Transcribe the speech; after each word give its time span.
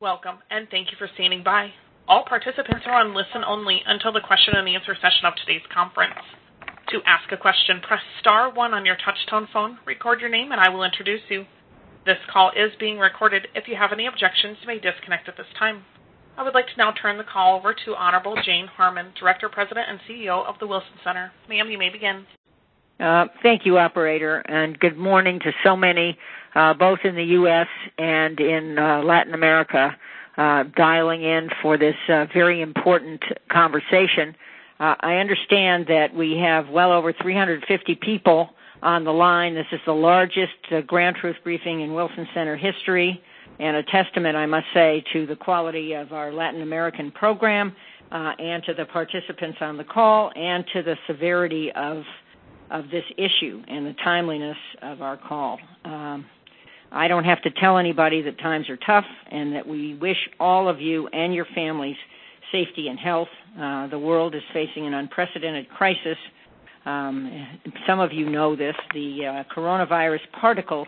Welcome, 0.00 0.38
and 0.48 0.68
thank 0.70 0.92
you 0.92 0.96
for 0.96 1.10
standing 1.14 1.42
by. 1.42 1.72
All 2.06 2.22
participants 2.24 2.86
are 2.86 3.02
on 3.02 3.16
listen 3.16 3.42
only 3.44 3.82
until 3.84 4.12
the 4.12 4.20
question 4.20 4.54
and 4.54 4.68
answer 4.68 4.94
session 4.94 5.26
of 5.26 5.34
today's 5.34 5.66
conference. 5.74 6.14
To 6.90 7.00
ask 7.04 7.32
a 7.32 7.36
question, 7.36 7.80
press 7.82 7.98
star 8.20 8.54
one 8.54 8.74
on 8.74 8.86
your 8.86 8.94
touch-tone 9.04 9.48
phone, 9.52 9.76
record 9.84 10.20
your 10.20 10.30
name, 10.30 10.52
and 10.52 10.60
I 10.60 10.68
will 10.68 10.84
introduce 10.84 11.22
you. 11.28 11.46
This 12.06 12.22
call 12.32 12.52
is 12.54 12.70
being 12.78 13.00
recorded. 13.00 13.48
If 13.56 13.66
you 13.66 13.74
have 13.74 13.90
any 13.92 14.06
objections, 14.06 14.58
you 14.62 14.68
may 14.68 14.78
disconnect 14.78 15.28
at 15.28 15.36
this 15.36 15.50
time. 15.58 15.82
I 16.36 16.44
would 16.44 16.54
like 16.54 16.68
to 16.68 16.78
now 16.78 16.92
turn 16.92 17.18
the 17.18 17.24
call 17.24 17.58
over 17.58 17.74
to 17.74 17.96
Honorable 17.96 18.36
Jane 18.44 18.68
Harman, 18.68 19.10
Director, 19.18 19.48
President, 19.48 19.86
and 19.90 19.98
CEO 20.08 20.46
of 20.46 20.60
the 20.60 20.68
Wilson 20.68 20.94
Center. 21.02 21.32
Ma'am, 21.48 21.70
you 21.72 21.76
may 21.76 21.90
begin. 21.90 22.24
Uh, 23.00 23.26
thank 23.44 23.64
you, 23.64 23.78
operator, 23.78 24.38
and 24.48 24.78
good 24.80 24.98
morning 24.98 25.38
to 25.38 25.52
so 25.62 25.76
many, 25.76 26.18
uh, 26.56 26.74
both 26.74 26.98
in 27.04 27.14
the 27.14 27.24
U.S. 27.24 27.68
and 27.96 28.40
in 28.40 28.76
uh, 28.76 29.02
Latin 29.04 29.34
America, 29.34 29.96
dialing 30.36 31.22
in 31.22 31.48
for 31.62 31.76
this 31.76 31.94
very 32.08 32.60
important 32.60 33.22
conversation. 33.50 34.34
I 34.80 35.16
understand 35.16 35.86
that 35.88 36.14
we 36.14 36.38
have 36.38 36.68
well 36.68 36.92
over 36.92 37.12
350 37.12 37.96
people 37.96 38.50
on 38.82 39.04
the 39.04 39.12
line. 39.12 39.54
This 39.54 39.66
is 39.72 39.80
the 39.86 39.92
largest 39.92 40.86
Ground 40.86 41.16
Truth 41.20 41.36
briefing 41.42 41.80
in 41.80 41.94
Wilson 41.94 42.26
Center 42.34 42.56
history, 42.56 43.20
and 43.58 43.76
a 43.76 43.82
testament, 43.84 44.36
I 44.36 44.46
must 44.46 44.66
say, 44.74 45.04
to 45.12 45.26
the 45.26 45.36
quality 45.36 45.92
of 45.94 46.12
our 46.12 46.32
Latin 46.32 46.62
American 46.62 47.10
program, 47.12 47.74
and 48.10 48.62
to 48.64 48.74
the 48.74 48.86
participants 48.86 49.58
on 49.60 49.76
the 49.76 49.84
call, 49.84 50.32
and 50.36 50.64
to 50.72 50.82
the 50.82 50.96
severity 51.06 51.70
of 51.76 52.02
this 52.90 53.04
issue 53.16 53.62
and 53.68 53.86
the 53.86 53.94
timeliness 54.04 54.56
of 54.82 55.02
our 55.02 55.16
call. 55.16 55.58
Um, 55.84 56.26
I 56.90 57.08
don't 57.08 57.24
have 57.24 57.42
to 57.42 57.50
tell 57.50 57.76
anybody 57.76 58.22
that 58.22 58.38
times 58.38 58.68
are 58.70 58.78
tough 58.78 59.04
and 59.30 59.54
that 59.54 59.66
we 59.66 59.94
wish 59.94 60.16
all 60.40 60.68
of 60.68 60.80
you 60.80 61.06
and 61.08 61.34
your 61.34 61.46
families 61.54 61.96
safety 62.52 62.88
and 62.88 62.98
health. 62.98 63.28
Uh, 63.60 63.88
the 63.88 63.98
world 63.98 64.34
is 64.34 64.42
facing 64.52 64.86
an 64.86 64.94
unprecedented 64.94 65.68
crisis. 65.68 66.16
Um, 66.86 67.46
some 67.86 68.00
of 68.00 68.12
you 68.12 68.30
know 68.30 68.56
this. 68.56 68.74
The 68.94 69.44
uh, 69.44 69.54
coronavirus 69.54 70.20
particle 70.40 70.86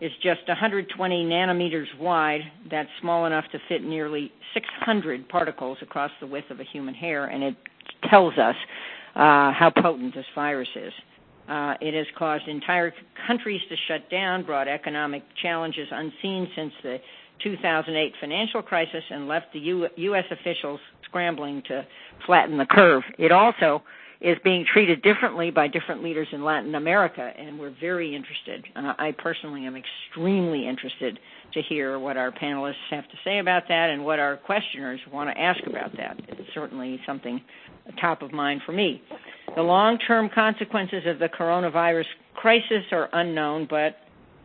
is 0.00 0.10
just 0.22 0.46
120 0.46 1.24
nanometers 1.24 1.86
wide. 1.98 2.40
That's 2.70 2.88
small 3.00 3.26
enough 3.26 3.44
to 3.52 3.58
fit 3.68 3.82
nearly 3.82 4.32
600 4.54 5.28
particles 5.28 5.78
across 5.82 6.10
the 6.20 6.26
width 6.26 6.50
of 6.50 6.60
a 6.60 6.64
human 6.64 6.94
hair, 6.94 7.26
and 7.26 7.42
it 7.42 7.54
tells 8.10 8.36
us 8.38 8.56
uh, 9.14 9.52
how 9.52 9.72
potent 9.74 10.14
this 10.14 10.26
virus 10.34 10.68
is. 10.74 10.92
Uh, 11.50 11.74
it 11.80 11.94
has 11.94 12.06
caused 12.16 12.46
entire 12.46 12.92
countries 13.26 13.60
to 13.68 13.76
shut 13.88 14.08
down, 14.08 14.44
brought 14.44 14.68
economic 14.68 15.24
challenges 15.42 15.88
unseen 15.90 16.48
since 16.54 16.72
the 16.84 16.98
2008 17.42 18.12
financial 18.20 18.62
crisis, 18.62 19.02
and 19.10 19.26
left 19.26 19.46
the 19.52 19.58
U.S. 19.96 20.24
officials 20.30 20.78
scrambling 21.06 21.62
to 21.66 21.84
flatten 22.24 22.56
the 22.56 22.66
curve. 22.66 23.02
It 23.18 23.32
also 23.32 23.82
is 24.20 24.36
being 24.44 24.64
treated 24.70 25.02
differently 25.02 25.50
by 25.50 25.66
different 25.66 26.04
leaders 26.04 26.28
in 26.30 26.44
Latin 26.44 26.74
America, 26.74 27.32
and 27.36 27.58
we're 27.58 27.74
very 27.80 28.14
interested. 28.14 28.64
Uh, 28.76 28.92
I 28.98 29.12
personally 29.18 29.66
am 29.66 29.74
extremely 29.76 30.68
interested 30.68 31.18
to 31.54 31.62
hear 31.62 31.98
what 31.98 32.16
our 32.16 32.30
panelists 32.30 32.74
have 32.90 33.08
to 33.08 33.16
say 33.24 33.38
about 33.38 33.64
that 33.68 33.90
and 33.90 34.04
what 34.04 34.18
our 34.20 34.36
questioners 34.36 35.00
want 35.12 35.30
to 35.30 35.40
ask 35.40 35.60
about 35.66 35.96
that. 35.96 36.20
It's 36.28 36.54
certainly 36.54 37.00
something 37.06 37.40
top 38.00 38.22
of 38.22 38.32
mind 38.32 38.60
for 38.64 38.72
me. 38.72 39.02
The 39.56 39.62
long-term 39.62 40.30
consequences 40.34 41.02
of 41.06 41.18
the 41.18 41.28
coronavirus 41.28 42.04
crisis 42.34 42.84
are 42.92 43.08
unknown, 43.12 43.66
but 43.68 43.96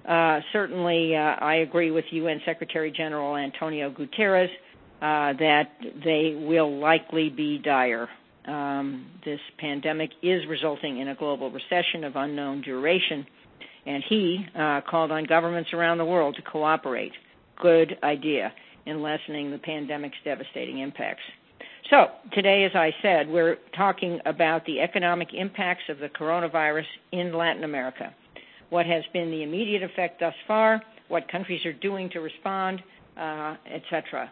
uh, 0.09 0.39
certainly, 0.52 1.16
uh, 1.16 1.20
I 1.20 1.56
agree 1.58 1.92
with 1.92 2.06
UN 2.12 2.42
Secretary 2.45 2.92
General 2.92 3.36
Antonio 3.36 3.92
Guterres 3.92 4.50
uh, 5.02 5.38
that 5.38 5.70
they 6.03 6.36
will 6.47 6.80
likely 6.80 7.30
be 7.30 7.59
dire. 7.59 8.08
Um, 8.45 9.08
this 9.23 9.39
pandemic 9.59 10.12
is 10.22 10.42
resulting 10.47 11.00
in 11.00 11.09
a 11.09 11.16
global 11.16 11.52
recession 11.52 12.03
of 12.03 12.16
unknown 12.16 12.62
duration, 12.62 13.25
and 13.85 14.03
he 14.09 14.46
called 14.90 15.12
on 15.12 15.24
governments 15.25 15.72
around 15.74 15.97
the 16.00 16.06
world 16.06 16.35
to 16.35 16.41
cooperate. 16.44 17.12
Good 17.62 17.97
idea 18.03 18.51
in 18.85 19.01
lessening 19.01 19.51
the 19.51 19.57
pandemic's 19.57 20.18
devastating 20.24 20.80
impacts. 20.80 21.24
So 21.90 22.07
today, 22.34 22.63
as 22.63 22.72
I 22.73 22.91
said, 23.03 23.29
we're 23.29 23.57
talking 23.78 24.19
about 24.25 24.66
the 24.66 24.79
economic 24.79 25.29
impacts 25.34 25.84
of 25.88 26.00
the 26.00 26.09
coronavirus 26.09 26.85
in 27.12 27.31
Latin 27.31 27.63
America. 27.63 28.12
What 28.72 28.88
has 28.88 29.03
been 29.13 29.29
the 29.29 29.44
immediate 29.44 29.84
effect 29.84 30.19
thus 30.19 30.34
far, 30.47 30.81
what 31.09 31.31
countries 31.31 31.63
are 31.63 31.74
doing 31.74 32.09
to 32.09 32.22
respond, 32.22 32.81
uh, 33.16 33.56
et 33.72 33.84
cetera. 33.91 34.31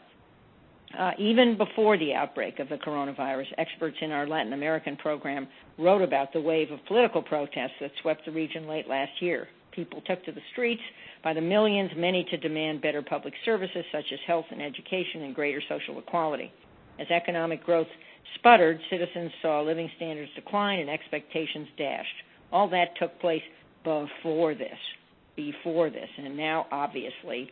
Uh, 0.98 1.12
even 1.20 1.56
before 1.56 1.98
the 1.98 2.14
outbreak 2.14 2.58
of 2.58 2.70
the 2.70 2.78
coronavirus, 2.78 3.46
experts 3.60 3.98
in 4.02 4.12
our 4.12 4.26
Latin 4.26 4.54
American 4.54 4.96
program 4.96 5.48
wrote 5.78 6.02
about 6.02 6.34
the 6.34 6.42
wave 6.42 6.72
of 6.72 6.80
political 6.88 7.22
protests 7.22 7.74
that 7.82 7.92
swept 8.02 8.26
the 8.26 8.32
region 8.32 8.68
late 8.68 8.88
last 8.88 9.12
year. 9.20 9.48
People 9.72 10.02
took 10.02 10.24
to 10.26 10.32
the 10.32 10.42
streets 10.52 10.82
by 11.24 11.34
the 11.34 11.42
millions, 11.42 11.92
many 11.96 12.24
to 12.26 12.38
demand 12.38 12.82
better 12.82 13.04
public 13.04 13.34
services 13.46 13.86
such 13.92 14.06
as 14.12 14.20
health 14.26 14.46
and 14.52 14.62
education 14.62 15.22
and 15.22 15.36
greater 15.36 15.62
social 15.70 16.00
equality. 16.00 16.52
As 17.00 17.08
economic 17.10 17.64
growth 17.64 17.88
sputtered, 18.36 18.80
citizens 18.90 19.32
saw 19.42 19.62
living 19.62 19.90
standards 19.98 20.32
decline 20.36 20.80
and 20.80 20.90
expectations 20.90 21.68
dashed. 21.78 22.16
All 22.52 22.70
that 22.70 22.96
took 23.00 23.20
place 23.20 23.42
before 23.84 24.56
this. 24.56 24.78
Before 25.36 25.90
this, 25.90 26.10
and 26.20 26.38
now, 26.38 26.68
obviously, 26.72 27.50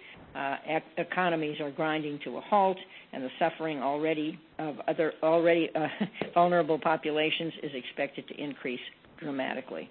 economies 0.98 1.60
are 1.60 1.72
grinding 1.72 2.20
to 2.26 2.38
a 2.38 2.42
halt, 2.42 2.78
and 3.12 3.24
the 3.24 3.30
suffering 3.40 3.82
already 3.82 4.40
of 4.60 4.76
other 4.88 5.14
already 5.24 5.68
vulnerable 6.36 6.78
populations 6.78 7.52
is 7.64 7.72
expected 7.74 8.28
to 8.28 8.36
increase 8.40 8.80
dramatically. 9.20 9.90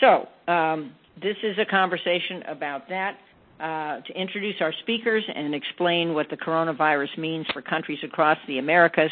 So 0.00 0.28
um, 0.46 0.92
this 1.20 1.36
is 1.42 1.56
a 1.58 1.64
conversation 1.64 2.42
about 2.48 2.88
that. 2.90 3.18
To 3.58 4.12
introduce 4.14 4.56
our 4.60 4.72
speakers 4.82 5.24
and 5.34 5.54
explain 5.54 6.14
what 6.14 6.28
the 6.30 6.36
coronavirus 6.36 7.16
means 7.18 7.46
for 7.52 7.62
countries 7.62 7.98
across 8.04 8.38
the 8.46 8.58
Americas, 8.58 9.10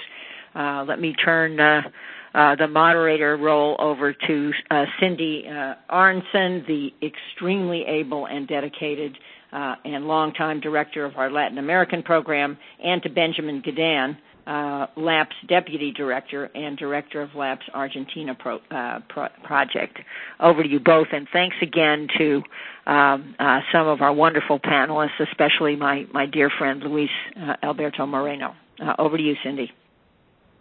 Uh, 0.55 0.85
let 0.87 1.01
me 1.01 1.13
turn 1.15 1.59
uh, 1.59 1.83
the 2.57 2.69
moderator 2.69 3.37
role 3.37 3.77
over 3.81 4.13
to 4.13 4.53
uh 4.71 4.85
Cindy 5.01 5.45
Arnson, 5.91 6.65
the 6.67 6.93
extremely 7.03 7.85
able 7.87 8.27
and 8.27 8.47
dedicated, 8.47 9.17
uh 9.53 9.75
and 9.85 10.07
longtime 10.07 10.61
director 10.61 11.05
of 11.05 11.17
our 11.17 11.31
Latin 11.31 11.59
American 11.59 12.03
program, 12.03 12.57
and 12.83 13.03
to 13.03 13.09
Benjamin 13.11 13.63
Uh, 14.47 14.75
Gedan, 14.75 14.89
LAP's 14.97 15.37
Deputy 15.49 15.93
Director 15.93 16.51
and 16.55 16.77
Director 16.77 17.23
of 17.23 17.35
LAP's 17.35 17.65
Argentina 17.73 18.37
uh 18.71 19.01
project. 19.45 19.99
Over 20.41 20.63
to 20.63 20.69
you 20.69 20.81
both, 20.81 21.09
and 21.13 21.29
thanks 21.33 21.57
again 21.63 22.09
to 22.19 22.43
um, 22.87 23.35
uh, 23.39 23.61
some 23.73 23.87
of 23.87 24.03
our 24.03 24.13
wonderful 24.13 24.59
panelists, 24.59 25.21
especially 25.21 25.77
my 25.77 26.07
my 26.13 26.27
dear 26.27 26.51
friend, 26.51 26.83
Luis 26.83 27.11
uh, 27.41 27.57
Alberto 27.63 28.07
Moreno. 28.07 28.55
Over 28.99 29.17
to 29.17 29.23
you, 29.23 29.37
Cindy. 29.43 29.73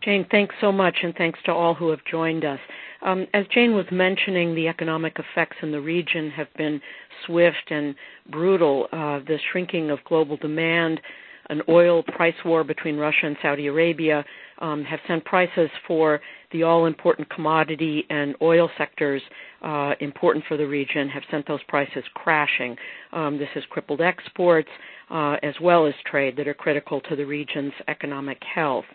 Jane, 0.04 0.28
thanks 0.30 0.54
so 0.60 0.72
much, 0.72 0.98
and 1.02 1.16
thanks 1.16 1.40
to 1.46 1.52
all 1.52 1.74
who 1.74 1.90
have 1.90 2.04
joined 2.10 2.44
us. 2.44 2.60
Um, 3.02 3.26
as 3.34 3.46
Jane 3.54 3.74
was 3.74 3.86
mentioning, 3.92 4.54
the 4.54 4.68
economic 4.68 5.18
effects 5.18 5.58
in 5.62 5.72
the 5.72 5.80
region 5.80 6.30
have 6.32 6.54
been 6.58 6.82
swift 7.26 7.70
and 7.70 7.96
brutal. 8.30 8.88
The 8.92 9.40
shrinking 9.52 9.90
of 9.92 10.00
global 10.04 10.38
demand, 10.38 11.02
an 11.50 11.62
oil 11.70 12.04
price 12.04 12.36
war 12.46 12.64
between 12.64 12.98
Russia 12.98 13.26
and 13.26 13.38
Saudi 13.42 13.68
Arabia, 13.68 14.24
um, 14.60 14.84
have 14.84 15.00
sent 15.08 15.26
prices 15.26 15.70
for 15.88 16.22
the 16.52 16.64
all-important 16.64 17.30
commodity 17.30 18.06
and 18.10 18.36
oil 18.42 18.70
sectors 18.78 19.22
uh, 19.62 19.94
important 20.00 20.44
for 20.48 20.58
the 20.58 20.66
region, 20.66 21.10
have 21.10 21.24
sent 21.32 21.48
those 21.48 21.64
prices 21.68 22.04
crashing. 22.14 22.76
Um, 23.12 23.38
this 23.38 23.50
has 23.56 23.64
crippled 23.70 24.02
exports, 24.02 24.70
uh, 25.10 25.38
as 25.44 25.56
well 25.62 25.86
as 25.86 25.94
trade 26.10 26.36
that 26.38 26.48
are 26.48 26.54
critical 26.54 27.02
to 27.02 27.16
the 27.16 27.26
region's 27.26 27.74
economic 27.88 28.42
health. 28.56 28.86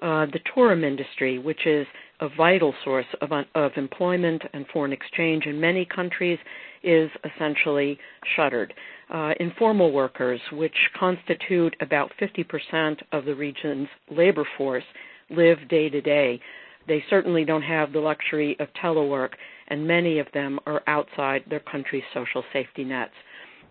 Uh, 0.00 0.26
the 0.26 0.40
tourism 0.54 0.84
industry, 0.84 1.38
which 1.38 1.66
is 1.66 1.86
a 2.20 2.28
vital 2.36 2.74
source 2.84 3.06
of 3.20 3.72
employment 3.76 4.42
and 4.52 4.66
foreign 4.72 4.92
exchange 4.92 5.44
in 5.46 5.60
many 5.60 5.84
countries, 5.84 6.38
is 6.82 7.10
essentially 7.24 7.98
shuttered. 8.36 8.72
Uh, 9.12 9.32
informal 9.40 9.92
workers, 9.92 10.40
which 10.52 10.76
constitute 10.98 11.76
about 11.80 12.12
50% 12.20 12.96
of 13.12 13.24
the 13.24 13.34
region's 13.34 13.88
labor 14.10 14.46
force, 14.56 14.84
live 15.30 15.58
day 15.68 15.88
to 15.88 16.00
day. 16.00 16.40
They 16.88 17.04
certainly 17.10 17.44
don't 17.44 17.62
have 17.62 17.92
the 17.92 18.00
luxury 18.00 18.56
of 18.60 18.68
telework, 18.82 19.30
and 19.68 19.86
many 19.86 20.18
of 20.18 20.28
them 20.32 20.60
are 20.66 20.82
outside 20.86 21.42
their 21.50 21.60
country's 21.60 22.04
social 22.14 22.44
safety 22.52 22.84
nets. 22.84 23.12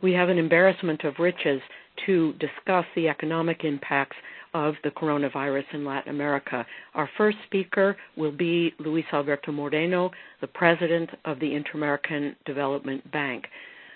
We 0.02 0.12
have 0.14 0.30
an 0.30 0.38
embarrassment 0.38 1.04
of 1.04 1.20
riches 1.20 1.62
to 2.06 2.34
discuss 2.34 2.86
the 2.96 3.08
economic 3.08 3.64
impacts 3.64 4.18
of 4.56 4.76
the 4.86 4.92
coronavirus 4.92 5.66
in 5.74 5.84
Latin 5.84 6.16
America. 6.16 6.66
Our 6.94 7.10
first 7.18 7.38
speaker 7.46 7.98
will 8.16 8.32
be 8.32 8.74
Luis 8.80 9.04
Alberto 9.12 9.52
Moreno, 9.52 10.12
the 10.40 10.48
President 10.48 11.10
of 11.26 11.42
the 11.42 11.54
Inter-American 11.54 12.38
Development 12.46 13.12
Bank. 13.12 13.48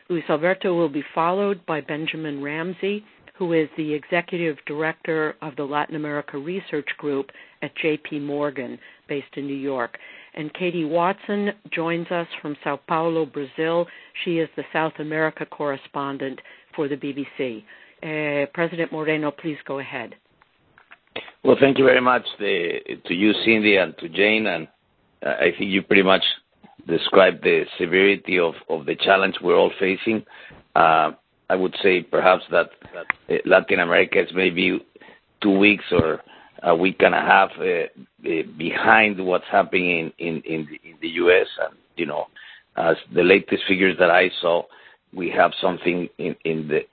Luis 0.09 0.25
Alberto 0.29 0.75
will 0.75 0.89
be 0.89 1.03
followed 1.15 1.65
by 1.65 1.79
Benjamin 1.79 2.43
Ramsey, 2.43 3.05
who 3.37 3.53
is 3.53 3.69
the 3.77 3.93
Executive 3.93 4.57
Director 4.65 5.37
of 5.41 5.55
the 5.55 5.63
Latin 5.63 5.95
America 5.95 6.37
Research 6.37 6.89
Group 6.97 7.31
at 7.61 7.71
JP 7.77 8.23
Morgan, 8.25 8.77
based 9.07 9.37
in 9.37 9.47
New 9.47 9.53
York. 9.55 9.97
And 10.33 10.53
Katie 10.53 10.83
Watson 10.83 11.51
joins 11.71 12.07
us 12.11 12.27
from 12.41 12.57
Sao 12.65 12.81
Paulo, 12.85 13.25
Brazil. 13.25 13.87
She 14.25 14.39
is 14.39 14.49
the 14.57 14.65
South 14.73 14.93
America 14.99 15.45
correspondent 15.45 16.41
for 16.75 16.89
the 16.89 16.97
BBC. 16.97 17.63
Uh, 18.03 18.45
President 18.53 18.91
Moreno, 18.91 19.31
please 19.31 19.57
go 19.65 19.79
ahead. 19.79 20.15
Well, 21.43 21.57
thank 21.59 21.77
you 21.77 21.85
very 21.85 22.01
much 22.01 22.25
to 22.39 23.13
you, 23.13 23.33
Cindy, 23.45 23.77
and 23.77 23.97
to 23.99 24.09
Jane. 24.09 24.47
And 24.47 24.67
uh, 25.25 25.35
I 25.39 25.51
think 25.57 25.71
you 25.71 25.81
pretty 25.81 26.03
much 26.03 26.23
described 26.87 27.43
the 27.43 27.63
severity 27.77 28.39
of 28.39 28.53
the 28.85 28.95
challenge 28.95 29.35
we're 29.41 29.57
all 29.57 29.71
facing. 29.79 30.25
Uh, 30.75 31.11
I 31.49 31.55
would 31.55 31.75
say 31.81 32.01
perhaps 32.01 32.43
that 32.51 32.69
uh, 32.95 33.33
Latin 33.45 33.79
America 33.79 34.21
is 34.21 34.29
maybe 34.33 34.85
two 35.41 35.57
weeks 35.57 35.85
or 35.91 36.21
a 36.63 36.75
week 36.75 36.97
and 36.99 37.15
a 37.15 37.21
half 37.21 37.49
behind 38.57 39.25
what's 39.25 39.45
happening 39.49 40.11
in 40.19 40.67
the 41.01 41.07
U.S. 41.07 41.47
And 41.61 41.77
you 41.95 42.05
know, 42.05 42.27
As 42.75 42.97
the 43.13 43.23
latest 43.23 43.63
figures 43.67 43.97
that 43.99 44.09
I 44.09 44.29
saw, 44.41 44.63
we 45.13 45.29
have 45.31 45.51
something 45.59 46.07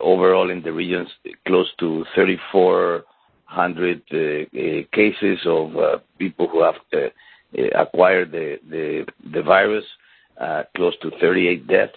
overall 0.01 0.51
in 0.51 0.63
the 0.63 0.73
regions 0.73 1.09
close 1.47 1.71
to 1.81 2.05
34 2.15 3.05
100 3.49 4.03
uh, 4.13 4.17
uh, 4.17 4.83
cases 4.93 5.39
of 5.47 5.77
uh, 5.77 5.99
people 6.19 6.49
who 6.49 6.63
have 6.63 6.75
acquired 7.75 8.33
the 8.33 9.43
virus, 9.45 9.85
close 10.77 10.95
to 11.01 11.11
38 11.21 11.67
deaths. 11.67 11.93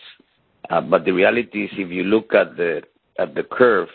The 0.70 1.12
reality 1.12 1.66
is, 1.66 1.72
if 1.74 1.90
you 1.90 2.04
look 2.04 2.34
at 2.34 2.56
the 2.56 3.44
curve, 3.52 3.90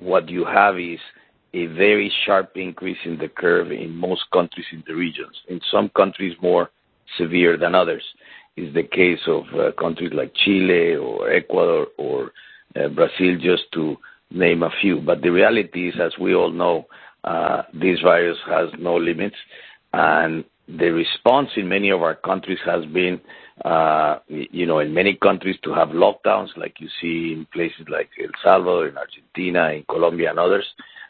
what 0.00 0.28
you 0.28 0.44
have 0.44 0.78
is 0.78 1.00
a 1.54 1.66
very 1.66 2.12
sharp 2.26 2.52
increase 2.56 2.98
in 3.06 3.16
the 3.16 3.28
curve 3.28 3.72
in 3.72 3.96
most 3.96 4.24
countries 4.32 4.66
in 4.70 4.84
the 4.86 4.94
regions. 4.94 5.34
In 5.48 5.60
some 5.72 5.88
countries, 5.96 6.36
more 6.42 6.70
severe 7.16 7.56
than 7.56 7.74
others. 7.74 8.04
Is 8.56 8.74
the 8.74 8.82
case 8.82 9.20
of 9.26 9.44
countries 9.76 10.10
like 10.12 10.34
Chile 10.34 10.96
or 10.96 11.30
Ecuador 11.30 11.86
or 11.96 12.32
Brazil, 12.74 13.38
just 13.40 13.62
to 13.72 13.96
name 14.30 14.62
a 14.62 14.70
few. 14.80 15.00
But 15.00 15.22
the 15.22 15.30
reality 15.30 15.88
is, 15.88 15.94
as 16.00 16.12
we 16.18 16.34
all 16.34 16.50
know, 16.50 16.86
uh, 17.24 17.62
this 17.72 18.00
virus 18.00 18.38
has 18.46 18.68
no 18.78 18.96
limits, 18.96 19.36
and 19.92 20.44
the 20.68 20.90
response 20.90 21.48
in 21.56 21.68
many 21.68 21.90
of 21.90 22.02
our 22.02 22.14
countries 22.14 22.58
has 22.64 22.84
been 22.86 23.20
uh, 23.64 24.18
you 24.28 24.66
know, 24.66 24.78
in 24.78 24.94
many 24.94 25.14
countries 25.16 25.56
to 25.64 25.72
have 25.74 25.88
lockdowns 25.88 26.56
like 26.56 26.76
you 26.78 26.88
see 27.00 27.32
in 27.32 27.46
places 27.52 27.86
like 27.88 28.08
El 28.22 28.30
Salvador, 28.42 28.88
in 28.88 28.96
Argentina, 28.96 29.70
in 29.70 29.84
Colombia, 29.88 30.30
and 30.30 30.38
others. 30.38 30.64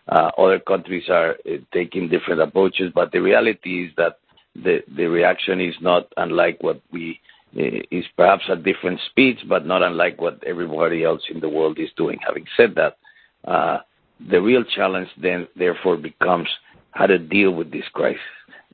Uh, 0.09 0.31
other 0.39 0.59
countries 0.59 1.05
are 1.11 1.37
taking 1.75 2.09
different 2.09 2.41
approaches, 2.41 2.91
but 2.95 3.13
the 3.13 3.21
reality 3.21 3.85
is 3.85 3.93
that 3.99 4.19
the, 4.55 4.81
reaction 5.07 5.61
is 5.61 5.75
not 5.83 6.11
unlike 6.17 6.57
what 6.63 6.81
we 6.91 7.21
is 7.55 8.05
perhaps 8.17 8.45
at 8.51 8.63
different 8.63 9.01
speeds, 9.11 9.41
but 9.49 9.67
not 9.67 9.83
unlike 9.83 10.21
what 10.21 10.43
everybody 10.47 11.03
else 11.03 11.23
in 11.33 11.41
the 11.41 11.49
world 11.49 11.79
is 11.79 11.89
doing. 11.97 12.19
Having 12.27 12.47
said 12.57 12.75
that, 12.77 12.97
the 13.45 14.41
real 14.41 14.65
challenge 14.65 15.09
then 15.21 15.47
therefore 15.57 15.97
becomes 15.97 16.49
how 16.93 17.07
to 17.07 17.19
deal 17.19 17.53
with 17.53 17.71
this 17.71 17.85
crisis 17.93 18.21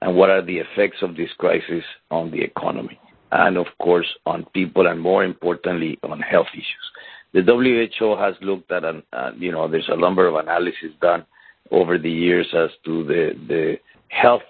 and 0.00 0.16
what 0.16 0.30
are 0.30 0.42
the 0.42 0.58
effects 0.58 0.98
of 1.02 1.16
this 1.16 1.30
crisis 1.38 1.84
on 2.10 2.30
the 2.30 2.40
economy 2.40 2.98
and 3.32 3.56
of 3.56 3.66
course 3.80 4.06
on 4.26 4.46
people 4.54 4.86
and 4.86 5.00
more 5.00 5.24
importantly 5.24 5.98
on 6.02 6.20
health 6.20 6.46
issues. 6.52 6.86
The 7.32 7.42
WHO 7.42 8.16
has 8.16 8.34
looked 8.40 8.70
at, 8.70 8.84
uh, 8.84 9.32
you 9.36 9.50
know, 9.50 9.66
there's 9.66 9.88
a 9.88 9.96
number 9.96 10.28
of 10.28 10.36
analyses 10.36 10.92
done 11.00 11.26
over 11.70 11.98
the 11.98 12.10
years 12.10 12.46
as 12.54 12.70
to 12.84 13.04
the, 13.04 13.32
the 13.48 13.76
health 14.08 14.42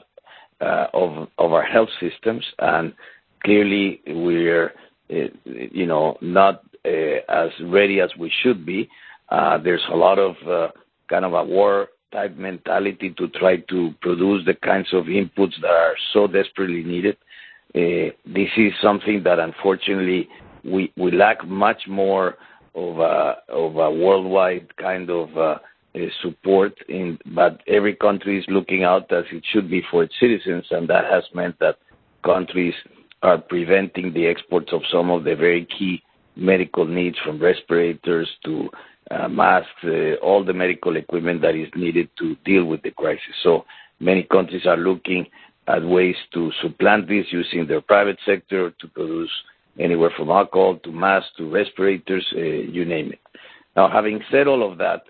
uh, 0.60 0.86
of, 0.92 1.28
of 1.38 1.52
our 1.52 1.62
health 1.62 1.88
systems 1.98 2.44
and 2.58 2.92
clearly 3.42 4.02
we're, 4.06 4.72
uh, 5.10 5.28
you 5.44 5.86
know, 5.86 6.16
not 6.20 6.62
uh, 6.84 6.88
as 7.28 7.50
ready 7.62 8.00
as 8.00 8.10
we 8.18 8.30
should 8.42 8.66
be. 8.66 8.88
Uh, 9.34 9.58
there's 9.58 9.82
a 9.90 9.96
lot 9.96 10.16
of 10.16 10.36
uh, 10.48 10.68
kind 11.10 11.24
of 11.24 11.32
a 11.34 11.42
war 11.42 11.88
type 12.12 12.36
mentality 12.36 13.12
to 13.18 13.26
try 13.30 13.56
to 13.56 13.92
produce 14.00 14.44
the 14.46 14.54
kinds 14.54 14.86
of 14.92 15.06
inputs 15.06 15.60
that 15.60 15.70
are 15.70 15.96
so 16.12 16.28
desperately 16.28 16.84
needed. 16.84 17.16
Uh, 17.74 18.14
this 18.24 18.48
is 18.56 18.72
something 18.80 19.24
that 19.24 19.40
unfortunately 19.40 20.28
we, 20.62 20.92
we 20.96 21.10
lack 21.10 21.44
much 21.44 21.82
more 21.88 22.36
of 22.76 22.98
a, 23.00 23.90
worldwide 23.90 24.68
kind 24.76 25.10
of 25.10 25.28
support 26.22 26.72
in, 26.88 27.18
but 27.34 27.60
every 27.66 27.96
country 27.96 28.38
is 28.38 28.44
looking 28.46 28.84
out 28.84 29.10
as 29.12 29.24
it 29.32 29.42
should 29.52 29.68
be 29.68 29.82
for 29.90 30.04
its 30.04 30.14
citizens, 30.20 30.64
and 30.70 30.86
that 30.88 31.04
has 31.10 31.24
meant 31.34 31.58
that 31.58 31.76
countries 32.24 32.74
are 33.22 33.38
preventing 33.38 34.12
the 34.12 34.26
exports 34.26 34.72
of 34.72 34.82
some 34.92 35.10
of 35.10 35.24
the 35.24 35.34
very 35.34 35.66
key 35.76 36.00
medical 36.36 36.84
needs 36.84 37.16
from 37.24 37.40
respirators 37.40 38.28
to 38.44 38.68
masks, 39.28 39.68
uh, 39.84 40.14
all 40.22 40.44
the 40.44 40.52
medical 40.52 40.96
equipment 40.96 41.42
that 41.42 41.54
is 41.54 41.68
needed 41.74 42.08
to 42.18 42.36
deal 42.44 42.64
with 42.64 42.82
the 42.82 42.90
crisis. 42.90 43.34
So 43.42 43.64
many 44.00 44.22
countries 44.24 44.66
are 44.66 44.76
looking 44.76 45.26
at 45.66 45.84
ways 45.84 46.16
to 46.32 46.50
supplant 46.62 47.08
this 47.08 47.26
using 47.30 47.66
their 47.66 47.80
private 47.80 48.18
sector 48.26 48.70
to 48.70 48.88
produce 48.88 49.30
anywhere 49.78 50.12
from 50.16 50.30
alcohol 50.30 50.78
to 50.84 50.92
masks 50.92 51.30
to 51.36 51.50
respirators, 51.50 52.26
uh, 52.36 52.40
you 52.40 52.84
name 52.84 53.12
it. 53.12 53.20
Now, 53.76 53.88
having 53.88 54.20
said 54.30 54.46
all 54.46 54.70
of 54.70 54.78
that, 54.78 55.02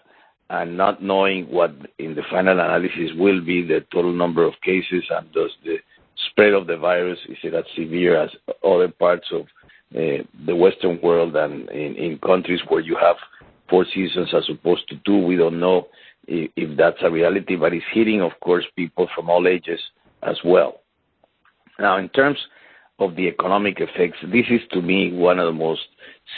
and 0.50 0.76
not 0.76 1.02
knowing 1.02 1.47
what 1.47 1.75
in 1.99 2.14
the 2.14 2.23
final 2.31 2.61
analysis 2.61 3.11
will 3.17 3.43
be 3.43 3.62
the 3.62 3.85
total 3.93 4.12
number 4.12 4.44
of 4.44 4.52
cases 4.62 5.02
and 5.11 5.32
does 5.32 5.50
the 5.64 5.76
spread 6.31 6.52
of 6.52 6.67
the 6.67 6.76
virus 6.76 7.19
is 7.29 7.38
it 7.43 7.55
as 7.55 7.64
severe 7.75 8.23
as 8.23 8.31
other 8.64 8.88
parts 8.88 9.26
of 9.32 9.43
uh, 9.97 10.23
the 10.47 10.55
Western 10.55 11.00
world 11.02 11.35
and 11.37 11.69
in 11.70 12.19
countries 12.25 12.61
where 12.69 12.81
you 12.81 12.97
have 13.00 13.17
four 13.69 13.87
seasons 13.94 14.28
as 14.34 14.49
opposed 14.50 14.88
to 14.88 14.96
two, 15.05 15.19
we 15.19 15.37
don't 15.37 15.61
know 15.61 15.88
if, 16.26 16.76
that's 16.76 16.99
a 17.02 17.11
reality, 17.11 17.56
but 17.56 17.72
it's 17.72 17.84
hitting, 17.93 18.22
of 18.22 18.32
course, 18.40 18.64
people 18.76 19.08
from 19.14 19.31
all 19.31 19.46
ages 19.46 19.81
as 20.22 20.37
well. 20.44 20.81
Now, 21.78 21.99
in 21.99 22.08
terms 22.11 22.38
of 22.99 23.16
the 23.16 23.26
economic 23.26 23.81
effects, 23.81 24.19
this 24.22 24.46
is 24.49 24.61
to 24.72 24.81
me 24.81 25.12
one 25.12 25.38
of 25.38 25.46
the 25.46 25.52
most 25.52 25.82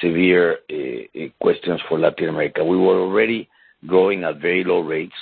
severe 0.00 0.58
uh, 0.70 1.20
uh, 1.20 1.28
questions 1.40 1.81
for 1.88 1.99
Latin 1.99 2.31
America. 2.31 2.64
We 2.64 2.78
were 2.78 3.00
already 3.00 3.49
growing 3.87 4.25
at 4.25 4.38
very 4.40 4.64
low 4.64 4.81
rates. 4.81 5.14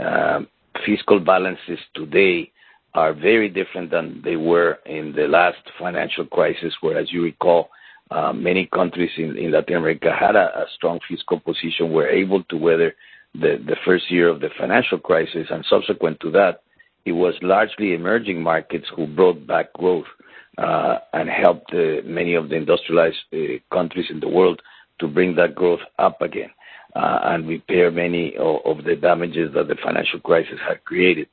Um, 0.00 0.48
fiscal 0.84 1.20
balances 1.20 1.78
today 1.94 2.52
are 2.94 3.12
very 3.12 3.48
different 3.48 3.90
than 3.90 4.22
they 4.24 4.36
were 4.36 4.78
in 4.86 5.12
the 5.12 5.26
last 5.26 5.58
financial 5.78 6.24
crisis, 6.24 6.72
where, 6.80 6.98
as 6.98 7.12
you 7.12 7.22
recall, 7.22 7.68
many 8.34 8.66
countries 8.66 9.10
in, 9.16 9.36
in 9.36 9.52
Latin 9.52 9.76
America 9.76 10.12
had 10.18 10.36
a, 10.36 10.66
strong 10.74 10.98
fiscal 11.08 11.40
position, 11.40 11.92
were 11.92 12.08
able 12.08 12.42
to 12.44 12.56
weather 12.56 12.94
the, 13.34 13.76
first 13.84 14.10
year 14.10 14.28
of 14.28 14.40
the 14.40 14.50
financial 14.58 14.98
crisis, 14.98 15.46
and 15.50 15.64
subsequent 15.68 16.18
to 16.20 16.30
that, 16.30 16.60
it 17.04 17.12
was 17.12 17.34
largely 17.42 17.94
emerging 17.94 18.42
markets 18.42 18.86
who 18.94 19.06
brought 19.06 19.46
back 19.46 19.72
growth 19.74 20.06
uh, 20.58 20.98
and 21.12 21.28
helped 21.28 21.72
uh, 21.72 22.02
many 22.04 22.34
of 22.34 22.48
the 22.48 22.56
industrialized 22.56 23.16
uh, 23.32 23.36
countries 23.72 24.06
in 24.10 24.20
the 24.20 24.28
world 24.28 24.60
to 24.98 25.06
bring 25.06 25.34
that 25.36 25.54
growth 25.54 25.80
up 25.98 26.20
again 26.22 26.50
uh, 26.96 27.18
and 27.24 27.46
repair 27.46 27.90
many 27.90 28.34
of 28.38 28.84
the 28.84 28.96
damages 28.96 29.52
that 29.54 29.68
the 29.68 29.76
financial 29.84 30.18
crisis 30.20 30.58
had 30.66 30.82
created. 30.84 31.28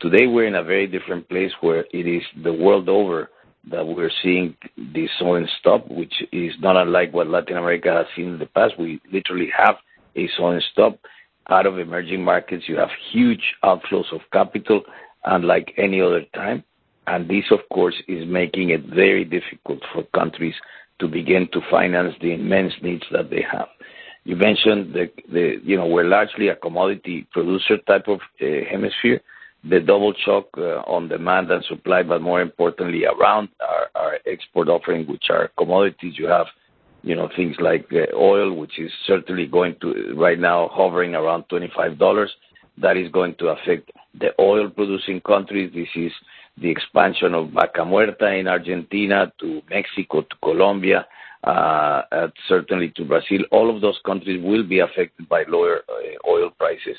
Today 0.00 0.26
we're 0.26 0.46
in 0.46 0.56
a 0.56 0.64
very 0.64 0.86
different 0.86 1.28
place 1.28 1.52
where 1.60 1.86
it 1.92 2.06
is 2.06 2.22
the 2.42 2.52
world 2.52 2.88
over 2.88 3.30
that 3.70 3.86
we're 3.86 4.10
seeing 4.22 4.56
this 4.76 5.10
sudden 5.18 5.48
stop, 5.58 5.88
which 5.88 6.14
is 6.32 6.52
not 6.60 6.76
unlike 6.76 7.12
what 7.12 7.28
Latin 7.28 7.56
America 7.56 7.92
has 7.92 8.06
seen 8.14 8.34
in 8.34 8.38
the 8.38 8.46
past. 8.46 8.74
We 8.78 9.00
literally 9.12 9.48
have 9.56 9.76
a 10.16 10.28
sudden 10.36 10.62
stop. 10.72 10.98
Out 11.50 11.66
of 11.66 11.78
emerging 11.78 12.24
markets, 12.24 12.64
you 12.68 12.76
have 12.76 12.88
huge 13.12 13.54
outflows 13.62 14.12
of 14.12 14.20
capital 14.32 14.82
unlike 15.24 15.74
any 15.76 16.00
other 16.00 16.22
time. 16.34 16.64
And 17.06 17.28
this, 17.28 17.44
of 17.50 17.60
course, 17.70 17.94
is 18.08 18.26
making 18.26 18.70
it 18.70 18.84
very 18.86 19.24
difficult 19.24 19.80
for 19.92 20.04
countries 20.14 20.54
to 21.00 21.08
begin 21.08 21.48
to 21.52 21.60
finance 21.70 22.14
the 22.20 22.32
immense 22.32 22.72
needs 22.82 23.04
that 23.12 23.28
they 23.30 23.44
have. 23.50 23.68
You 24.24 24.36
mentioned 24.36 24.94
the, 24.94 25.10
the 25.30 25.56
you 25.62 25.76
know, 25.76 25.86
we're 25.86 26.04
largely 26.04 26.48
a 26.48 26.56
commodity 26.56 27.26
producer 27.30 27.76
type 27.86 28.08
of 28.08 28.20
uh, 28.40 28.46
hemisphere. 28.70 29.20
The 29.68 29.80
double 29.80 30.12
shock 30.24 30.46
uh, 30.58 30.82
on 30.86 31.08
demand 31.08 31.50
and 31.50 31.64
supply, 31.64 32.02
but 32.02 32.20
more 32.20 32.42
importantly, 32.42 33.04
around 33.06 33.48
our, 33.60 34.18
export 34.26 34.68
offering, 34.68 35.06
which 35.06 35.26
are 35.30 35.50
commodities. 35.58 36.14
You 36.16 36.26
have, 36.26 36.46
you 37.02 37.14
know, 37.14 37.28
things 37.36 37.56
like 37.60 37.86
uh, 37.92 38.14
oil, 38.16 38.54
which 38.54 38.78
is 38.78 38.90
certainly 39.06 39.46
going 39.46 39.76
to 39.80 40.14
right 40.16 40.38
now 40.38 40.70
hovering 40.72 41.14
around 41.14 41.44
$25 41.48 42.28
that 42.78 42.96
is 42.96 43.10
going 43.10 43.34
to 43.36 43.48
affect 43.48 43.90
the 44.18 44.30
oil-producing 44.40 45.20
countries. 45.20 45.72
This 45.74 45.88
is 45.94 46.12
the 46.60 46.70
expansion 46.70 47.34
of 47.34 47.50
Vaca 47.50 47.80
Muerta 47.80 48.38
in 48.38 48.48
Argentina 48.48 49.32
to 49.40 49.62
Mexico 49.70 50.22
to 50.22 50.36
Colombia, 50.42 51.06
certainly 52.48 52.90
to 52.96 53.04
Brazil. 53.04 53.40
All 53.50 53.74
of 53.74 53.80
those 53.80 53.98
countries 54.04 54.42
will 54.42 54.64
be 54.64 54.80
affected 54.80 55.28
by 55.28 55.44
lower 55.48 55.82
oil 56.28 56.50
prices. 56.58 56.96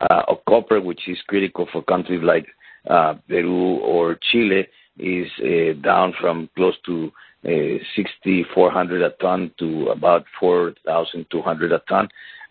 Uh, 0.00 0.34
copper, 0.48 0.80
which 0.80 1.08
is 1.08 1.18
critical 1.26 1.66
for 1.72 1.82
countries 1.82 2.20
like 2.22 2.46
uh, 2.88 3.14
Peru 3.28 3.78
or 3.78 4.18
Chile, 4.30 4.66
is 4.98 5.28
uh, 5.40 5.80
down 5.82 6.14
from 6.20 6.48
close 6.56 6.76
to 6.86 7.10
6,400 7.42 9.02
a 9.02 9.10
ton 9.20 9.50
to 9.58 9.88
about 9.88 10.24
4,200 10.40 11.72
a 11.72 11.78
ton. 11.88 12.08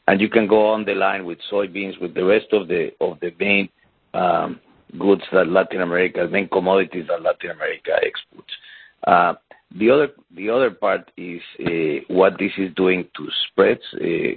And 0.08 0.22
you 0.22 0.30
can 0.30 0.48
go 0.48 0.68
on 0.68 0.86
the 0.86 0.94
line 0.94 1.26
with 1.26 1.40
soybeans, 1.52 2.00
with 2.00 2.14
the 2.14 2.24
rest 2.24 2.48
of 2.54 2.68
the 2.68 2.92
of 3.02 3.20
the 3.20 3.34
main 3.40 3.70
um, 4.14 4.60
goods 4.98 5.24
that 5.34 5.48
Latin 5.48 5.82
America, 5.82 6.28
main 6.32 6.48
commodities 6.48 7.08
that 7.10 7.22
Latin 7.22 7.52
America 7.52 7.92
exports. 8.02 8.54
Uh 9.06 9.34
the 9.76 9.90
other 9.90 10.10
the 10.36 10.50
other 10.50 10.72
part 10.72 11.12
is 11.18 11.42
what 12.08 12.38
this 12.40 12.52
is 12.58 12.74
doing 12.76 13.06
to 13.16 13.28
spreads. 13.48 13.82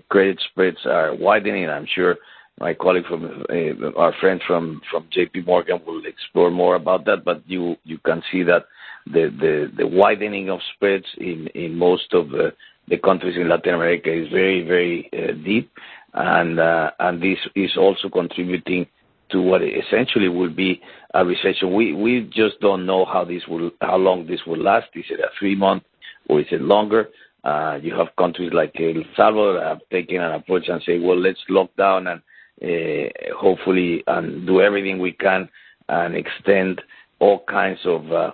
Credit 0.09 0.41
spreads 0.51 0.79
are 0.85 1.15
widening. 1.15 1.69
I'm 1.69 1.87
sure 1.87 2.17
my 2.61 2.75
colleague, 2.75 3.07
from 3.07 3.25
uh, 3.25 3.99
our 3.99 4.13
friend 4.21 4.41
from 4.47 4.83
JPMorgan 4.93 5.85
will 5.87 6.05
explore 6.05 6.51
more 6.51 6.75
about 6.75 7.07
that. 7.07 7.25
But 7.25 7.43
you 7.47 7.77
can 8.05 8.23
see 8.31 8.43
that 8.45 8.67
the 9.07 9.71
the 9.77 9.87
widening 9.87 10.51
of 10.51 10.61
spreads 10.75 11.07
in 11.17 11.49
most 11.77 12.13
of 12.13 12.35
uh, 12.35 12.51
the 12.87 12.99
countries 12.99 13.37
in 13.37 13.49
Latin 13.49 13.75
America 13.75 14.13
is 14.13 14.29
very 14.29 14.63
very 14.63 15.09
uh, 15.13 15.33
deep. 15.45 15.71
And 16.13 16.59
uh 16.59 16.91
and 16.99 17.23
this 17.23 17.39
is 17.55 17.77
also 17.77 18.09
contributing 18.09 18.87
to 19.31 19.41
what 19.41 19.63
essentially 19.63 20.29
will 20.29 20.51
be 20.51 20.83
a 21.15 21.25
recession. 21.25 21.73
We 21.73 21.95
we 21.95 22.29
just 22.35 22.61
don't 22.61 22.85
know 22.85 23.05
how 23.05 23.25
this 23.25 23.47
will 23.49 23.71
how 23.81 23.97
long 23.97 24.27
this 24.27 24.41
will 24.47 24.59
last. 24.59 24.89
Is 24.95 25.05
it 25.09 25.21
a 25.21 25.29
three-month 25.39 25.85
or 26.29 26.41
is 26.41 26.47
it 26.51 26.61
longer? 26.61 27.09
You 27.45 27.95
have 27.97 28.09
countries 28.19 28.53
like 28.53 28.73
El 28.79 29.05
Salvador 29.17 29.63
have 29.63 29.81
taken 29.91 30.21
an 30.21 30.33
approach 30.33 30.69
and 30.69 30.83
say, 30.83 30.99
"Well, 30.99 31.19
let's 31.19 31.41
lock 31.49 31.71
down 31.77 32.09
and 32.09 32.21
Uh, 32.63 33.09
hopefully 33.39 34.05
and 34.07 34.47
do 34.47 34.61
everything 34.61 34.99
we 34.99 35.13
can 35.13 35.49
and 35.89 36.15
extend 36.15 36.83
all 37.19 37.43
kinds 37.49 37.79
of 37.87 38.13
uh, 38.13 38.33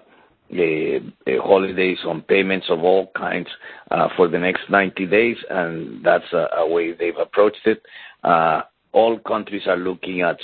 uh, 0.52 0.98
holidays 1.44 1.98
on 2.04 2.22
payments 2.22 2.66
of 2.68 2.80
all 2.82 3.06
kinds 3.16 3.46
for 4.16 4.26
the 4.26 4.38
next 4.38 4.68
90 4.68 5.06
days." 5.06 5.36
And 5.48 6.04
that's 6.04 6.32
a 6.32 6.66
way 6.66 6.92
they've 6.92 7.16
approached 7.16 7.66
it. 7.66 7.80
All 8.92 9.16
countries 9.20 9.68
are 9.68 9.76
looking 9.76 10.22
at 10.22 10.38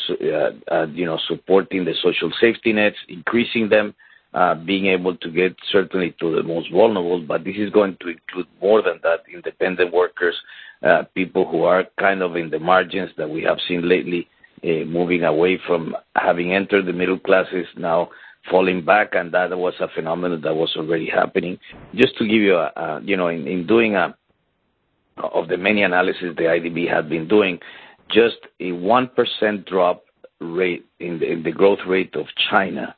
supporting 1.27 1.85
the 1.85 1.95
social 2.01 2.31
safety 2.41 2.73
nets, 2.73 2.99
increasing 3.09 3.69
them, 3.69 3.97
being 4.65 4.87
able 4.87 5.17
to 5.17 5.29
get 5.29 5.57
certainly 5.73 6.15
to 6.21 6.37
the 6.37 6.45
most 6.45 6.71
vulnerable. 6.71 7.21
But 7.21 7.43
this 7.43 7.57
is 7.57 7.71
going 7.71 7.97
to 8.01 8.11
include 8.11 8.47
more 8.61 8.81
than 8.81 9.01
that, 9.03 9.25
independent 9.33 9.93
workers, 9.93 10.37
Uh, 10.83 11.05
people 11.15 11.47
who 11.49 11.63
are 11.63 11.85
kind 11.99 12.23
of 12.23 12.35
in 12.37 12.51
the 12.51 12.59
margins 12.59 13.11
that 13.17 13.31
we 13.31 13.43
have 13.43 13.59
seen 13.69 13.89
lately, 13.89 14.29
uh, 14.65 14.85
moving 14.87 15.23
away 15.23 15.59
from 15.67 15.95
having 16.17 16.53
entered 16.53 16.87
the 16.87 16.93
middle 16.93 17.19
classes, 17.19 17.67
now 17.77 18.09
falling 18.51 18.85
back, 18.85 19.15
and 19.15 19.33
that 19.33 19.57
was 19.57 19.75
a 19.81 19.87
phenomenon 19.95 20.41
that 20.41 20.55
was 20.55 20.75
already 20.77 21.09
happening. 21.09 21.57
Just 21.95 22.17
to 22.19 22.25
give 22.25 22.43
you, 22.43 22.57
a, 22.57 22.73
a 22.75 23.01
you 23.05 23.17
know 23.17 23.29
in 23.29 23.67
doing 23.67 23.97
of 23.97 25.49
the 25.49 25.57
many 25.57 25.83
analysis 25.83 26.35
the 26.37 26.45
IDB 26.45 26.89
had 26.89 27.09
been 27.09 27.29
doing, 27.29 27.59
just 28.11 28.39
a 28.61 28.71
1% 28.73 29.67
drop 29.67 30.05
rate 30.41 30.85
in 31.01 31.43
the 31.45 31.53
growth 31.53 31.79
rate 31.87 32.15
of 32.17 32.27
China 32.51 32.95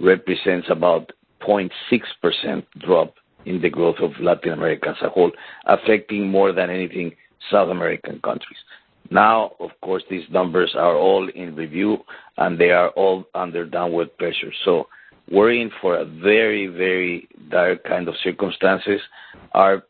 represents 0.00 0.68
about 0.70 1.12
0.6% 1.42 2.64
drop 2.80 3.14
in 3.44 3.60
the 3.60 3.70
growth 3.70 3.96
of 4.00 4.10
Latin 4.20 4.52
America 4.52 4.90
as 4.90 5.02
a 5.02 5.08
whole, 5.08 5.30
affecting 5.66 6.28
more 6.28 6.52
than 6.52 6.70
anything 6.70 7.12
South 7.50 7.70
American 7.70 8.20
countries. 8.20 8.58
Now, 9.10 9.52
of 9.60 9.70
course, 9.82 10.02
these 10.10 10.24
numbers 10.30 10.74
are 10.76 10.94
all 10.94 11.28
in 11.28 11.56
review, 11.56 11.98
and 12.36 12.58
they 12.58 12.70
are 12.70 12.90
all 12.90 13.24
under 13.34 13.64
downward 13.64 14.16
pressure. 14.18 14.52
So, 14.64 14.88
worrying 15.30 15.70
for 15.80 15.96
a 15.96 16.04
very 16.04 16.66
very 16.66 17.28
dire 17.50 17.76
kind 17.76 18.08
of 18.08 18.14
circumstances. 18.22 19.00
Our 19.52 19.82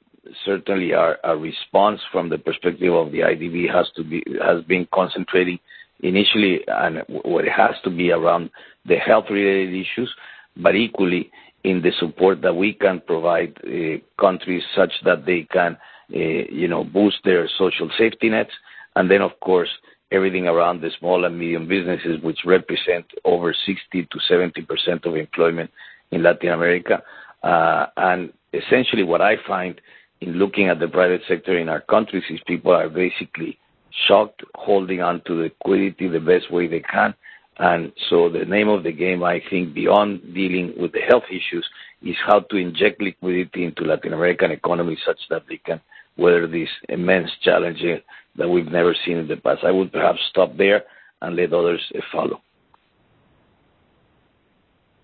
certainly, 0.45 0.93
our 0.95 1.19
response 1.37 2.01
from 2.13 2.29
the 2.29 2.39
perspective 2.39 2.93
of 2.93 3.13
the 3.13 3.21
IDB 3.21 3.73
has 3.73 3.87
to 3.97 4.05
be 4.05 4.23
has 4.43 4.63
been 4.65 4.87
concentrating 4.93 5.59
initially 6.01 6.67
on 6.69 7.03
what 7.09 7.45
it 7.45 7.53
has 7.53 7.75
to 7.85 7.91
be 7.91 8.11
around 8.13 8.51
the 8.87 8.97
health-related 8.97 9.71
issues, 9.71 10.13
but 10.57 10.77
equally 10.77 11.31
in 11.65 11.83
the 11.83 11.91
support 11.99 12.41
that 12.43 12.55
we 12.55 12.73
can 12.73 13.01
provide 13.07 13.57
eh, 13.67 13.97
countries 14.21 14.63
such 14.77 14.93
that 15.05 15.27
they 15.27 15.47
can 15.53 15.77
Uh, 16.15 16.83
boost 16.85 17.19
their 17.25 17.49
social 17.59 17.91
safety 17.99 18.31
nets. 18.31 18.53
And 18.97 19.11
then, 19.11 19.23
of 19.23 19.39
course, 19.41 19.69
everything 20.11 20.47
around 20.49 20.81
the 20.81 20.91
small 20.99 21.25
and 21.25 21.39
medium 21.39 21.69
businesses, 21.69 22.23
which 22.23 22.41
represent 22.45 23.07
over 23.25 23.55
60%-70% 23.95 25.05
of 25.05 25.17
employment 25.17 25.71
in 26.11 26.23
Latin 26.23 26.51
America. 26.51 27.03
Uh, 27.43 27.87
and 27.97 28.33
essentially 28.53 29.03
what 29.03 29.21
I 29.21 29.35
find 29.47 29.81
in 30.21 30.33
looking 30.33 30.69
at 30.69 30.81
the 30.81 30.89
private 30.89 31.21
sector 31.29 31.59
in 31.59 31.69
our 31.69 31.81
countries 31.83 32.25
is 32.31 32.41
people 32.47 32.73
are 32.73 32.89
basically 32.89 33.59
shocked, 34.07 34.43
holding 34.55 35.01
on 35.03 35.23
to 35.27 35.35
liquidity 35.35 36.09
the 36.09 36.21
best 36.21 36.51
way 36.51 36.67
they 36.67 36.81
can. 36.81 37.15
And 37.59 37.93
so 38.09 38.29
the 38.29 38.45
name 38.45 38.69
of 38.69 38.85
the 38.85 38.93
game, 38.93 39.23
I 39.25 39.43
think, 39.51 39.75
beyond 39.75 40.35
dealing 40.35 40.75
with 40.79 40.93
the 40.93 41.01
health 41.01 41.25
issues, 41.29 41.69
is 42.03 42.17
how 42.25 42.41
to 42.41 42.57
inject 42.57 43.03
liquidity 43.03 43.65
into 43.65 43.83
Latin 43.83 44.13
American 44.13 44.53
economies 44.53 45.01
such 45.05 45.19
that 45.31 45.43
they 45.49 45.57
can 45.57 45.81
weather 46.19 46.47
this 46.47 46.69
immense 46.89 47.31
challenge 47.43 47.83
that 48.37 48.49
we've 48.49 48.71
never 48.71 48.95
seen 49.05 49.17
in 49.19 49.29
the 49.29 49.37
past. 49.37 49.65
I 49.65 49.71
would 49.71 49.93
perhaps 49.93 50.19
stop 50.31 50.57
there 50.57 50.83
and 51.23 51.37
let 51.37 51.53
others 51.53 51.81
uh, 51.95 52.01
follow. 52.13 52.41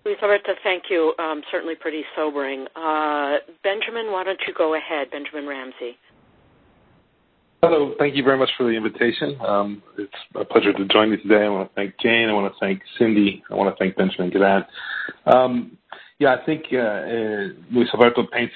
Luis 0.05 0.17
Alberto, 0.21 0.51
thank 0.63 0.83
you. 0.89 1.13
Um, 1.17 1.41
certainly 1.51 1.73
pretty 1.75 2.03
sobering. 2.15 2.67
Uh, 2.75 3.37
Benjamin, 3.63 4.11
why 4.11 4.23
don't 4.23 4.39
you 4.47 4.53
go 4.53 4.75
ahead? 4.75 5.09
Benjamin 5.09 5.47
Ramsey. 5.47 5.97
Hello. 7.63 7.95
Thank 7.97 8.15
you 8.15 8.23
very 8.23 8.37
much 8.37 8.51
for 8.55 8.65
the 8.65 8.77
invitation. 8.77 9.35
Um, 9.41 9.81
it's 9.97 10.13
a 10.35 10.45
pleasure 10.45 10.71
to 10.71 10.85
join 10.85 11.09
you 11.09 11.17
today. 11.17 11.45
I 11.45 11.49
want 11.49 11.67
to 11.67 11.73
thank 11.73 11.95
Jane. 11.99 12.29
I 12.29 12.33
want 12.33 12.53
to 12.53 12.59
thank 12.59 12.81
Cindy. 12.99 13.43
I 13.49 13.55
want 13.55 13.75
to 13.75 13.83
thank 13.83 13.95
Benjamin 13.95 14.29
Gedan. 14.29 14.65
Um, 15.25 15.75
I 16.21 16.37
think 16.45 16.65
uh, 16.71 17.01
Luis 17.71 17.89
Alberto 17.93 18.27
paints 18.31 18.53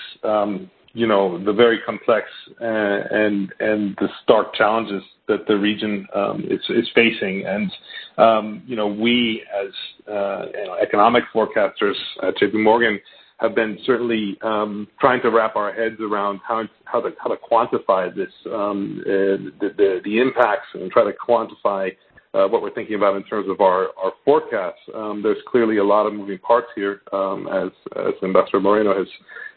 the 0.94 1.54
very 1.54 1.80
complex 1.86 2.28
uh, 2.62 2.66
and 2.66 3.52
the 3.60 4.08
stark 4.24 4.54
challenges 4.56 5.04
that 5.28 5.46
the 5.48 5.58
region 5.58 6.08
um, 6.16 6.44
is 6.50 6.90
facing. 6.96 7.46
And 7.46 7.72
um, 8.18 8.64
you 8.66 8.76
know, 8.76 8.88
we, 8.88 9.44
as 9.54 9.72
uh, 10.12 10.46
economic 10.82 11.24
forecasters 11.34 11.96
at 12.24 12.36
JPMorgan, 12.38 13.00
have 13.38 13.56
been 13.56 13.78
certainly 13.86 14.38
um, 14.42 14.88
trying 15.00 15.22
to 15.22 15.30
wrap 15.30 15.56
our 15.56 15.72
heads 15.72 15.96
around 16.02 16.42
how 16.44 16.62
to 16.62 17.36
quantify 17.50 18.14
this, 18.14 18.34
um, 18.48 19.02
uh, 19.06 19.66
the 19.78 20.20
impacts 20.20 20.68
and 20.74 20.92
try 20.92 21.06
to 21.06 21.14
quantify 21.14 21.90
what 22.32 22.62
we're 22.62 22.74
thinking 22.74 22.96
about 22.96 23.16
in 23.16 23.24
terms 23.24 23.48
of 23.50 23.62
our 23.62 23.90
forecasts. 24.26 24.80
There's 25.24 25.38
clearly 25.48 25.78
a 25.78 25.84
lot 25.84 26.06
of 26.06 26.14
moving 26.14 26.40
parts 26.40 26.68
here, 26.76 27.02
as 27.14 28.14
Ambassador 28.24 28.60
Moreno 28.60 29.00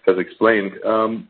has 0.07 0.17
explained. 0.19 0.73
Um, 0.85 1.29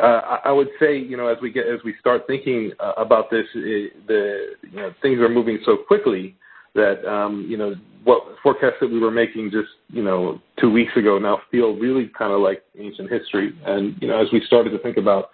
uh, 0.00 0.38
I 0.44 0.52
would 0.52 0.68
say, 0.80 0.96
you 0.98 1.16
know, 1.16 1.28
as 1.28 1.38
we 1.42 1.50
get 1.50 1.66
as 1.66 1.80
we 1.84 1.94
start 2.00 2.26
thinking 2.26 2.72
uh, 2.80 2.92
about 2.96 3.30
this, 3.30 3.46
uh, 3.54 3.60
the 4.06 4.94
things 5.02 5.20
are 5.20 5.28
moving 5.28 5.58
so 5.64 5.76
quickly 5.76 6.36
that 6.74 7.06
um, 7.08 7.46
you 7.48 7.56
know, 7.56 7.74
what 8.02 8.22
forecasts 8.42 8.76
that 8.80 8.90
we 8.90 8.98
were 8.98 9.10
making 9.10 9.50
just 9.50 9.68
you 9.88 10.02
know 10.02 10.40
two 10.60 10.70
weeks 10.70 10.92
ago 10.96 11.18
now 11.18 11.40
feel 11.50 11.74
really 11.74 12.10
kind 12.18 12.32
of 12.32 12.40
like 12.40 12.62
ancient 12.78 13.10
history. 13.10 13.52
And 13.64 13.96
you 14.00 14.08
know, 14.08 14.20
as 14.20 14.28
we 14.32 14.42
started 14.46 14.70
to 14.70 14.78
think 14.78 14.96
about 14.96 15.30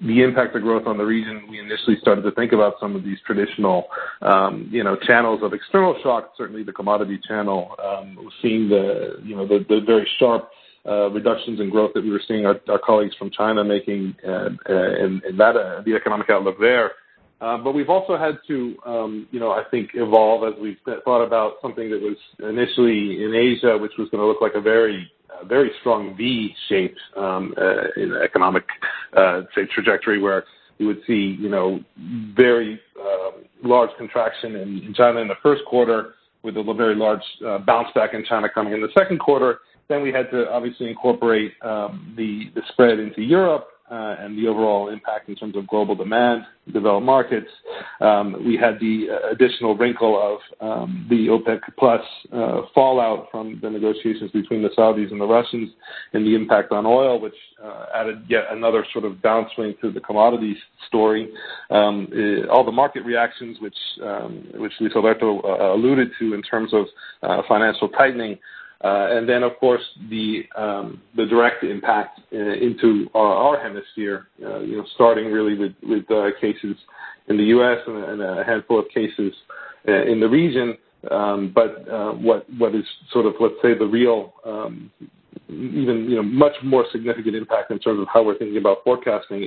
the 0.00 0.22
impact 0.22 0.56
of 0.56 0.62
growth 0.62 0.86
on 0.86 0.96
the 0.96 1.04
region, 1.04 1.46
we 1.50 1.58
initially 1.58 1.96
started 2.00 2.22
to 2.22 2.30
think 2.32 2.52
about 2.52 2.74
some 2.80 2.96
of 2.96 3.04
these 3.04 3.18
traditional 3.26 3.86
um, 4.22 4.68
you 4.70 4.82
know, 4.82 4.96
channels 4.96 5.40
of 5.42 5.52
external 5.52 5.96
shock, 6.02 6.32
certainly 6.36 6.62
the 6.62 6.72
commodity 6.72 7.20
channel. 7.26 7.74
Um, 7.82 8.30
seeing 8.40 8.68
the 8.68 9.82
very 9.86 10.08
sharp 10.18 10.50
reductions 10.84 11.60
in 11.60 11.70
growth 11.70 11.92
that 11.94 12.02
we 12.02 12.10
were 12.10 12.22
seeing 12.26 12.44
our 12.46 12.58
colleagues 12.84 13.14
from 13.16 13.30
China 13.30 13.62
making 13.64 14.14
uh 14.26 14.30
uh 14.30 14.48
and 14.68 15.22
uh 15.40 15.82
the 15.84 15.94
economic 15.94 16.28
outlook 16.30 16.56
there. 16.60 16.92
Um 17.40 17.62
but 17.62 17.72
we've 17.72 17.88
also 17.88 18.16
had 18.16 18.38
to, 18.48 18.76
um 18.84 19.28
you 19.30 19.38
know 19.38 19.52
I 19.52 19.62
think, 19.70 19.90
evolve 19.94 20.52
as 20.52 20.60
we've 20.60 20.78
thought 21.04 21.22
about 21.22 21.54
something 21.62 21.90
that 21.90 22.00
was 22.00 22.16
initially 22.40 23.22
in 23.24 23.34
Asia, 23.34 23.78
which 23.78 23.92
was 23.98 24.08
going 24.10 24.20
to 24.20 24.26
look 24.26 24.40
like 24.40 24.54
a 24.54 24.60
very 24.60 25.10
very 25.46 25.72
strong 25.80 26.16
V-shaped 26.16 27.00
um, 27.16 27.54
uh, 27.56 28.20
economic 28.22 28.64
uh 29.16 29.42
say 29.54 29.66
trajectory, 29.74 30.20
where 30.20 30.44
you 30.78 30.86
would 30.86 31.00
see 31.06 31.36
you 31.38 31.48
know 31.48 31.80
very 32.34 32.80
large 33.62 33.90
contraction 33.96 34.56
in 34.56 34.94
China 34.96 35.20
in 35.20 35.28
the 35.28 35.36
first 35.42 35.62
quarter 35.66 36.14
with 36.42 36.56
a 36.56 36.74
very 36.74 36.96
large 36.96 37.22
bounce 37.64 37.88
back 37.94 38.14
in 38.14 38.24
China 38.24 38.48
coming 38.52 38.72
in 38.72 38.80
the 38.80 38.90
second 38.98 39.20
quarter. 39.20 39.60
Then 39.92 40.00
we 40.00 40.10
had 40.10 40.30
to 40.30 40.48
obviously 40.48 40.88
incorporate 40.88 41.52
um, 41.60 42.14
the 42.16 42.50
spread 42.70 42.98
into 42.98 43.20
Europe, 43.20 43.68
uh, 43.90 44.16
and 44.20 44.38
the 44.38 44.48
overall 44.48 44.88
impact 44.88 45.28
in 45.28 45.36
terms 45.36 45.54
of 45.54 45.66
global 45.66 45.94
demand, 45.94 46.44
developed 46.72 47.04
markets. 47.04 47.50
Um, 48.00 48.42
we 48.42 48.56
had 48.56 48.80
the 48.80 49.08
uh, 49.10 49.32
additional 49.32 49.76
wrinkle 49.76 50.16
of 50.16 50.66
um, 50.66 51.06
the 51.10 51.26
OPEC 51.26 51.60
Plus 51.78 52.00
uh, 52.32 52.62
fallout 52.74 53.28
from 53.30 53.58
the 53.60 53.68
negotiations 53.68 54.30
between 54.30 54.62
the 54.62 54.70
Saudis 54.70 55.10
and 55.10 55.20
the 55.20 55.26
Russians 55.26 55.68
and 56.14 56.24
the 56.24 56.34
impact 56.34 56.72
on 56.72 56.86
oil, 56.86 57.20
which 57.20 57.34
added 57.94 58.24
yet 58.28 58.44
another 58.50 58.86
sort 58.94 59.04
of 59.04 59.12
downswing 59.16 59.78
to 59.82 59.92
the 59.92 60.00
commodities 60.00 60.56
story. 60.88 61.30
All 61.70 62.64
the 62.64 62.72
market 62.72 63.04
reactions, 63.04 63.58
which 63.60 63.76
Luis 64.00 64.92
Alberto 64.96 65.42
alluded 65.74 66.08
to 66.18 66.32
in 66.32 66.40
terms 66.40 66.72
of 66.72 66.86
financial 67.46 67.90
tightening. 67.90 68.38
Then, 68.82 69.42
of 69.42 69.52
course, 69.58 69.82
the 70.10 70.42
um 70.56 71.00
the 71.16 71.26
direct 71.26 71.62
impact 71.64 72.20
into 72.32 73.08
our 73.14 73.60
hemisphere, 73.60 74.28
uh 74.44 74.60
you 74.60 74.76
know, 74.78 74.86
starting 74.94 75.26
really 75.30 75.54
with 75.82 76.06
cases 76.40 76.76
in 77.28 77.36
the 77.36 77.44
U.S. 77.44 77.78
and 77.86 78.20
a 78.20 78.44
handful 78.44 78.78
of 78.80 78.86
cases 78.88 79.32
in 79.86 80.18
the 80.20 80.28
region. 80.28 80.76
Um 81.10 81.52
but 81.54 81.88
uh 81.88 82.12
what 82.12 82.46
what 82.58 82.74
is 82.74 82.84
sort 83.12 83.26
of, 83.26 83.34
let's 83.40 83.54
say, 83.62 83.74
the 83.76 83.86
real, 83.86 84.34
even 85.48 86.06
you 86.08 86.16
know 86.16 86.22
much 86.22 86.56
more 86.62 86.84
significant 86.92 87.34
impact 87.36 87.70
in 87.70 87.78
terms 87.78 88.00
of 88.00 88.06
how 88.12 88.22
we're 88.22 88.38
thinking 88.38 88.58
about 88.58 88.78
forecasting, 88.84 89.42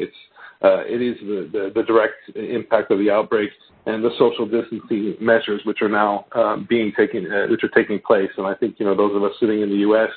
it 0.62 1.02
is 1.02 1.18
the 1.22 1.84
direct 1.86 2.16
impact 2.36 2.92
of 2.92 3.00
the 3.00 3.10
outbreak 3.10 3.50
and 3.86 4.04
the 4.04 4.10
social 4.18 4.46
distancing 4.48 5.16
measures 5.22 5.62
which 5.66 5.82
are 5.82 5.90
now 5.90 6.26
um 6.34 6.66
being 6.70 6.92
taken 6.98 7.32
uh 7.32 7.48
which 7.50 7.64
are 7.64 7.70
taking 7.70 8.00
place. 8.00 8.30
And 8.38 8.48
I 8.48 8.54
think, 8.56 8.76
you 8.80 8.86
know, 8.86 8.96
those 8.96 9.16
of 9.16 9.24
us 9.24 9.32
sitting 9.40 9.62
in 9.62 9.70
the 9.70 9.78
U.S., 9.78 10.10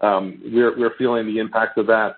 um 0.00 0.40
we're 0.52 0.78
we're 0.78 0.96
feeling 0.96 1.26
the 1.26 1.38
impact 1.38 1.78
of 1.78 1.86
that. 1.86 2.16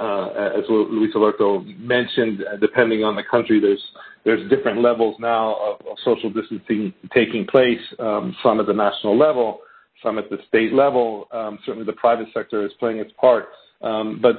Uh 0.00 0.28
as 0.58 0.64
Luis 0.68 1.12
Alberto 1.14 1.60
mentioned, 1.78 2.44
depending 2.60 3.04
on 3.04 3.16
the 3.16 3.22
country, 3.30 3.60
there's 3.60 3.82
there's 4.24 4.48
different 4.50 4.82
levels 4.82 5.16
now 5.20 5.54
of 5.54 5.96
social 6.04 6.30
distancing 6.30 6.92
taking 7.14 7.46
place, 7.46 7.80
um 8.00 8.34
some 8.42 8.58
at 8.60 8.66
the 8.66 8.74
national 8.74 9.16
level, 9.16 9.60
some 10.02 10.18
at 10.18 10.28
the 10.30 10.38
state 10.48 10.72
level. 10.72 11.28
Um 11.32 11.58
certainly, 11.64 11.86
the 11.86 11.92
private 11.92 12.28
sector 12.34 12.64
is 12.66 12.72
playing 12.80 12.98
its 12.98 13.12
part. 13.20 13.48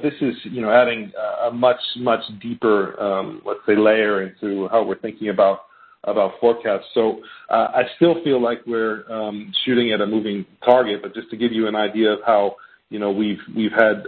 This 0.02 0.14
is 0.20 0.34
you 0.44 0.60
know 0.62 0.70
adding 0.70 1.12
a 1.44 1.50
much, 1.50 1.80
much 1.96 2.20
deeper, 2.40 3.00
um 3.00 3.42
let's 3.44 3.60
say, 3.66 3.76
layer 3.76 4.22
into 4.22 4.68
how 4.68 4.84
we're 4.84 4.98
thinking 4.98 5.28
about 5.28 5.60
about 6.04 6.32
forecasts. 6.40 6.86
So 6.94 7.20
uh 7.50 7.68
I 7.74 7.82
still 7.96 8.22
feel 8.22 8.40
like 8.40 8.60
we're 8.66 9.10
um 9.10 9.52
shooting 9.64 9.92
at 9.92 10.00
a 10.00 10.06
moving 10.06 10.46
target. 10.64 11.02
But 11.02 11.14
just 11.14 11.30
to 11.30 11.36
give 11.36 11.52
you 11.52 11.66
an 11.66 11.76
idea 11.76 12.12
of 12.12 12.20
how 12.24 12.56
you 12.90 12.98
know 12.98 13.10
we've 13.10 13.40
we've 13.54 13.72
had 13.72 14.04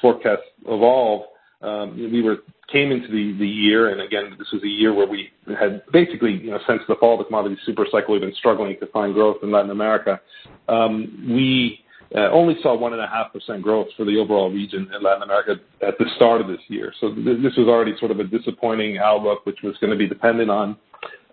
forecasts 0.00 0.48
evolve. 0.66 1.26
Um 1.62 1.96
we 1.96 2.22
were 2.22 2.38
came 2.72 2.90
into 2.90 3.08
the 3.08 3.36
the 3.38 3.46
year, 3.46 3.90
and 3.90 4.00
again, 4.00 4.34
this 4.38 4.50
was 4.52 4.62
a 4.62 4.68
year 4.68 4.92
where 4.94 5.06
we 5.06 5.30
had 5.58 5.82
basically, 5.92 6.32
you 6.32 6.50
know, 6.50 6.58
since 6.66 6.80
the 6.88 6.96
fall 6.96 7.12
of 7.14 7.18
the 7.18 7.24
commodity 7.24 7.58
super 7.66 7.86
cycle, 7.92 8.12
we've 8.14 8.22
been 8.22 8.34
struggling 8.34 8.76
to 8.80 8.86
find 8.86 9.12
growth 9.14 9.36
in 9.42 9.50
Latin 9.50 9.70
America. 9.70 10.20
Um 10.68 11.26
we 11.28 11.83
Uh, 12.14 12.30
only 12.30 12.54
saw 12.62 12.76
1.5% 12.76 13.62
growth 13.62 13.88
for 13.96 14.04
the 14.04 14.18
overall 14.18 14.50
region 14.50 14.88
in 14.94 15.02
Latin 15.02 15.22
America 15.22 15.56
at 15.82 15.98
the 15.98 16.04
start 16.16 16.40
of 16.40 16.46
this 16.46 16.60
year. 16.68 16.92
So 17.00 17.10
this 17.10 17.56
was 17.56 17.66
already 17.66 17.92
sort 17.98 18.10
of 18.10 18.20
a 18.20 18.24
disappointing 18.24 18.98
outlook, 18.98 19.44
which 19.46 19.58
was 19.62 19.76
going 19.80 19.90
to 19.90 19.96
be 19.96 20.08
dependent 20.08 20.50
on 20.50 20.76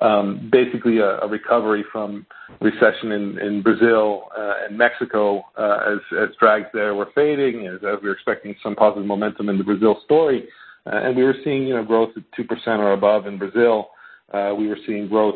um, 0.02 0.50
basically 0.52 0.98
a 0.98 1.28
recovery 1.28 1.86
from 1.92 2.26
recession 2.60 3.12
in 3.12 3.62
Brazil 3.62 4.24
uh, 4.36 4.66
and 4.68 4.78
Mexico 4.78 5.44
uh, 5.58 5.96
as 6.16 6.30
drags 6.40 6.66
there 6.74 6.96
were 6.96 7.10
fading, 7.14 7.68
as 7.68 7.80
we 7.82 8.10
were 8.10 8.14
expecting 8.14 8.56
some 8.64 8.76
positive 8.76 9.06
momentum 9.06 9.50
in 9.50 9.60
the 9.60 9.64
Brazil 9.64 10.02
story. 10.04 10.48
And 10.88 11.16
we 11.16 11.24
were 11.24 11.36
seeing 11.44 11.68
you 11.68 11.76
know 11.76 11.84
growth 11.84 12.10
at 12.18 12.24
2% 12.36 12.68
or 12.80 12.94
above 12.94 13.28
in 13.28 13.38
Brazil. 13.38 13.90
We 14.34 14.68
were 14.68 14.80
seeing 14.88 15.08
growth 15.08 15.36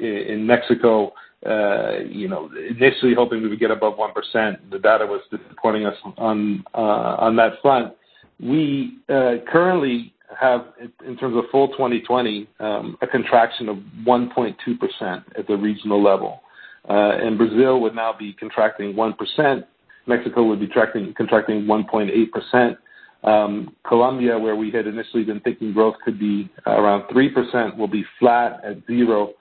in 0.00 0.46
Mexico, 0.46 1.12
uh 1.46 2.00
you 2.08 2.26
know 2.26 2.50
initially 2.68 3.14
hoping 3.14 3.42
we 3.42 3.48
would 3.48 3.60
get 3.60 3.70
above 3.70 3.94
1%. 3.96 4.70
The 4.70 4.78
data 4.78 5.06
was 5.06 5.20
disappointing 5.30 5.86
us 5.86 5.94
on 6.16 6.64
on 6.74 7.36
that 7.36 7.52
front. 7.62 7.94
We 8.40 8.98
currently 9.08 10.12
have, 10.38 10.66
in 11.06 11.16
terms 11.16 11.36
of 11.36 11.44
full 11.50 11.68
2020, 11.68 12.48
a 12.60 13.06
contraction 13.10 13.68
of 13.68 13.78
1.2% 14.06 15.24
at 15.38 15.46
the 15.46 15.56
regional 15.56 16.02
level. 16.02 16.42
Uh 16.88 17.12
and 17.24 17.38
Brazil 17.38 17.80
would 17.80 17.94
now 17.94 18.12
be 18.18 18.32
contracting 18.32 18.94
1%. 18.94 19.64
Mexico 20.06 20.42
would 20.44 20.58
be 20.58 20.66
contracting 20.66 21.64
1.8%. 21.64 22.76
Colombia, 23.22 24.38
where 24.38 24.56
we 24.56 24.70
had 24.70 24.86
initially 24.86 25.24
been 25.24 25.40
thinking 25.40 25.72
growth 25.72 25.96
could 26.04 26.18
be 26.18 26.48
around 26.66 27.02
3%, 27.08 27.76
will 27.76 27.88
be 27.88 28.04
flat 28.18 28.64
at 28.64 28.76
zero. 28.86 29.34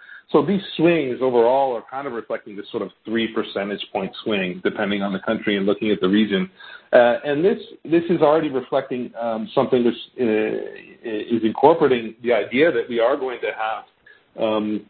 These 0.47 0.61
swings 0.75 1.17
overall 1.21 1.75
are 1.75 1.83
kind 1.89 2.05
of 2.05 2.13
reflecting 2.13 2.55
this 2.55 2.65
sort 2.69 2.83
of 2.83 2.89
three 3.05 3.33
percentage 3.33 3.83
point 3.91 4.11
swing, 4.23 4.61
depending 4.63 5.01
on 5.01 5.11
the 5.11 5.19
country 5.19 5.57
and 5.57 5.65
looking 5.65 5.89
at 5.89 5.99
the 5.99 6.07
region. 6.07 6.49
Uh 6.93 7.15
and 7.23 7.43
this 7.43 7.57
this 7.83 8.03
is 8.09 8.21
already 8.21 8.49
reflecting 8.49 9.11
something 9.55 9.83
which 9.83 9.95
is 10.15 11.43
incorporating 11.43 12.15
the 12.23 12.33
idea 12.33 12.71
that 12.71 12.87
we 12.87 12.99
are 12.99 13.17
going 13.17 13.39
to 13.41 13.51
have 13.65 14.43
um 14.43 14.85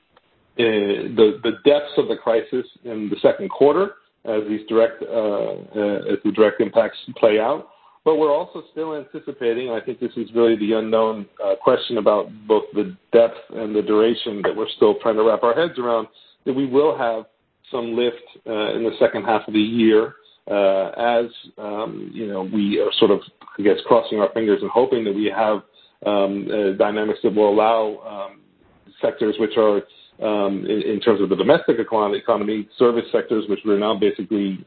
uh 0.60 0.63
the 0.63 1.52
depths 1.63 1.93
of 1.97 2.08
the 2.08 2.17
crisis 2.17 2.65
in 2.84 3.08
the 3.10 3.15
second 3.21 3.50
quarter 3.50 3.91
as 4.26 4.41
these 4.50 4.67
direct 4.67 5.02
uh 5.04 5.06
uh 5.08 6.13
as 6.13 6.17
the 6.26 6.32
direct 6.36 6.60
impacts 6.60 6.97
play 7.15 7.39
out. 7.39 7.69
But 8.08 8.20
we're 8.20 8.34
also 8.34 8.63
still 8.72 8.96
anticipating, 8.96 9.67
and 9.67 9.76
I 9.76 9.86
think 9.86 10.00
this 10.00 10.13
is 10.15 10.30
really 10.34 10.56
the 10.56 10.80
unknown 10.80 11.26
uh, 11.43 11.56
question 11.62 11.98
about 11.98 12.30
both 12.48 12.63
the 12.74 12.96
depth 13.12 13.36
and 13.50 13.76
the 13.76 13.82
duration 13.82 14.41
that 14.43 14.56
we're 14.56 14.70
still 14.78 14.96
trying 15.02 15.15
to 15.15 15.24
wrap 15.24 15.43
our 15.43 15.54
heads 15.54 15.78
around, 15.78 16.08
that 16.46 16.54
we 16.54 16.65
will 16.65 16.98
have 16.98 17.26
some 17.70 17.98
lift 17.98 18.15
uh, 18.48 18.74
in 18.78 18.86
the 18.86 18.91
second 18.98 19.26
half 19.26 19.46
of 19.46 19.54
the 19.54 19.60
year 19.60 20.15
uh, 20.50 20.91
as 20.98 21.26
um, 21.58 22.10
you 22.13 22.28
know, 22.28 22.43
we 22.43 22.80
are 22.80 22.93
sort 22.98 23.12
of, 23.12 23.20
I 23.60 23.62
guess, 23.62 23.76
crossing 23.86 24.22
our 24.22 24.32
fingers 24.32 24.60
and 24.62 24.72
hoping 24.72 25.04
that 25.04 25.13
we 25.13 25.26
have 25.26 25.63
um, 26.06 26.48
dynamics 26.78 27.20
that 27.24 27.36
will 27.36 27.50
allow 27.50 28.30
um, 28.32 28.39
sectors 29.02 29.36
which 29.38 29.58
are, 29.58 29.82
in 30.20 31.02
terms 31.04 31.20
of 31.20 31.28
the 31.28 31.36
domestic 31.36 31.78
economy, 31.78 32.70
service 32.80 33.06
sectors, 33.12 33.43
which 33.50 33.60
we're 33.65 33.78
now 33.78 34.00
basically 34.00 34.65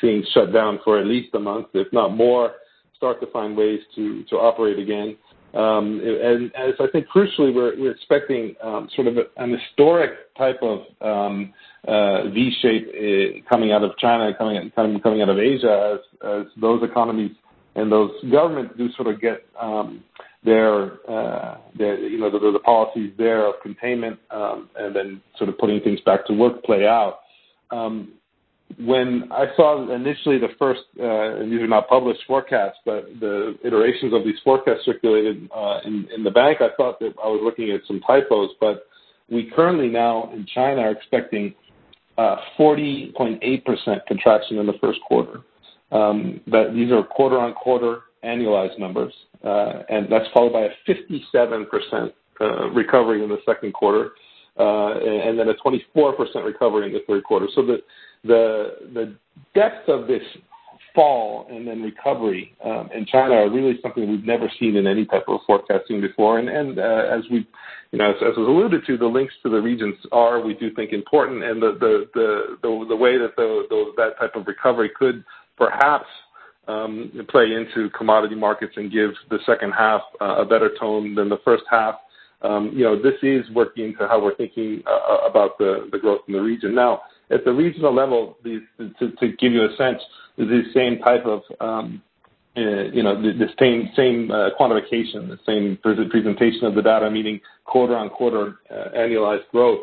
seeing 0.00 0.24
shut 0.32 0.52
down 0.52 0.78
for 0.84 1.00
at 1.00 1.06
least 1.08 1.34
a 1.34 1.40
month, 1.40 1.66
if 1.74 1.92
not 1.92 2.14
more, 2.14 2.52
start 2.96 3.20
to 3.20 3.26
find 3.28 3.56
ways 3.56 3.80
to 3.94 4.24
to 4.24 4.36
operate 4.36 4.78
again. 4.78 5.16
Um, 5.54 6.00
and 6.04 6.54
as 6.54 6.74
I 6.80 6.86
think 6.92 7.06
crucially, 7.06 7.54
we're 7.54 7.78
we're 7.78 7.92
expecting 7.92 8.54
um, 8.62 8.88
sort 8.94 9.06
of 9.06 9.16
an 9.36 9.58
historic 9.58 10.34
type 10.36 10.60
of 10.62 10.80
um, 11.00 11.54
uh, 11.88 12.28
V 12.28 12.52
shape 12.60 12.88
uh, 12.88 13.48
coming 13.48 13.72
out 13.72 13.82
of 13.82 13.96
China, 13.98 14.32
coming 14.36 14.70
coming 14.74 15.00
coming 15.00 15.22
out 15.22 15.28
of 15.28 15.38
Asia, 15.38 15.94
as 15.98 16.28
as 16.28 16.46
those 16.60 16.82
economies 16.82 17.32
and 17.74 17.92
those 17.92 18.10
governments 18.30 18.74
do 18.76 18.90
sort 18.92 19.08
of 19.08 19.20
get 19.20 19.46
um, 19.60 20.02
uh, 20.46 21.56
their 21.76 21.98
you 21.98 22.18
know 22.18 22.30
the 22.30 22.60
policies 22.64 23.12
there 23.16 23.46
of 23.46 23.54
containment, 23.62 24.18
and 24.30 24.94
then 24.94 25.20
sort 25.38 25.48
of 25.48 25.56
putting 25.58 25.80
things 25.80 26.00
back 26.04 26.26
to 26.26 26.32
work 26.32 26.62
play 26.64 26.86
out. 26.86 27.20
When 28.78 29.30
I 29.32 29.46
saw 29.56 29.90
initially 29.94 30.38
the 30.38 30.48
first, 30.58 30.82
uh, 30.98 31.40
and 31.40 31.52
these 31.52 31.60
are 31.60 31.68
not 31.68 31.88
published 31.88 32.20
forecasts, 32.26 32.78
but 32.84 33.06
the 33.20 33.56
iterations 33.64 34.12
of 34.12 34.24
these 34.24 34.38
forecasts 34.44 34.84
circulated 34.84 35.48
uh, 35.54 35.80
in 35.84 36.08
in 36.14 36.24
the 36.24 36.30
bank, 36.30 36.58
I 36.60 36.68
thought 36.76 36.98
that 37.00 37.14
I 37.22 37.28
was 37.28 37.40
looking 37.42 37.70
at 37.70 37.80
some 37.86 38.00
typos. 38.00 38.50
But 38.60 38.86
we 39.30 39.50
currently 39.54 39.88
now 39.88 40.30
in 40.32 40.46
China 40.52 40.82
are 40.82 40.90
expecting 40.90 41.54
uh, 42.18 42.36
40.8% 42.58 44.06
contraction 44.06 44.58
in 44.58 44.66
the 44.66 44.74
first 44.80 45.00
quarter. 45.06 45.42
These 45.90 46.92
are 46.92 47.02
quarter-on-quarter 47.04 48.00
annualized 48.26 48.78
numbers. 48.78 49.12
Uh, 49.44 49.82
and 49.88 50.10
that's 50.10 50.26
followed 50.34 50.52
by 50.52 50.62
a 50.62 50.70
57% 50.88 52.12
uh, 52.40 52.68
recovery 52.70 53.22
in 53.22 53.28
the 53.28 53.38
second 53.46 53.72
quarter, 53.72 54.10
and 54.58 55.38
then 55.38 55.48
a 55.48 55.54
24% 55.54 55.84
recovery 56.44 56.86
in 56.86 56.92
the 56.92 57.00
third 57.06 57.24
quarter. 57.24 57.46
So 57.54 57.62
the 57.64 57.78
the 58.24 58.76
the 58.94 59.14
depth 59.54 59.88
of 59.88 60.06
this 60.06 60.22
fall 60.94 61.46
and 61.50 61.68
then 61.68 61.82
recovery 61.82 62.54
um 62.64 62.88
in 62.94 63.04
China 63.04 63.34
are 63.34 63.50
really 63.50 63.78
something 63.82 64.10
we've 64.10 64.24
never 64.24 64.50
seen 64.58 64.76
in 64.76 64.86
any 64.86 65.04
type 65.04 65.24
of 65.28 65.40
forecasting 65.46 66.00
before. 66.00 66.38
And 66.38 66.48
and 66.48 66.78
uh 66.78 67.04
as 67.10 67.22
we 67.30 67.46
you 67.92 67.98
know 67.98 68.10
as 68.10 68.16
as 68.16 68.36
was 68.36 68.48
alluded 68.48 68.86
to, 68.86 68.96
the 68.96 69.06
links 69.06 69.34
to 69.42 69.50
the 69.50 69.60
regions 69.60 69.94
are, 70.10 70.40
we 70.40 70.54
do 70.54 70.72
think, 70.74 70.92
important, 70.92 71.44
and 71.44 71.62
the 71.62 71.76
the 71.78 72.08
the 72.14 72.86
the 72.88 72.96
way 72.96 73.18
that 73.18 73.36
that 73.36 74.14
type 74.18 74.34
of 74.34 74.46
recovery 74.46 74.90
could 74.98 75.24
perhaps 75.56 76.06
um 76.66 77.12
play 77.28 77.52
into 77.52 77.90
commodity 77.90 78.34
markets 78.34 78.72
and 78.76 78.90
give 78.90 79.10
the 79.30 79.38
second 79.46 79.72
half 79.72 80.00
a 80.20 80.44
better 80.44 80.70
tone 80.80 81.14
than 81.14 81.28
the 81.28 81.38
first 81.44 81.64
half. 81.70 81.96
Um, 82.42 82.76
this 83.02 83.14
is 83.22 83.44
working 83.54 83.86
into 83.86 84.06
how 84.08 84.22
we're 84.22 84.34
thinking 84.34 84.82
uh, 84.86 84.90
uh, 84.90 85.28
about 85.28 85.58
the 85.58 85.88
growth 86.00 86.20
in 86.28 86.34
the 86.34 86.40
region. 86.40 86.74
Now, 86.74 87.02
at 87.30 87.44
the 87.44 87.52
regional 87.52 87.94
level, 87.94 88.36
to 88.44 89.32
give 89.38 89.52
you 89.52 89.64
a 89.64 89.76
sense, 89.76 90.00
these 90.36 90.72
same 90.74 90.98
type 90.98 91.24
of 91.24 91.42
um, 91.60 92.02
uh, 92.56 92.84
you 92.92 93.02
know, 93.02 93.20
the 93.20 93.48
same 93.58 93.90
same 93.96 94.28
quantification, 94.58 95.28
the 95.28 95.38
same 95.44 95.78
presentation 95.82 96.64
of 96.64 96.74
the 96.74 96.82
data, 96.82 97.10
meaning 97.10 97.40
quarter-on-quarter 97.64 98.56
annualized 98.96 99.48
growth. 99.50 99.80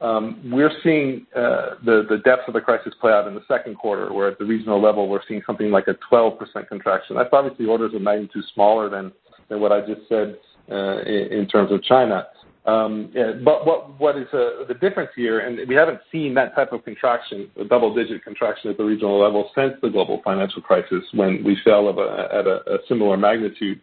Um, 0.00 0.50
we're 0.52 0.72
seeing 0.82 1.26
the 1.34 2.20
depth 2.24 2.48
of 2.48 2.54
the 2.54 2.60
crisis 2.60 2.94
play 3.00 3.12
out 3.12 3.26
in 3.26 3.34
the 3.34 3.44
second 3.48 3.76
quarter, 3.76 4.12
where 4.12 4.28
at 4.28 4.38
the 4.38 4.44
regional 4.44 4.80
level, 4.80 5.08
we're 5.08 5.22
seeing 5.26 5.42
something 5.46 5.70
like 5.70 5.88
a 5.88 5.96
12% 6.12 6.38
contraction. 6.68 7.16
That's 7.16 7.30
obviously 7.32 7.66
orders 7.66 7.94
of 7.94 8.02
magnitude 8.02 8.44
smaller 8.54 8.88
than 8.88 9.12
what 9.48 9.72
I 9.72 9.80
just 9.80 10.08
said 10.08 10.38
Uh, 10.68 11.00
in 11.04 11.46
terms 11.46 11.70
of 11.70 11.80
China. 11.84 12.26
Um. 12.64 13.12
But 13.44 13.64
what 13.64 14.00
what 14.00 14.18
is 14.18 14.26
uh, 14.32 14.66
the 14.66 14.74
difference 14.74 15.10
here, 15.14 15.38
and 15.38 15.68
we 15.68 15.76
haven't 15.76 16.00
seen 16.10 16.34
that 16.34 16.56
type 16.56 16.72
of 16.72 16.84
contraction, 16.84 17.48
a 17.60 17.64
double-digit 17.64 18.24
contraction 18.24 18.70
at 18.70 18.76
the 18.76 18.82
regional 18.82 19.20
level 19.20 19.48
since 19.54 19.74
the 19.80 19.88
global 19.88 20.20
financial 20.24 20.60
crisis 20.60 21.04
when 21.14 21.44
we 21.44 21.56
fell 21.62 21.88
at 21.88 22.46
a 22.48 22.78
similar 22.88 23.16
magnitude. 23.16 23.80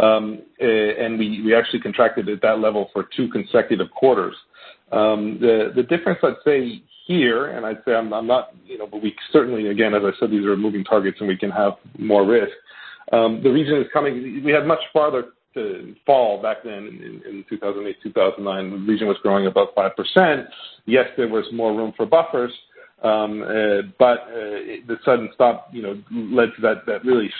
Um, 0.00 0.40
eh, 0.58 0.92
and 0.98 1.18
we 1.18 1.42
we 1.44 1.54
actually 1.54 1.80
contracted 1.80 2.26
at 2.30 2.40
that 2.40 2.60
level 2.60 2.88
for 2.94 3.06
two 3.14 3.28
consecutive 3.28 3.90
quarters. 3.90 4.34
Um 4.90 5.36
the 5.38 5.72
the 5.76 5.82
difference, 5.82 6.20
I'd 6.22 6.42
say 6.46 6.82
here, 7.06 7.48
and 7.48 7.66
I'd 7.66 7.84
say 7.84 7.94
I'm 7.94 8.08
not, 8.08 8.54
you 8.64 8.78
know, 8.78 8.86
but 8.86 9.02
we 9.02 9.14
certainly, 9.32 9.68
again, 9.68 9.92
as 9.92 10.02
I 10.02 10.18
said, 10.18 10.30
these 10.30 10.46
are 10.46 10.56
moving 10.56 10.84
targets 10.84 11.18
and 11.20 11.28
we 11.28 11.36
can 11.36 11.50
have 11.50 11.74
more 11.98 12.24
risk. 12.24 12.52
Um, 13.12 13.42
the 13.42 13.50
region 13.50 13.76
is 13.76 13.86
coming. 13.92 14.42
We 14.42 14.52
had 14.52 14.66
much 14.66 14.80
farther 14.92 15.24
to 15.54 15.94
fall 16.06 16.40
back 16.42 16.58
then 16.64 17.22
in 17.26 17.44
2008, 17.48 17.96
2009. 18.02 18.70
The 18.70 18.92
region 18.92 19.06
was 19.06 19.16
growing 19.22 19.46
about 19.46 19.74
5%. 19.74 20.46
Yes, 20.86 21.06
there 21.16 21.28
was 21.28 21.44
more 21.52 21.74
room 21.74 21.92
for 21.96 22.06
buffers, 22.06 22.52
um, 23.02 23.42
uh, 23.42 23.88
but 23.98 24.20
uh, 24.20 24.82
the 24.86 24.96
sudden 25.04 25.30
stop, 25.34 25.68
you 25.72 25.82
know, 25.82 26.00
led 26.12 26.50
to 26.56 26.62
that 26.62 26.86
that 26.86 27.04
really 27.04 27.30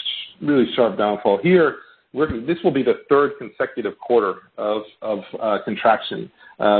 really 0.40 0.66
sharp 0.74 0.98
downfall 0.98 1.38
here. 1.42 1.76
This 2.14 2.58
will 2.62 2.72
be 2.72 2.82
the 2.82 3.00
third 3.08 3.32
consecutive 3.38 3.98
quarter 3.98 4.34
of 4.58 4.82
uh, 5.02 5.58
contraction. 5.64 6.30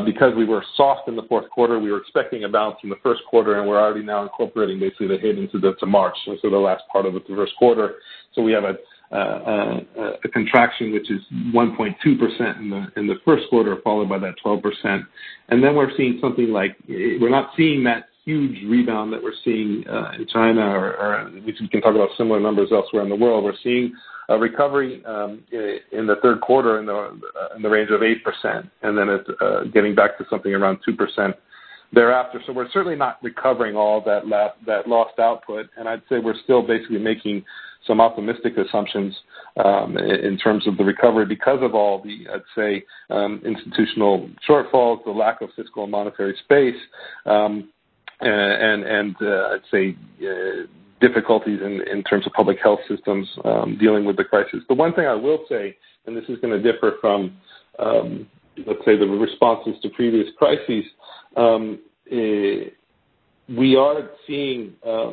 Because 0.05 0.35
we 0.37 0.45
were 0.45 0.63
soft 0.77 1.09
in 1.09 1.17
the 1.17 1.23
fourth 1.23 1.49
quarter, 1.51 1.79
we 1.79 1.91
were 1.91 1.99
expecting 1.99 2.45
a 2.45 2.49
bounce 2.49 2.77
in 2.85 2.91
the 2.91 2.99
first 3.03 3.23
quarter, 3.31 3.59
and 3.59 3.69
we're 3.69 3.81
already 3.81 4.05
now 4.05 4.23
incorporating 4.23 4.79
basically 4.79 5.09
the 5.09 5.17
hit 5.17 5.39
into 5.39 5.59
the 5.59 5.75
to 5.81 5.87
March, 5.87 6.15
so 6.27 6.51
the 6.51 6.57
last 6.57 6.83
part 6.93 7.07
of 7.07 7.15
the 7.15 7.21
first 7.29 7.53
quarter. 7.59 7.95
So 8.35 8.43
we 8.43 8.53
have 8.53 8.65
a 8.65 8.77
Uh, 9.13 9.17
uh, 9.17 9.81
uh, 10.01 10.11
contraction 10.33 10.91
which 10.91 11.11
is 11.11 11.21
1.2% 11.55 12.97
in 12.97 13.07
the 13.07 13.15
first 13.27 13.45
quarter, 13.51 13.77
followed 13.85 14.09
by 14.09 14.19
that 14.19 14.33
12%. 14.43 15.07
And 15.51 15.63
then 15.63 15.75
we're 15.75 15.95
seeing 15.99 16.19
something 16.19 16.49
like 16.49 16.79
we're 16.89 17.29
not 17.29 17.51
seeing 17.55 17.85
that 17.85 18.07
huge 18.25 18.57
rebound 18.67 19.13
that 19.13 19.23
we're 19.23 19.35
seeing 19.45 19.85
in 20.19 20.27
China 20.33 20.63
or 20.63 21.31
we 21.45 21.53
can 21.53 21.83
talk 21.83 21.95
about 21.95 22.09
similar 22.17 22.41
numbers 22.41 22.71
elsewhere 22.73 23.03
in 23.03 23.11
the 23.11 23.17
world. 23.17 23.45
We're 23.45 23.53
seeing 23.63 23.93
a 24.31 24.39
recovery 24.39 25.05
um, 25.05 25.43
in 25.53 26.07
the 26.07 26.17
third 26.23 26.41
quarter 26.41 26.79
in 26.81 26.87
the 26.87 26.95
uh 26.95 27.55
in 27.55 27.61
the 27.61 27.69
range 27.69 27.91
of 27.91 28.01
8%, 28.01 28.71
and 28.83 28.97
then 28.97 29.11
it's 29.11 29.73
getting 29.75 29.95
back 29.95 30.17
to 30.19 30.25
something 30.31 30.55
around 30.55 30.79
2% 30.89 31.35
thereafter. 31.93 32.41
So 32.47 32.55
we're 32.55 32.71
certainly 32.71 32.97
not 32.97 33.19
recovering 33.23 33.77
all 33.77 34.01
that 34.07 34.23
that 34.67 34.89
lost 34.89 35.19
output. 35.19 35.69
And 35.77 35.87
I'd 35.87 36.03
say 36.09 36.19
we're 36.19 36.41
still 36.45 36.67
basically 36.67 36.99
making 36.99 37.45
some 37.87 38.01
optimistic 38.01 38.57
assumptions 38.57 39.15
um, 39.63 39.97
in 39.99 40.39
terms 40.39 40.67
of 40.67 40.77
the 40.77 40.85
recovery 40.85 41.27
because 41.27 41.59
of 41.63 41.75
all 41.75 42.03
the, 42.03 42.27
I'd 42.33 42.41
say, 42.57 42.85
um, 43.11 43.43
institutional 43.45 44.31
shortfalls, 44.49 45.05
the 45.05 45.11
lack 45.11 45.41
of 45.41 45.51
fiscal 45.57 45.83
and 45.83 45.93
monetary 45.93 46.37
space, 46.45 46.81
um, 47.27 47.69
and 48.21 49.17
uh, 49.21 49.55
I'd 49.55 49.61
say 49.71 49.97
uh, 50.23 50.67
difficulties 51.01 51.61
in 51.63 52.03
terms 52.05 52.27
of 52.27 52.33
public 52.33 52.59
health 52.63 52.79
systems 52.89 53.29
dealing 53.81 54.05
with 54.05 54.17
the 54.17 54.25
crisis. 54.25 54.61
The 54.69 54.75
one 54.75 54.95
thing 54.95 55.07
I 55.07 55.15
will 55.15 55.45
say, 55.49 55.77
and 56.07 56.17
this 56.17 56.25
is 56.29 56.39
gonna 56.41 56.63
differ 56.63 56.95
from, 57.01 57.37
let's 57.79 58.85
say, 58.85 58.97
the 58.97 59.07
responses 59.07 59.75
to 59.83 59.89
previous 59.91 60.29
crises, 60.39 60.85
eh, 61.37 62.71
we 63.49 63.77
are 63.77 64.11
seeing 64.27 64.73
uh, 64.87 65.11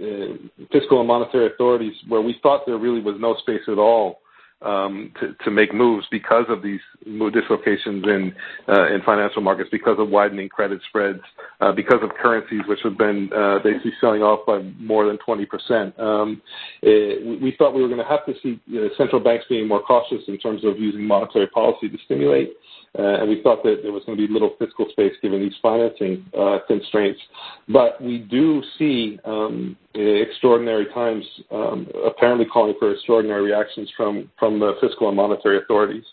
Uh, 0.00 0.64
fiscal 0.72 0.98
and 1.00 1.08
monetary 1.08 1.46
authorities 1.46 1.92
where 2.08 2.22
we 2.22 2.34
thought 2.42 2.64
there 2.64 2.78
really 2.78 3.02
was 3.02 3.16
no 3.20 3.36
space 3.42 3.60
at 3.68 3.76
all 3.76 4.20
um, 4.62 5.12
to 5.42 5.50
make 5.50 5.72
moves 5.74 6.06
because 6.10 6.44
of 6.48 6.62
these 6.62 6.80
dislocations 7.04 8.04
uh, 8.68 8.86
in 8.94 9.02
financial 9.04 9.40
markets, 9.40 9.70
because 9.72 9.96
of 9.98 10.10
widening 10.10 10.48
credit 10.48 10.80
spreads, 10.88 11.20
uh, 11.60 11.72
because 11.72 11.98
of 12.02 12.10
currencies 12.22 12.60
which 12.66 12.80
have 12.82 12.98
been 12.98 13.30
basically 13.64 13.92
selling 14.00 14.22
off 14.22 14.44
by 14.46 14.60
more 14.78 15.06
than 15.06 15.18
20%. 15.26 15.98
Um, 15.98 16.42
eh, 16.82 17.38
we 17.40 17.54
thought 17.58 17.74
we 17.74 17.82
were 17.82 17.88
gonna 17.88 18.06
have 18.06 18.26
to 18.26 18.34
see 18.42 18.60
central 18.96 19.20
banks 19.20 19.46
being 19.48 19.66
more 19.66 19.82
cautious 19.82 20.22
in 20.28 20.38
terms 20.38 20.64
of 20.64 20.78
using 20.78 21.06
monetary 21.06 21.46
policy 21.48 21.88
to 21.88 21.98
stimulate, 22.04 22.52
and 22.94 23.28
we 23.30 23.42
thought 23.42 23.62
that 23.62 23.80
there 23.82 23.92
was 23.92 24.02
gonna 24.04 24.18
be 24.18 24.28
little 24.28 24.56
fiscal 24.58 24.86
space 24.90 25.12
given 25.22 25.40
these 25.40 25.56
financing 25.62 26.24
constraints. 26.68 27.20
But 27.68 28.00
we 28.02 28.18
do 28.18 28.62
see 28.78 29.18
um, 29.24 29.76
extraordinary 29.94 30.86
times 30.94 31.24
um, 31.50 31.88
apparently 32.06 32.46
calling 32.46 32.74
for 32.78 32.92
extraordinary 32.92 33.42
reactions 33.42 33.90
from 33.96 34.30
from 34.38 34.60
the 34.60 34.74
fiscal 34.80 35.08
and 35.08 35.16
monetary 35.16 35.58
authorities. 35.58 36.04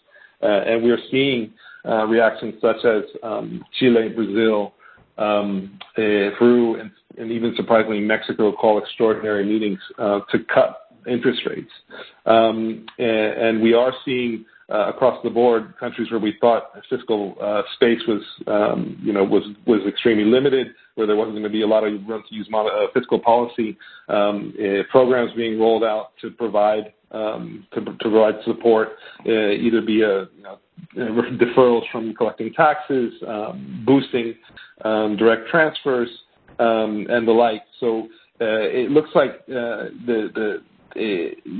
Uh 0.41 0.61
and 0.69 0.83
we 0.83 0.91
are 0.91 0.99
seeing 1.11 1.53
uh, 1.87 2.05
reactions 2.05 2.55
such 2.61 2.83
as 2.83 3.03
um, 3.23 3.63
Chile, 3.79 4.09
Brazil, 4.09 4.73
um, 5.17 5.79
uh, 5.97 6.35
Peru, 6.37 6.81
and 7.17 7.31
even 7.31 7.53
surprisingly, 7.55 8.01
Mexico 8.01 8.51
call 8.51 8.77
extraordinary 8.77 9.45
meetings 9.45 9.79
uh, 9.97 10.19
to 10.31 10.39
cut 10.53 10.89
interest 11.07 11.41
rates. 11.49 11.71
And 12.25 13.61
we 13.61 13.73
are 13.73 13.93
seeing 14.03 14.45
across 14.69 15.21
the 15.23 15.29
board 15.29 15.73
countries 15.79 16.11
where 16.11 16.19
we 16.19 16.35
thought 16.41 16.71
fiscal 16.89 17.35
space 17.75 18.01
was, 18.07 18.21
um 18.47 18.97
you 19.01 19.13
know, 19.13 19.23
was 19.23 19.43
was 19.65 19.81
extremely 19.87 20.25
limited, 20.25 20.67
where 20.95 21.07
there 21.07 21.15
wasn't 21.15 21.35
gonna 21.35 21.49
be 21.49 21.61
a 21.61 21.67
lot 21.67 21.83
of 21.83 21.93
room 22.07 22.23
to 22.27 22.35
use 22.35 22.47
uh, 22.53 22.87
fiscal 22.93 23.19
policy 23.19 23.77
um, 24.09 24.53
programs 24.91 25.31
being 25.33 25.59
rolled 25.59 25.83
out 25.83 26.11
to 26.21 26.31
provide 26.31 26.93
um 27.11 27.65
to 27.73 27.81
to 27.81 27.93
provide 27.99 28.35
support, 28.43 28.89
either 29.25 29.81
via, 29.81 30.27
you 30.35 30.43
know, 30.43 30.57
deferrals 30.95 31.83
from 31.91 32.13
collecting 32.13 32.51
taxes, 32.53 33.13
um 33.27 33.83
boosting 33.85 34.35
um 34.83 35.15
direct 35.15 35.49
transfers, 35.49 36.09
um 36.59 37.07
and 37.09 37.27
the 37.27 37.31
like. 37.31 37.63
So 37.79 38.07
uh 38.41 38.67
it 38.67 38.91
looks 38.91 39.09
like 39.15 39.31
uh 39.49 39.89
the 40.05 40.29
uh 40.35 40.61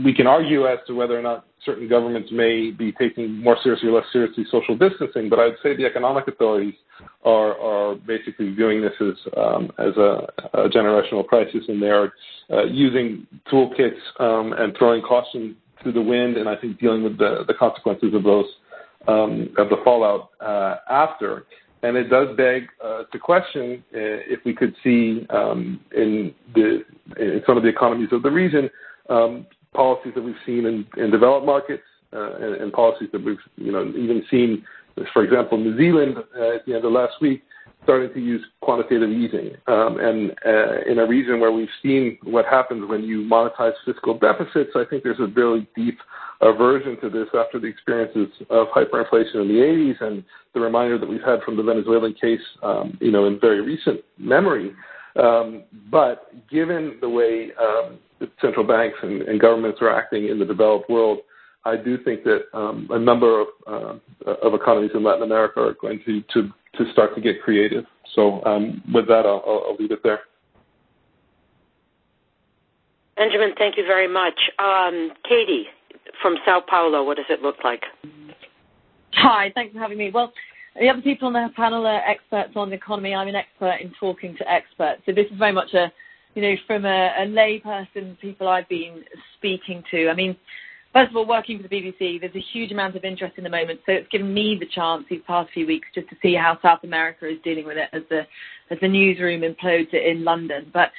we 0.03 0.13
can 0.13 0.27
argue 0.27 0.67
as 0.67 0.79
to 0.87 0.93
whether 0.93 1.17
or 1.17 1.21
not 1.21 1.45
certain 1.65 1.87
governments 1.87 2.29
may 2.31 2.71
be 2.71 2.91
taking 2.91 3.41
more 3.43 3.57
seriously 3.63 3.89
or 3.89 3.93
less 3.93 4.05
seriously 4.11 4.45
social 4.51 4.77
distancing, 4.77 5.29
but 5.29 5.39
I'd 5.39 5.53
say 5.63 5.75
the 5.75 5.85
economic 5.85 6.27
authorities 6.27 6.75
are 7.23 7.95
basically 7.95 8.53
viewing 8.53 8.81
this 8.81 8.93
as 9.01 9.15
um, 9.35 9.71
a 9.77 10.69
generational 10.69 11.25
crisis, 11.25 11.63
and 11.67 11.81
they 11.81 11.89
are 11.89 12.13
uh, 12.51 12.63
using 12.65 13.27
toolkits 13.51 13.99
um, 14.19 14.53
and 14.53 14.75
throwing 14.77 15.01
caution 15.01 15.55
to 15.83 15.91
the 15.91 16.01
wind, 16.01 16.37
and 16.37 16.47
I 16.47 16.55
think 16.55 16.79
dealing 16.79 17.03
with 17.03 17.17
the 17.17 17.53
consequences 17.59 18.13
of 18.13 18.23
those 18.23 18.45
um, 19.07 19.49
of 19.57 19.69
the 19.69 19.77
fallout 19.83 20.31
uh, 20.39 20.75
after. 20.89 21.45
And 21.83 21.95
it 21.95 22.05
does 22.05 22.35
beg 22.35 22.63
uh, 22.83 23.03
the 23.13 23.19
question 23.19 23.83
if 23.91 24.39
we 24.43 24.53
could 24.53 24.73
see 24.83 25.27
in 25.29 26.33
some 27.45 27.57
of 27.57 27.63
the 27.63 27.69
economies 27.69 28.09
of 28.11 28.23
the 28.23 28.31
region 28.31 28.69
policies 29.73 30.13
that 30.15 30.23
we've 30.23 30.35
seen 30.45 30.85
in 30.97 31.11
developed 31.11 31.45
markets 31.45 31.83
uh, 32.13 32.35
and 32.61 32.71
policies 32.73 33.09
that 33.11 33.23
we've 33.23 33.37
you 33.57 33.71
know 33.71 33.87
even 33.89 34.23
seen, 34.29 34.63
for 35.13 35.23
example, 35.23 35.57
New 35.57 35.77
Zealand 35.77 36.17
uh, 36.17 36.55
at 36.55 36.65
the 36.65 36.75
end 36.75 36.85
of 36.85 36.91
last 36.91 37.13
week 37.21 37.43
starting 37.87 38.13
to 38.13 38.19
use 38.19 38.43
quantitative 38.61 39.09
easing. 39.09 39.51
Um 39.67 39.97
and 39.99 40.31
uh, 40.45 40.91
in 40.91 40.99
a 40.99 41.07
region 41.07 41.39
where 41.39 41.53
we've 41.53 41.75
seen 41.81 42.17
what 42.23 42.45
happens 42.45 42.87
when 42.89 43.03
you 43.03 43.21
monetize 43.21 43.71
fiscal 43.85 44.17
deficits, 44.17 44.71
I 44.75 44.83
think 44.89 45.03
there's 45.03 45.21
a 45.21 45.27
very 45.27 45.67
deep 45.73 45.97
aversion 46.41 46.99
to 46.99 47.09
this 47.09 47.27
after 47.33 47.59
the 47.59 47.67
experiences 47.67 48.27
of 48.49 48.67
hyperinflation 48.75 49.35
in 49.35 49.47
the 49.47 49.61
eighties 49.63 49.95
and 50.01 50.21
the 50.53 50.59
reminder 50.59 50.97
that 50.97 51.07
we've 51.07 51.23
had 51.23 51.41
from 51.43 51.55
the 51.55 51.63
Venezuelan 51.63 52.13
case, 52.13 52.41
um, 52.61 52.97
you 52.99 53.11
know, 53.11 53.25
in 53.25 53.39
very 53.39 53.61
recent 53.61 54.01
memory. 54.17 54.73
Um 55.15 55.63
but 55.89 56.33
given 56.49 56.97
the 56.99 57.09
way 57.09 57.51
um, 57.59 57.99
central 58.41 58.65
banks 58.65 58.97
and 59.01 59.39
governments 59.39 59.79
are 59.81 59.89
acting 59.89 60.29
in 60.29 60.39
the 60.39 60.45
developed 60.45 60.89
world, 60.89 61.19
I 61.65 61.75
do 61.75 61.97
think 62.03 62.23
that 62.23 62.45
um, 62.53 62.87
a 62.91 62.99
number 62.99 63.41
of 63.41 63.47
uh, 63.67 64.31
of 64.41 64.53
economies 64.53 64.91
in 64.93 65.03
Latin 65.03 65.23
America 65.23 65.59
are 65.61 65.73
going 65.73 66.01
to 66.05 66.21
to 66.31 66.91
start 66.91 67.15
to 67.15 67.21
get 67.21 67.41
creative. 67.41 67.85
So 68.15 68.43
um, 68.45 68.81
with 68.93 69.07
that, 69.07 69.25
I'll 69.25 69.75
leave 69.79 69.91
it 69.91 69.99
there. 70.03 70.21
Benjamin, 73.17 73.53
thank 73.57 73.77
you 73.77 73.85
very 73.85 74.07
much. 74.07 74.39
Um, 74.59 75.11
Katie 75.27 75.65
from 76.21 76.35
São 76.47 76.65
Paulo, 76.65 77.03
what 77.03 77.17
does 77.17 77.25
it 77.29 77.41
look 77.41 77.57
like? 77.63 77.83
Hi. 79.13 79.51
Thanks 79.55 79.73
for 79.73 79.79
having 79.79 79.97
me. 79.97 80.11
Well, 80.13 80.31
the 80.79 80.89
other 80.89 81.01
people 81.01 81.27
on 81.27 81.33
the 81.33 81.49
panel 81.55 81.85
are 81.87 82.01
experts 82.07 82.51
on 82.55 82.69
the 82.69 82.75
economy. 82.75 83.15
I'm 83.15 83.27
an 83.27 83.35
expert 83.35 83.77
in 83.81 83.91
talking 83.99 84.35
to 84.37 84.51
experts. 84.51 85.01
So 85.05 85.11
this 85.11 85.25
is 85.31 85.37
very 85.37 85.51
much 85.51 85.73
a 85.73 85.91
you 86.37 86.43
know, 86.43 86.55
from 86.67 86.85
a, 86.85 87.13
a 87.17 87.25
layperson, 87.25 88.17
people 88.19 88.47
I've 88.47 88.69
been 88.69 89.03
speaking 89.39 89.83
to, 89.89 90.07
I 90.07 90.13
mean, 90.13 90.35
first 90.93 91.09
of 91.09 91.17
all, 91.17 91.25
working 91.25 91.57
for 91.57 91.67
the 91.67 91.75
BBC, 91.75 92.21
there's 92.21 92.35
a 92.35 92.45
huge 92.53 92.71
amount 92.71 92.95
of 92.95 93.03
interest 93.03 93.39
in 93.39 93.43
the 93.43 93.49
moment, 93.49 93.79
so 93.87 93.93
it's 93.93 94.07
given 94.09 94.31
me 94.31 94.55
the 94.59 94.67
chance 94.67 95.03
these 95.09 95.23
past 95.25 95.49
few 95.51 95.65
weeks 95.65 95.87
just 95.95 96.07
to 96.09 96.15
see 96.21 96.35
how 96.35 96.59
South 96.61 96.83
America 96.83 97.27
is 97.27 97.39
dealing 97.43 97.65
with 97.65 97.77
it 97.77 97.89
as 97.91 98.03
the 98.11 98.21
as 98.69 98.77
the 98.81 98.87
newsroom 98.87 99.41
implodes 99.41 99.91
in 99.95 100.23
London. 100.23 100.69
But 100.71 100.91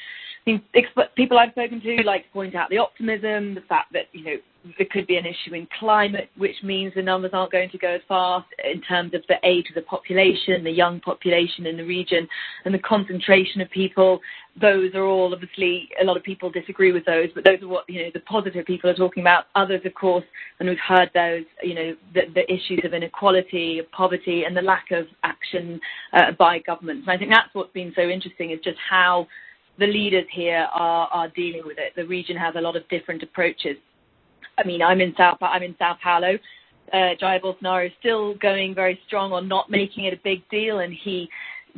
People 1.16 1.38
I've 1.38 1.50
spoken 1.50 1.80
to 1.80 2.02
like 2.04 2.24
to 2.24 2.30
point 2.32 2.54
out 2.54 2.70
the 2.70 2.78
optimism, 2.78 3.54
the 3.54 3.60
fact 3.68 3.92
that 3.92 4.06
you 4.12 4.24
know 4.24 4.36
there 4.76 4.86
could 4.90 5.06
be 5.06 5.16
an 5.16 5.24
issue 5.24 5.54
in 5.54 5.68
climate, 5.78 6.30
which 6.36 6.56
means 6.62 6.92
the 6.94 7.02
numbers 7.02 7.30
aren't 7.32 7.52
going 7.52 7.70
to 7.70 7.78
go 7.78 7.88
as 7.88 8.00
fast 8.08 8.46
in 8.64 8.80
terms 8.82 9.14
of 9.14 9.22
the 9.28 9.36
age 9.44 9.66
of 9.68 9.74
the 9.74 9.82
population, 9.82 10.64
the 10.64 10.70
young 10.70 11.00
population 11.00 11.66
in 11.66 11.76
the 11.76 11.84
region, 11.84 12.26
and 12.64 12.74
the 12.74 12.78
concentration 12.78 13.60
of 13.60 13.70
people. 13.70 14.20
Those 14.60 14.94
are 14.94 15.04
all 15.04 15.32
obviously 15.32 15.88
a 16.00 16.04
lot 16.04 16.16
of 16.16 16.22
people 16.22 16.50
disagree 16.50 16.92
with 16.92 17.04
those, 17.04 17.28
but 17.34 17.44
those 17.44 17.62
are 17.62 17.68
what 17.68 17.88
you 17.88 18.02
know 18.02 18.10
the 18.12 18.20
positive 18.20 18.64
people 18.64 18.90
are 18.90 18.94
talking 18.94 19.22
about. 19.22 19.44
Others, 19.54 19.82
of 19.84 19.94
course, 19.94 20.24
and 20.58 20.68
we've 20.68 20.78
heard 20.78 21.10
those, 21.14 21.44
you 21.62 21.74
know, 21.74 21.96
the, 22.14 22.22
the 22.34 22.52
issues 22.52 22.80
of 22.84 22.94
inequality, 22.94 23.78
of 23.78 23.90
poverty, 23.92 24.44
and 24.44 24.56
the 24.56 24.62
lack 24.62 24.90
of 24.90 25.06
action 25.22 25.80
uh, 26.12 26.32
by 26.38 26.58
governments. 26.60 27.06
And 27.06 27.14
I 27.14 27.18
think 27.18 27.30
that's 27.30 27.54
what's 27.54 27.72
been 27.72 27.92
so 27.94 28.02
interesting 28.02 28.50
is 28.50 28.58
just 28.64 28.78
how 28.90 29.26
the 29.78 29.86
leaders 29.86 30.26
here 30.32 30.66
are, 30.74 31.08
are 31.08 31.28
dealing 31.28 31.62
with 31.64 31.78
it. 31.78 31.92
The 31.96 32.06
region 32.06 32.36
has 32.36 32.54
a 32.56 32.60
lot 32.60 32.76
of 32.76 32.88
different 32.88 33.22
approaches. 33.22 33.76
I 34.58 34.66
mean, 34.66 34.82
I'm 34.82 35.00
in 35.00 35.14
South, 35.16 35.38
I'm 35.40 35.62
in 35.62 35.74
Sao 35.78 35.96
Paulo. 36.02 36.38
Uh, 36.92 37.14
Jair 37.20 37.40
Bolsonaro 37.40 37.86
is 37.86 37.92
still 38.00 38.34
going 38.34 38.74
very 38.74 38.98
strong 39.06 39.32
on 39.32 39.46
not 39.46 39.70
making 39.70 40.04
it 40.04 40.14
a 40.14 40.20
big 40.24 40.48
deal, 40.48 40.80
and 40.80 40.92
he 40.92 41.28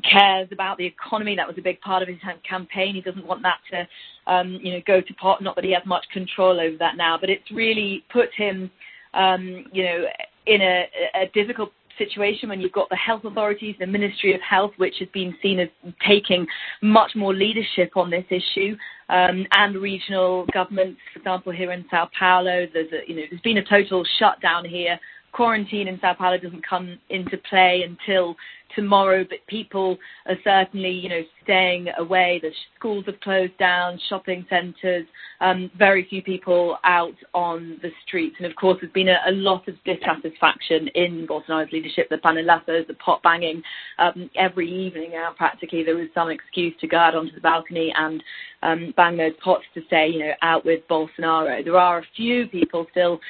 cares 0.08 0.48
about 0.52 0.78
the 0.78 0.86
economy. 0.86 1.36
That 1.36 1.46
was 1.46 1.58
a 1.58 1.62
big 1.62 1.80
part 1.80 2.02
of 2.02 2.08
his 2.08 2.18
campaign. 2.48 2.94
He 2.94 3.00
doesn't 3.00 3.26
want 3.26 3.42
that 3.42 3.58
to, 3.72 4.32
um, 4.32 4.58
you 4.62 4.72
know, 4.72 4.80
go 4.86 5.00
to 5.00 5.14
pot. 5.14 5.42
Not 5.42 5.56
that 5.56 5.64
he 5.64 5.72
has 5.72 5.82
much 5.84 6.06
control 6.12 6.60
over 6.60 6.76
that 6.78 6.96
now, 6.96 7.18
but 7.20 7.28
it's 7.28 7.50
really 7.50 8.04
put 8.12 8.28
him, 8.34 8.70
um, 9.14 9.66
you 9.72 9.84
know, 9.84 10.04
in 10.46 10.62
a, 10.62 10.86
a 11.14 11.26
difficult 11.34 11.72
situation 12.00 12.48
when 12.48 12.60
you've 12.60 12.72
got 12.72 12.88
the 12.88 12.96
health 12.96 13.24
authorities, 13.24 13.76
the 13.78 13.86
Ministry 13.86 14.34
of 14.34 14.40
Health, 14.40 14.72
which 14.78 14.94
has 15.00 15.08
been 15.12 15.34
seen 15.42 15.60
as 15.60 15.68
taking 16.06 16.46
much 16.82 17.12
more 17.14 17.34
leadership 17.34 17.96
on 17.96 18.10
this 18.10 18.24
issue, 18.30 18.76
um, 19.08 19.46
and 19.52 19.76
regional 19.76 20.46
governments, 20.52 21.00
for 21.12 21.18
example, 21.18 21.52
here 21.52 21.72
in 21.72 21.84
Sao 21.90 22.08
Paulo, 22.18 22.66
there's 22.72 22.92
a, 22.92 23.08
you 23.08 23.16
know, 23.16 23.22
there's 23.28 23.42
been 23.42 23.58
a 23.58 23.64
total 23.64 24.04
shutdown 24.18 24.64
here. 24.64 24.98
Quarantine 25.32 25.88
in 25.88 25.98
Sao 26.00 26.14
Paulo 26.14 26.38
doesn't 26.38 26.66
come 26.66 26.98
into 27.08 27.36
play 27.48 27.84
until 27.86 28.36
tomorrow, 28.74 29.24
but 29.28 29.38
people 29.46 29.98
are 30.26 30.36
certainly, 30.44 30.90
you 30.90 31.08
know, 31.08 31.22
staying 31.42 31.88
away. 31.98 32.40
The 32.42 32.50
schools 32.76 33.04
have 33.06 33.18
closed 33.20 33.56
down, 33.58 33.98
shopping 34.08 34.46
centres, 34.48 35.06
um, 35.40 35.70
very 35.76 36.06
few 36.08 36.22
people 36.22 36.78
out 36.84 37.14
on 37.34 37.78
the 37.82 37.90
streets. 38.06 38.36
And 38.38 38.46
of 38.46 38.56
course, 38.56 38.78
there's 38.80 38.92
been 38.92 39.08
a, 39.08 39.18
a 39.28 39.32
lot 39.32 39.66
of 39.68 39.74
dissatisfaction 39.84 40.88
in 40.94 41.26
Bolsonaro's 41.26 41.72
leadership, 41.72 42.08
the 42.08 42.16
panelaços, 42.16 42.86
the 42.86 42.94
pot 42.94 43.22
banging. 43.22 43.62
Um, 43.98 44.30
every 44.36 44.70
evening 44.70 45.12
now, 45.12 45.32
practically, 45.36 45.82
there 45.82 45.96
was 45.96 46.08
some 46.14 46.30
excuse 46.30 46.74
to 46.80 46.86
go 46.86 46.96
out 46.96 47.14
onto 47.14 47.34
the 47.34 47.40
balcony 47.40 47.92
and 47.96 48.22
um, 48.62 48.94
bang 48.96 49.16
those 49.16 49.32
pots 49.42 49.64
to 49.74 49.80
say, 49.90 50.08
you 50.08 50.20
know, 50.20 50.32
out 50.42 50.64
with 50.64 50.86
Bolsonaro. 50.88 51.64
There 51.64 51.78
are 51.78 51.98
a 51.98 52.06
few 52.16 52.46
people 52.48 52.86
still 52.90 53.20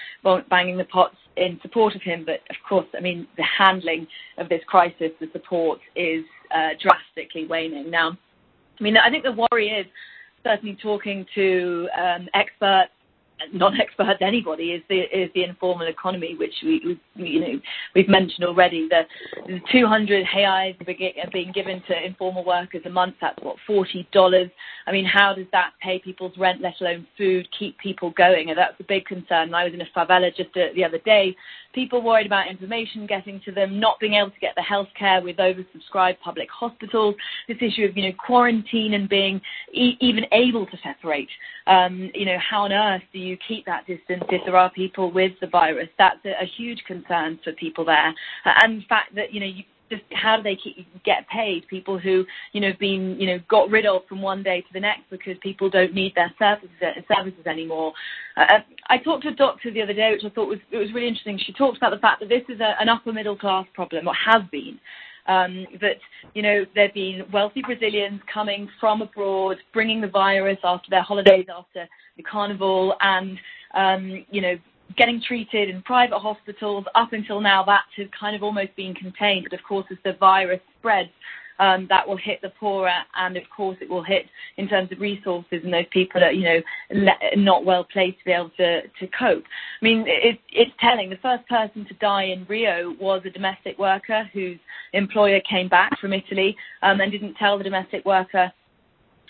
banging 0.51 0.77
the 0.77 0.85
pots 0.85 1.17
in 1.41 1.59
support 1.63 1.97
of 1.97 2.03
him, 2.03 2.25
but 2.25 2.41
of 2.51 2.57
course, 2.69 2.87
I 2.97 3.01
mean, 3.01 3.27
the 3.37 3.43
handling 3.43 4.07
of 4.39 4.49
this 4.49 4.61
crisis, 4.67 5.11
the 5.21 5.29
support 5.33 5.81
is 5.97 6.23
uh, 6.55 6.71
drastically 6.81 7.47
waning. 7.47 7.91
Now, 7.91 8.17
I 8.79 8.83
mean, 8.83 8.97
I 8.97 9.11
think 9.11 9.25
the 9.25 9.47
worry 9.51 9.69
is 9.69 9.87
certainly 10.45 10.77
talking 10.81 11.27
to 11.35 11.89
um, 11.99 12.29
experts 12.35 12.93
non-experts 13.53 14.21
anybody 14.21 14.73
is 14.73 14.83
the 14.89 15.01
is 15.01 15.31
the 15.35 15.45
informal 15.45 15.87
economy, 15.87 16.37
which 16.39 16.55
we, 16.63 16.99
we 17.17 17.29
you 17.29 17.41
know 17.41 17.61
we've 17.95 18.09
mentioned 18.09 18.45
already. 18.45 18.89
The, 18.89 19.03
the 19.47 19.61
200 19.73 20.27
reais 20.27 20.81
are 20.81 21.31
being 21.33 21.53
given 21.53 21.83
to 21.89 22.07
informal 22.07 22.45
workers 22.45 22.83
a 22.85 22.91
month. 22.91 23.15
That's 23.21 23.39
what 23.43 23.57
40 23.67 24.09
dollars. 24.13 24.51
I 24.87 24.93
mean, 24.93 25.05
how 25.05 25.35
does 25.35 25.47
that 25.53 25.71
pay 25.83 25.99
people's 25.99 26.37
rent, 26.39 26.61
let 26.61 26.75
alone 26.81 27.07
food, 27.17 27.49
keep 27.59 27.79
people 27.79 28.11
going? 28.11 28.51
And 28.51 28.59
that's 28.59 28.79
a 28.81 28.85
big 28.85 29.05
concern. 29.07 29.55
I 29.55 29.65
was 29.65 29.75
in 29.75 29.81
a 29.81 29.87
favela 29.97 30.35
just 30.35 30.51
uh, 30.57 30.73
the 30.75 30.85
other 30.85 30.99
day. 30.99 31.37
People 31.73 32.03
worried 32.03 32.27
about 32.27 32.49
information 32.49 33.07
getting 33.07 33.41
to 33.45 33.53
them, 33.53 33.79
not 33.79 34.01
being 34.01 34.15
able 34.15 34.31
to 34.31 34.41
get 34.41 34.55
the 34.57 34.63
health 34.63 34.89
care 34.99 35.23
with 35.23 35.37
oversubscribed 35.37 36.19
public 36.21 36.49
hospitals. 36.51 37.15
This 37.49 37.59
issue 37.61 37.85
of 37.85 37.97
you 37.97 38.09
know 38.09 38.17
quarantine 38.19 38.95
and 38.95 39.09
being 39.09 39.41
e- 39.73 39.97
even 40.01 40.25
able 40.33 40.67
to 40.67 40.77
separate. 40.83 41.29
Um, 41.67 42.11
you 42.15 42.27
know, 42.27 42.39
how 42.39 42.65
on 42.65 42.73
earth 42.73 43.03
do 43.13 43.19
you 43.19 43.30
keep 43.47 43.67
that 43.67 43.87
distance 43.87 44.25
if 44.31 44.43
there 44.45 44.57
are 44.57 44.71
people 44.71 45.13
with 45.13 45.33
the 45.41 45.47
virus? 45.47 45.89
That's 45.99 46.19
a, 46.25 46.31
a 46.43 46.47
huge 46.57 46.83
concern 46.87 47.39
for 47.43 47.53
people 47.53 47.85
there. 47.85 48.15
And 48.45 48.83
the 48.83 48.87
fact 48.89 49.15
that, 49.15 49.33
you 49.33 49.41
know, 49.41 49.47
you, 49.47 49.65
just 49.91 50.03
how 50.13 50.37
do 50.37 50.43
they 50.43 50.57
keep, 50.57 50.87
get 51.05 51.29
paid? 51.29 51.67
People 51.69 51.99
who 51.99 52.25
you 52.53 52.61
know 52.61 52.69
have 52.69 52.79
been 52.79 53.17
you 53.19 53.27
know 53.27 53.39
got 53.49 53.69
rid 53.71 53.85
of 53.85 54.03
from 54.09 54.23
one 54.23 54.43
day 54.43 54.61
to 54.61 54.73
the 54.73 54.81
next 54.81 55.03
because 55.11 55.37
people 55.43 55.69
don't 55.69 55.93
need 55.93 56.15
their 56.15 56.33
services 56.39 56.71
services 56.81 57.47
anymore. 57.47 57.93
Uh, 58.37 58.61
I 58.89 58.99
talked 58.99 59.25
to 59.25 59.31
a 59.31 59.35
doctor 59.35 59.71
the 59.71 59.83
other 59.83 59.93
day, 59.93 60.13
which 60.13 60.25
I 60.25 60.35
thought 60.35 60.49
was 60.49 60.61
it 60.71 60.79
was 60.79 60.93
really 60.95 61.09
interesting. 61.09 61.39
She 61.45 61.53
talked 61.53 61.77
about 61.77 61.91
the 61.91 61.99
fact 61.99 62.21
that 62.21 62.29
this 62.29 62.43
is 62.49 62.61
a, 62.61 62.81
an 62.81 62.89
upper 62.89 63.13
middle 63.13 63.37
class 63.37 63.67
problem, 63.75 64.09
or 64.09 64.15
has 64.15 64.43
been. 64.51 64.79
Um, 65.27 65.67
that 65.81 65.99
you 66.35 66.43
know 66.43 66.65
there've 66.75 66.95
been 66.95 67.25
wealthy 67.33 67.63
Brazilians 67.63 68.21
coming 68.33 68.69
from 68.81 69.03
abroad, 69.03 69.59
bringing 69.73 70.01
the 70.01 70.09
virus 70.09 70.59
after 70.65 70.89
their 70.89 71.03
holidays, 71.03 71.47
after 71.55 71.87
the 72.23 72.31
carnival, 72.31 72.95
and 73.01 73.39
um, 73.75 74.25
you 74.31 74.41
know 74.41 74.57
getting 74.97 75.23
treated 75.27 75.69
in 75.71 75.83
private 75.83 76.19
hospitals. 76.19 76.85
Up 76.95 77.13
until 77.13 77.41
now, 77.41 77.65
that 77.65 77.85
has 77.97 78.09
kind 78.19 78.37
of 78.37 78.43
almost 78.43 78.75
been 78.77 78.95
contained. 78.95 79.47
But 79.49 79.59
of 79.59 79.65
course, 79.65 79.87
as 79.91 79.99
the 80.05 80.15
virus 80.19 80.61
spreads, 80.79 81.11
um, 81.61 81.87
that 81.91 82.09
will 82.09 82.17
hit 82.17 82.41
the 82.41 82.49
poorer, 82.59 82.91
and 83.17 83.37
of 83.37 83.43
course, 83.55 83.77
it 83.81 83.89
will 83.89 84.03
hit 84.03 84.25
in 84.57 84.67
terms 84.67 84.91
of 84.91 84.99
resources 84.99 85.61
and 85.63 85.73
those 85.73 85.85
people 85.91 86.21
that 86.21 86.35
you 86.35 86.43
know 86.43 86.61
le- 86.93 87.37
not 87.37 87.65
well 87.65 87.85
placed 87.85 88.19
to 88.19 88.25
be 88.25 88.33
able 88.33 88.51
to 88.57 88.83
to 88.83 89.07
cope. 89.19 89.45
I 89.81 89.85
mean, 89.85 90.05
it, 90.07 90.39
it's 90.51 90.73
telling. 90.81 91.11
The 91.11 91.17
first 91.17 91.47
person 91.49 91.85
to 91.87 91.95
die 91.95 92.25
in 92.25 92.47
Rio 92.49 92.95
was 92.99 93.23
a 93.27 93.31
domestic 93.31 93.79
worker 93.79 94.29
whose 94.33 94.59
employer 94.95 95.41
came 95.49 95.69
back 95.69 95.99
from 96.01 96.15
Italy 96.15 96.57
um, 96.83 97.01
and 97.01 97.13
didn't 97.13 97.35
tell 97.35 97.59
the 97.59 97.65
domestic 97.65 98.05
worker 98.07 98.51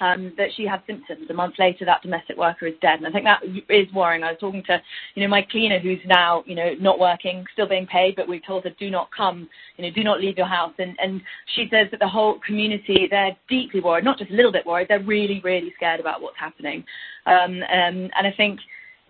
um, 0.01 0.33
that 0.37 0.49
she 0.57 0.67
had 0.67 0.83
symptoms. 0.87 1.29
A 1.31 1.35
month 1.35 1.55
later, 1.59 1.85
that 1.85 2.03
domestic 2.03 2.37
worker 2.37 2.67
is 2.67 2.75
dead, 2.81 2.99
and 2.99 3.07
I 3.07 3.11
think 3.11 3.25
that 3.25 3.43
is 3.69 3.93
worrying. 3.93 4.23
I 4.23 4.33
was 4.33 4.41
talking 4.41 4.63
to, 4.67 4.81
you 5.15 5.23
know, 5.23 5.29
my 5.29 5.43
cleaner 5.43 5.79
who's 5.79 6.01
now, 6.07 6.43
you 6.47 6.55
know, 6.55 6.75
not 6.81 6.99
working, 6.99 7.45
still 7.53 7.69
being 7.69 7.87
paid, 7.87 8.17
but 8.17 8.29
we 8.29 8.41
told 8.41 8.65
her 8.65 8.71
do 8.79 8.91
not 8.91 9.09
come, 9.17 9.49
you 9.77 9.85
know, 9.85 9.91
do 9.95 10.03
not 10.03 10.21
leave 10.21 10.37
your 10.37 10.47
house, 10.47 10.75
and 10.79 10.97
and 11.01 11.21
she 11.55 11.69
says 11.71 11.89
that 11.91 12.01
the 12.01 12.09
whole 12.09 12.39
community 12.47 13.07
they're 13.11 13.37
deeply 13.49 13.81
worried, 13.81 14.05
not 14.05 14.19
just 14.19 14.31
a 14.31 14.35
little 14.35 14.53
bit 14.53 14.67
worried, 14.67 14.89
they're 14.89 15.03
really 15.03 15.41
really 15.45 15.73
scared 15.77 16.01
about 16.01 16.21
what's 16.21 16.39
happening, 16.39 16.85
um, 17.27 17.63
um, 17.63 18.11
and 18.17 18.27
I 18.27 18.33
think 18.37 18.61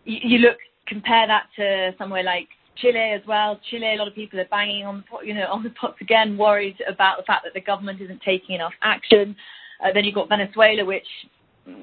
you, 0.04 0.18
you 0.22 0.38
look 0.38 0.56
compare 0.86 1.26
that 1.26 1.46
to 1.56 1.94
somewhere 1.98 2.24
like 2.24 2.48
Chile 2.76 3.12
as 3.14 3.22
well. 3.26 3.60
Chile, 3.70 3.94
a 3.94 3.96
lot 3.96 4.08
of 4.08 4.14
people 4.14 4.40
are 4.40 4.48
banging 4.50 4.84
on, 4.84 4.98
the 4.98 5.02
pot, 5.04 5.26
you 5.26 5.34
know, 5.34 5.46
on 5.50 5.62
the 5.62 5.70
pots 5.70 5.98
again, 6.00 6.36
worried 6.36 6.76
about 6.88 7.18
the 7.18 7.22
fact 7.24 7.44
that 7.44 7.54
the 7.54 7.60
government 7.60 8.00
isn't 8.00 8.20
taking 8.22 8.56
enough 8.56 8.72
action. 8.82 9.36
Uh, 9.82 9.92
then 9.92 10.04
you've 10.04 10.14
got 10.14 10.28
Venezuela, 10.28 10.84
which, 10.84 11.06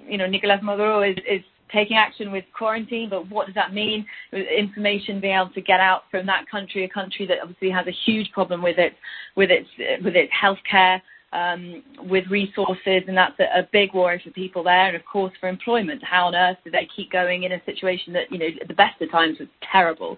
you 0.07 0.17
know, 0.17 0.27
Nicolas 0.27 0.60
Maduro 0.62 1.01
is, 1.01 1.17
is 1.29 1.41
taking 1.71 1.97
action 1.97 2.31
with 2.31 2.45
quarantine, 2.57 3.10
but 3.10 3.29
what 3.29 3.45
does 3.45 3.55
that 3.55 3.73
mean? 3.73 4.05
Information 4.31 5.19
being 5.19 5.36
able 5.36 5.51
to 5.51 5.62
get 5.62 5.79
out 5.79 6.03
from 6.10 6.25
that 6.25 6.49
country, 6.49 6.83
a 6.83 6.89
country 6.89 7.25
that 7.27 7.38
obviously 7.41 7.69
has 7.69 7.88
a 7.88 7.95
huge 8.05 8.31
problem 8.31 8.62
with 8.62 8.77
it, 8.77 8.93
with 9.36 9.49
its 9.51 9.67
with 10.03 10.15
its 10.15 10.31
healthcare, 10.31 11.01
um, 11.33 11.83
with 12.10 12.25
resources, 12.29 13.03
and 13.07 13.17
that's 13.17 13.38
a, 13.39 13.60
a 13.60 13.69
big 13.71 13.93
worry 13.93 14.21
for 14.23 14.31
people 14.31 14.63
there, 14.63 14.88
and 14.88 14.95
of 14.95 15.03
course 15.05 15.33
for 15.39 15.49
employment. 15.49 16.01
How 16.03 16.27
on 16.27 16.36
earth 16.36 16.57
do 16.63 16.71
they 16.71 16.88
keep 16.95 17.12
going 17.12 17.43
in 17.43 17.51
a 17.51 17.63
situation 17.65 18.13
that 18.13 18.31
you 18.31 18.38
know 18.38 18.47
at 18.62 18.67
the 18.67 18.73
best 18.73 19.01
of 19.01 19.12
times 19.12 19.39
was 19.39 19.49
terrible? 19.71 20.17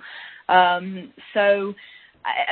Um, 0.49 1.11
so 1.33 1.73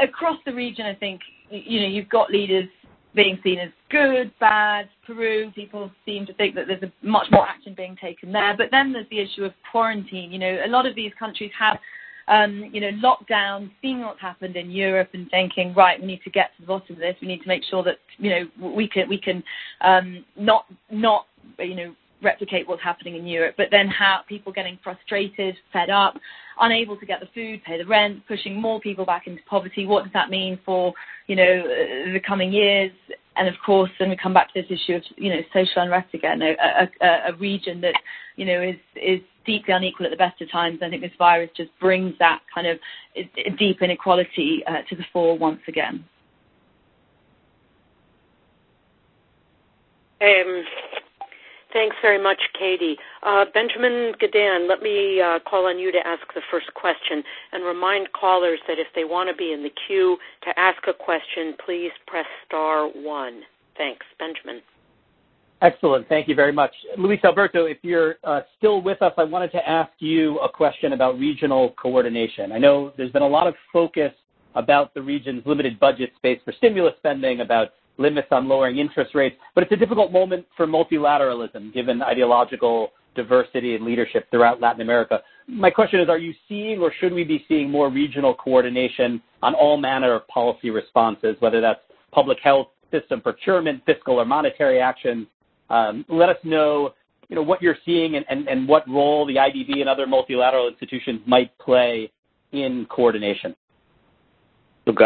across 0.01 0.37
the 0.45 0.53
region, 0.53 0.85
I 0.85 0.95
think 0.95 1.21
you 1.49 1.81
know 1.81 1.87
you've 1.87 2.09
got 2.09 2.31
leaders 2.31 2.69
being 3.17 3.39
seen 3.43 3.59
as 3.59 3.71
good, 3.89 4.31
bad. 4.39 4.87
Peru, 5.05 5.51
people 5.55 5.91
seem 6.05 6.25
to 6.27 6.33
think 6.35 6.55
that 6.55 6.67
there's 6.67 6.83
a 6.83 6.91
much 7.05 7.25
more 7.31 7.45
action 7.45 7.73
being 7.75 7.97
taken 7.99 8.31
there. 8.31 8.55
But 8.55 8.67
then 8.71 8.93
there's 8.93 9.09
the 9.09 9.19
issue 9.19 9.43
of 9.43 9.53
quarantine. 9.71 10.31
You 10.31 10.39
know, 10.39 10.59
a 10.63 10.69
lot 10.69 10.85
of 10.85 10.95
these 10.95 11.11
countries 11.17 11.51
have, 11.59 11.79
um, 12.27 12.69
you 12.71 12.79
know, 12.79 12.91
lockdown, 13.03 13.71
seeing 13.81 14.01
what's 14.01 14.21
happened 14.21 14.55
in 14.55 14.69
Europe 14.69 15.09
and 15.13 15.29
thinking, 15.31 15.73
right, 15.73 15.99
we 15.99 16.05
need 16.05 16.21
to 16.25 16.29
get 16.29 16.51
to 16.55 16.61
the 16.61 16.67
bottom 16.67 16.95
of 16.95 16.99
this. 16.99 17.15
We 17.19 17.27
need 17.27 17.41
to 17.41 17.47
make 17.47 17.63
sure 17.63 17.83
that, 17.83 17.97
you 18.19 18.29
know, 18.29 18.71
we 18.75 18.87
can 18.87 19.09
we 19.09 19.17
can 19.17 19.43
um, 19.81 20.23
not 20.37 20.65
not 20.91 21.25
you 21.57 21.75
know 21.75 21.95
replicate 22.21 22.67
what's 22.67 22.81
happening 22.81 23.15
in 23.15 23.27
Europe, 23.27 23.55
but 23.57 23.67
then 23.71 23.87
how 23.87 24.21
people 24.27 24.51
getting 24.51 24.79
frustrated, 24.83 25.55
fed 25.71 25.89
up, 25.89 26.15
unable 26.59 26.97
to 26.97 27.05
get 27.05 27.19
the 27.19 27.27
food, 27.33 27.63
pay 27.63 27.77
the 27.77 27.85
rent, 27.85 28.25
pushing 28.27 28.59
more 28.59 28.79
people 28.79 29.05
back 29.05 29.27
into 29.27 29.41
poverty. 29.49 29.85
What 29.85 30.03
does 30.03 30.13
that 30.13 30.29
mean 30.29 30.59
for, 30.65 30.93
you 31.27 31.35
know, 31.35 31.43
uh, 31.43 32.13
the 32.13 32.21
coming 32.25 32.51
years? 32.51 32.91
and 33.37 33.47
of 33.47 33.53
course, 33.65 33.91
then 33.99 34.09
we 34.09 34.17
come 34.17 34.33
back 34.33 34.51
to 34.53 34.61
this 34.61 34.71
issue 34.71 34.95
of 34.95 35.03
you 35.15 35.29
know 35.29 35.41
social 35.53 35.83
unrest 35.83 36.13
again, 36.13 36.41
a, 36.41 36.55
a, 37.01 37.31
a 37.31 37.35
region 37.37 37.79
that 37.81 37.93
you 38.35 38.45
know 38.45 38.61
is 38.61 38.75
is 38.95 39.21
deeply 39.45 39.73
unequal 39.73 40.05
at 40.05 40.09
the 40.09 40.17
best 40.17 40.41
of 40.41 40.51
times. 40.51 40.79
I 40.81 40.89
think 40.89 41.01
this 41.01 41.11
virus 41.17 41.49
just 41.55 41.69
brings 41.79 42.13
that 42.19 42.41
kind 42.53 42.67
of 42.67 42.79
deep 43.57 43.81
inequality 43.81 44.63
uh, 44.67 44.81
to 44.89 44.95
the 44.95 45.05
fore 45.13 45.37
once 45.37 45.61
again. 45.67 46.03
Um, 50.19 50.63
thanks 51.73 51.95
very 52.01 52.21
much, 52.21 52.39
Katie. 52.57 52.97
Uh, 53.23 53.45
Benjamin 53.53 54.13
Gedan, 54.21 54.67
let 54.67 54.81
me 54.81 55.21
uh, 55.21 55.39
call 55.47 55.67
on 55.67 55.79
you 55.79 55.91
to 55.91 55.99
ask 56.05 56.21
the 56.33 56.41
first 56.51 56.73
question 56.73 57.23
and 57.51 57.63
remind 57.63 58.11
callers 58.13 58.59
that 58.67 58.79
if 58.79 58.87
they 58.95 59.03
want 59.03 59.29
to 59.29 59.35
be 59.35 59.53
in 59.53 59.63
the 59.63 59.71
queue 59.87 60.17
to 60.43 60.59
ask 60.59 60.81
a 60.87 60.93
question, 60.93 61.53
please 61.63 61.91
press 62.05 62.25
star 62.45 62.87
one. 62.87 63.41
Thanks. 63.77 64.05
Benjamin. 64.19 64.61
Excellent. 65.61 66.07
Thank 66.07 66.27
you 66.27 66.35
very 66.35 66.51
much. 66.51 66.71
Luis 66.97 67.19
Alberto, 67.23 67.65
if 67.65 67.77
you're 67.81 68.15
uh, 68.23 68.41
still 68.57 68.81
with 68.81 69.01
us, 69.01 69.13
I 69.17 69.23
wanted 69.23 69.51
to 69.53 69.69
ask 69.69 69.91
you 69.97 70.37
a 70.39 70.49
question 70.49 70.93
about 70.93 71.17
regional 71.17 71.73
coordination. 71.81 72.51
I 72.51 72.59
know 72.59 72.93
there's 72.95 73.11
been 73.11 73.23
a 73.23 73.27
lot 73.27 73.47
of 73.47 73.55
focus 73.73 74.11
about 74.53 74.93
the 74.93 75.01
region's 75.01 75.43
limited 75.45 75.79
budget 75.79 76.11
space 76.15 76.39
for 76.45 76.51
stimulus 76.53 76.93
spending, 76.97 77.41
about 77.41 77.69
limits 77.97 78.27
on 78.31 78.47
lowering 78.47 78.77
interest 78.77 79.15
rates, 79.15 79.35
but 79.55 79.63
it's 79.63 79.71
a 79.71 79.75
difficult 79.75 80.11
moment 80.11 80.45
for 80.55 80.67
multilateralism 80.67 81.73
given 81.73 82.01
ideological 82.01 82.91
diversity 83.15 83.75
and 83.75 83.83
leadership 83.83 84.29
throughout 84.31 84.61
Latin 84.61 84.81
America. 84.81 85.21
My 85.47 85.69
question 85.69 85.99
is, 85.99 86.07
are 86.07 86.17
you 86.17 86.33
seeing 86.47 86.79
or 86.79 86.93
should 86.99 87.11
we 87.11 87.23
be 87.23 87.43
seeing 87.47 87.69
more 87.69 87.89
regional 87.89 88.35
coordination 88.35 89.21
on 89.41 89.55
all 89.55 89.75
manner 89.75 90.13
of 90.13 90.27
policy 90.27 90.69
responses, 90.69 91.35
whether 91.39 91.59
that's 91.59 91.81
public 92.11 92.37
health, 92.41 92.67
system 92.91 93.19
procurement, 93.19 93.83
fiscal 93.85 94.19
or 94.19 94.25
monetary 94.25 94.79
actions? 94.79 95.27
Um, 95.69 96.05
let 96.07 96.29
us 96.29 96.37
know, 96.43 96.93
you 97.27 97.35
know, 97.35 97.41
what 97.41 97.61
you're 97.61 97.77
seeing 97.85 98.15
and, 98.15 98.25
and, 98.29 98.47
and 98.47 98.67
what 98.67 98.87
role 98.87 99.25
the 99.25 99.35
IDB 99.35 99.79
and 99.81 99.89
other 99.89 100.07
multilateral 100.07 100.69
institutions 100.69 101.19
might 101.25 101.57
play 101.57 102.11
in 102.53 102.85
coordination. 102.89 103.55
Look, 104.85 105.01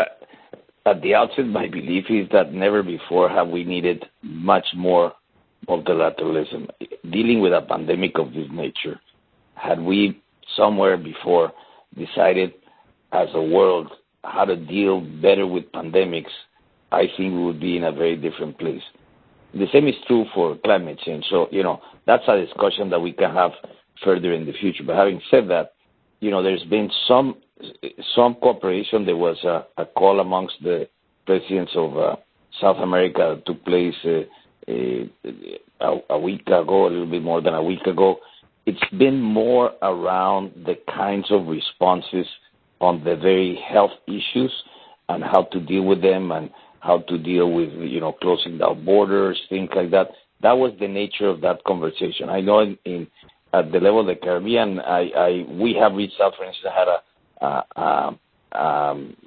at 0.86 1.02
the 1.02 1.16
outset, 1.16 1.46
my 1.46 1.68
belief 1.68 2.06
is 2.10 2.28
that 2.32 2.54
never 2.54 2.82
before 2.84 3.30
have 3.30 3.48
we 3.48 3.64
needed 3.64 4.06
much 4.22 4.66
more 4.76 5.14
multilateralism. 5.68 6.70
Dealing 7.10 7.42
with 7.42 7.54
a 7.54 7.62
pandemic 7.62 8.18
of 8.18 8.34
this 8.34 8.48
nature, 8.52 9.00
had 9.56 9.80
we 9.80 10.22
somewhere 10.58 10.98
before 10.98 11.52
decided 11.98 12.54
as 13.12 13.28
a 13.34 13.42
world 13.42 13.92
how 14.24 14.46
to 14.46 14.56
deal 14.56 15.02
better 15.02 15.46
with 15.46 15.72
pandemics, 15.72 16.32
I 16.92 17.02
think 17.18 17.34
we 17.34 17.44
would 17.44 17.60
be 17.60 17.78
in 17.78 17.84
a 17.84 17.92
very 17.92 18.16
different 18.16 18.58
place. 18.58 18.82
The 19.54 19.68
same 19.72 19.88
is 19.88 19.96
true 20.08 20.26
for 20.34 20.58
climate 20.64 21.00
change. 21.06 21.26
So, 21.30 21.48
you 21.52 21.64
know, 21.64 21.82
that's 22.06 22.24
a 22.28 22.44
discussion 22.44 22.90
that 22.90 23.00
we 23.00 23.12
can 23.12 23.34
have 23.34 23.52
further 24.04 24.34
in 24.34 24.46
the 24.46 24.54
future. 24.54 24.84
But 24.86 24.96
having 24.96 25.22
said 25.30 25.50
that, 25.50 25.74
you 26.22 26.32
know, 26.32 26.42
there's 26.42 26.64
been 26.64 26.90
some 27.08 27.36
some 28.16 28.36
cooperation. 28.36 29.06
There 29.06 29.18
was 29.18 29.38
a, 29.44 29.86
call 29.86 30.20
amongst 30.20 30.56
the 30.62 30.88
presidents 31.26 31.72
of 31.76 31.98
uh, 31.98 32.16
South 32.60 32.78
America 32.78 33.36
that 33.36 33.46
took 33.46 33.64
place 33.66 33.96
uh, 34.06 34.72
uh, 35.80 35.98
a, 36.10 36.20
week 36.20 36.42
ago, 36.48 36.88
a 36.88 36.90
little 36.90 37.10
bit 37.10 37.24
more 37.24 37.42
than 37.42 37.54
a 37.54 37.64
week 37.64 37.86
ago. 37.86 38.18
It's 38.66 38.84
been 38.98 39.22
more 39.22 39.72
around 39.82 40.52
the 40.66 40.76
kinds 40.94 41.32
of 41.32 41.48
responses 41.48 42.28
on 42.80 43.04
the 43.04 43.16
very 43.16 43.60
health 43.68 43.92
issues 44.08 44.52
and 45.10 45.24
how 45.24 45.44
to 45.52 45.60
deal 45.60 45.84
with 45.84 46.02
them 46.02 46.32
and 46.32 46.50
how 46.80 47.00
to 47.00 47.18
deal 47.18 47.52
with 47.52 47.70
you 47.74 48.00
know 48.00 48.12
closing 48.14 48.58
down 48.58 48.84
borders, 48.86 49.40
things 49.50 49.70
like 49.76 49.92
that. 49.92 50.10
That 50.42 50.54
was 50.58 50.74
the 50.80 50.88
nature 50.88 51.28
of 51.28 51.42
that 51.42 51.64
conversation. 51.64 52.30
I 52.30 52.42
know 52.42 52.62
at 52.62 53.72
the 53.72 53.80
level 53.80 54.02
of 54.02 54.08
the 54.08 54.16
Caribbean, 54.16 54.78
we 55.60 55.76
have 55.80 55.94
reached 55.94 56.20
out. 56.22 56.34
For 56.38 56.46
instance, 56.46 56.74
had 56.76 56.88
a 56.88 57.02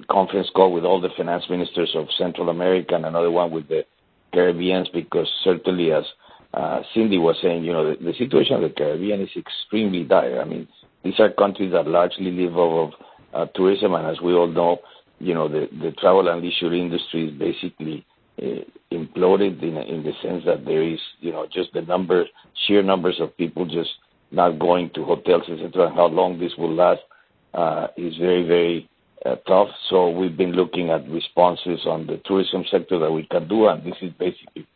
conference 0.08 0.48
call 0.54 0.72
with 0.72 0.84
all 0.84 1.00
the 1.00 1.10
finance 1.16 1.44
ministers 1.48 1.92
of 1.94 2.06
Central 2.16 2.48
America 2.48 2.94
and 2.94 3.06
another 3.06 3.30
one 3.30 3.50
with 3.50 3.68
the 3.68 3.84
Caribbeans 4.32 4.88
because 4.92 5.28
certainly, 5.42 5.92
as 5.92 6.04
uh, 6.52 6.82
Cindy 6.92 7.18
was 7.18 7.36
saying, 7.42 7.64
you 7.64 7.72
know, 7.72 7.94
the, 7.94 8.12
situation 8.18 8.56
of 8.56 8.62
the 8.62 8.70
Caribbean 8.70 9.20
is 9.20 9.30
extremely 9.36 10.04
dire. 10.04 10.40
I 10.40 10.44
mean, 10.44 10.68
these 11.02 11.18
are 11.18 11.30
countries 11.30 11.72
that 11.72 11.86
largely 11.86 12.30
live 12.30 12.56
off 12.56 12.92
of 12.92 13.00
uh, 13.34 13.50
tourism, 13.54 13.94
and 13.94 14.06
as 14.06 14.20
we 14.20 14.34
all 14.34 14.46
know, 14.46 14.78
you 15.18 15.34
know, 15.34 15.48
the, 15.48 15.92
travel 15.98 16.28
and 16.28 16.42
leisure 16.42 16.72
industry 16.72 17.28
is 17.28 17.38
basically 17.38 18.04
uh, 18.42 18.64
imploded 18.92 19.62
in, 19.62 19.76
in 19.76 20.02
the 20.02 20.12
sense 20.22 20.44
that 20.44 20.64
there 20.64 20.82
is, 20.82 21.00
you 21.20 21.32
know, 21.32 21.46
just 21.52 21.72
the 21.72 21.82
number, 21.82 22.24
sheer 22.66 22.82
numbers 22.82 23.16
of 23.20 23.36
people 23.36 23.64
just 23.66 23.90
not 24.30 24.58
going 24.58 24.90
to 24.94 25.04
hotels, 25.04 25.42
etc. 25.48 25.92
How 25.94 26.06
long 26.06 26.38
this 26.38 26.52
will 26.58 26.74
last 26.74 27.00
uh, 27.00 27.13
is 27.96 28.16
very, 28.16 28.46
very 28.46 28.88
uh, 29.24 29.36
tough. 29.46 29.68
So 29.88 30.10
we've 30.10 30.36
been 30.36 30.52
looking 30.52 30.90
at 30.90 31.08
responses 31.08 31.80
on 31.86 32.06
the 32.06 32.20
tourism 32.24 32.64
sector 32.70 32.98
that 32.98 33.10
we 33.10 33.26
can 33.26 33.48
do, 33.48 33.68
and 33.68 33.82
this 33.84 33.96
is 34.02 34.12
basically 34.18 34.66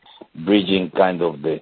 bridging 0.44 0.90
kind 0.96 1.22
of 1.22 1.42
the 1.42 1.60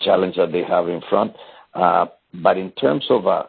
challenge 0.00 0.36
that 0.36 0.52
they 0.52 0.62
have 0.62 0.88
in 0.88 1.00
front. 1.08 1.32
Uh, 1.74 2.06
but 2.34 2.56
in 2.56 2.70
terms 2.72 3.04
of 3.10 3.26
a 3.26 3.48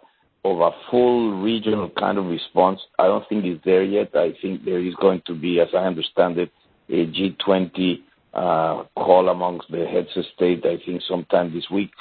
full 0.92 1.42
regional 1.42 1.90
kind 1.98 2.18
of 2.18 2.26
response, 2.26 2.80
I 3.00 3.08
don't 3.08 3.28
think 3.30 3.46
it's 3.46 3.64
there 3.64 3.84
yet. 3.84 4.16
I 4.16 4.34
think 4.42 4.66
there 4.66 4.80
is 4.80 4.96
going 4.96 5.22
to 5.28 5.34
be, 5.34 5.60
as 5.60 5.70
I 5.74 5.86
understand 5.86 6.38
it, 6.38 6.52
a 6.90 7.08
G20 7.08 8.02
uh, 8.34 8.84
call 8.98 9.30
amongst 9.30 9.72
the 9.72 9.86
heads 9.86 10.10
of 10.16 10.26
state, 10.36 10.66
I 10.66 10.78
think 10.86 11.02
sometime 11.08 11.54
this 11.54 11.70
week. 11.72 11.92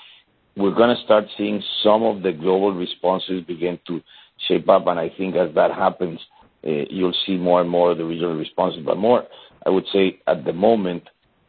We're 0.57 0.75
going 0.75 0.95
to 0.95 1.03
start 1.05 1.25
seeing 1.39 1.63
some 1.83 2.03
of 2.03 2.23
the 2.23 2.33
global 2.33 2.75
responses 2.75 3.43
begin 3.47 3.79
to 3.87 4.03
shape 4.49 4.69
up. 4.69 4.87
And 4.87 4.99
I 4.99 5.11
think 5.17 5.37
as 5.37 5.55
that 5.55 5.73
happens, 5.73 6.21
uh, 6.67 6.85
you'll 6.91 7.15
see 7.27 7.37
more 7.37 7.61
and 7.61 7.71
more 7.71 7.93
of 7.93 7.99
the 7.99 8.05
regional 8.05 8.37
responses. 8.37 8.83
But 8.85 8.97
more, 8.97 9.25
I 9.67 9.71
would 9.71 9.87
say 9.93 10.21
at 10.27 10.45
the 10.45 10.53
moment, 10.53 11.05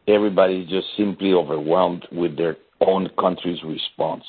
everybody 0.08 0.60
is 0.60 0.68
just 0.68 0.86
simply 0.96 1.32
overwhelmed 1.32 2.06
with 2.12 2.36
their 2.36 2.56
own 2.80 3.10
country's 3.18 3.62
response. 3.62 4.24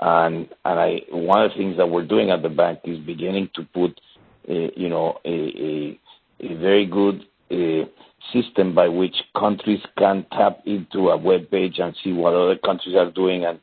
And 0.00 0.48
and 0.64 0.78
I 0.78 1.00
one 1.10 1.44
of 1.44 1.50
the 1.50 1.56
things 1.56 1.76
that 1.76 1.88
we're 1.88 2.06
doing 2.06 2.30
at 2.30 2.42
the 2.42 2.48
bank 2.48 2.80
is 2.84 2.98
beginning 2.98 3.50
to 3.54 3.62
put, 3.74 4.00
you 4.46 4.88
know, 4.88 5.18
a, 5.24 5.98
very 6.40 6.86
good 6.86 7.24
uh, 7.50 7.84
system 8.32 8.74
by 8.74 8.86
which 8.86 9.16
countries 9.36 9.80
can 9.96 10.24
tap 10.32 10.60
into 10.66 11.08
a 11.08 11.16
web 11.16 11.50
page 11.50 11.78
and 11.78 11.96
see 12.04 12.12
what 12.12 12.34
other 12.34 12.56
countries 12.56 12.94
are 12.94 13.10
doing 13.10 13.44
and 13.44 13.58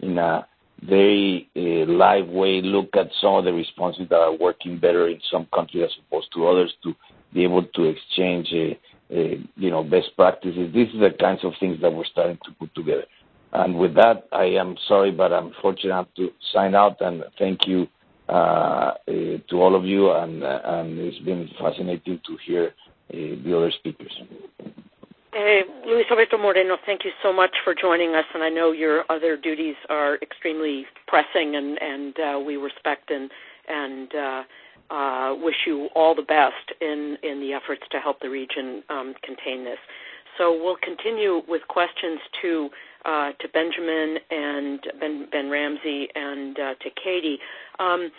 in 0.00 0.18
a 0.18 0.46
very 0.82 1.48
uh, 1.56 1.90
live 1.90 2.28
way 2.28 2.60
look 2.62 2.88
at 2.96 3.08
some 3.20 3.34
of 3.34 3.44
the 3.44 3.52
responses 3.52 4.08
that 4.08 4.18
are 4.18 4.36
working 4.36 4.78
better 4.78 5.08
in 5.08 5.20
some 5.30 5.46
countries 5.54 5.84
as 5.84 5.90
opposed 6.06 6.32
to 6.32 6.46
others 6.46 6.72
to 6.82 6.94
be 7.32 7.44
able 7.44 7.62
to 7.62 7.84
exchange, 7.84 8.48
uh, 8.52 9.14
uh, 9.14 9.34
you 9.56 9.70
know, 9.70 9.84
best 9.84 10.08
practices. 10.16 10.72
These 10.72 10.94
are 10.94 11.10
the 11.10 11.16
kinds 11.16 11.44
of 11.44 11.52
things 11.60 11.80
that 11.82 11.92
we're 11.92 12.04
starting 12.04 12.38
to 12.44 12.52
put 12.52 12.74
together. 12.74 13.04
And 13.52 13.78
with 13.78 13.94
that, 13.94 14.28
I 14.32 14.44
am 14.44 14.76
sorry, 14.86 15.10
but 15.10 15.32
I'm 15.32 15.52
fortunate 15.60 16.06
to 16.16 16.30
sign 16.52 16.74
out 16.74 17.00
and 17.00 17.24
thank 17.38 17.66
you 17.66 17.88
to 18.28 19.54
all 19.54 19.74
of 19.74 19.84
you. 19.84 20.12
And, 20.12 20.42
it's 20.98 21.18
been 21.18 21.48
fascinating 21.60 22.20
to 22.24 22.36
hear 22.46 22.72
the 23.10 23.56
other 23.56 23.72
speakers. 23.72 24.12
Hey, 25.32 25.62
Luis 25.86 26.06
Alberto 26.10 26.36
Moreno, 26.38 26.76
thank 26.84 27.04
you 27.04 27.12
so 27.22 27.32
much 27.32 27.54
for 27.62 27.72
joining 27.72 28.16
us, 28.16 28.24
and 28.34 28.42
I 28.42 28.48
know 28.48 28.72
your 28.72 29.04
other 29.08 29.36
duties 29.36 29.76
are 29.88 30.16
extremely 30.22 30.86
pressing, 31.06 31.54
and, 31.54 31.78
and 31.80 32.14
uh, 32.18 32.40
we 32.40 32.56
respect 32.56 33.10
and 33.12 33.30
and 33.68 34.12
uh, 34.12 34.42
uh, 34.92 35.34
wish 35.36 35.54
you 35.68 35.88
all 35.94 36.16
the 36.16 36.22
best 36.22 36.72
in 36.80 37.16
in 37.22 37.38
the 37.38 37.52
efforts 37.52 37.82
to 37.92 38.00
help 38.00 38.18
the 38.18 38.28
region 38.28 38.82
um, 38.88 39.14
contain 39.22 39.62
this. 39.64 39.78
So 40.36 40.52
we'll 40.52 40.78
continue 40.82 41.42
with 41.46 41.62
questions 41.68 42.18
to 42.42 42.70
uh, 43.04 43.30
to 43.38 43.48
Benjamin 43.50 44.18
and 44.32 44.80
Ben, 44.98 45.28
ben 45.30 45.48
Ramsey 45.48 46.08
and 46.16 46.58
uh, 46.58 46.74
to 46.74 46.90
Katie. 47.02 47.38
Um, 47.78 48.10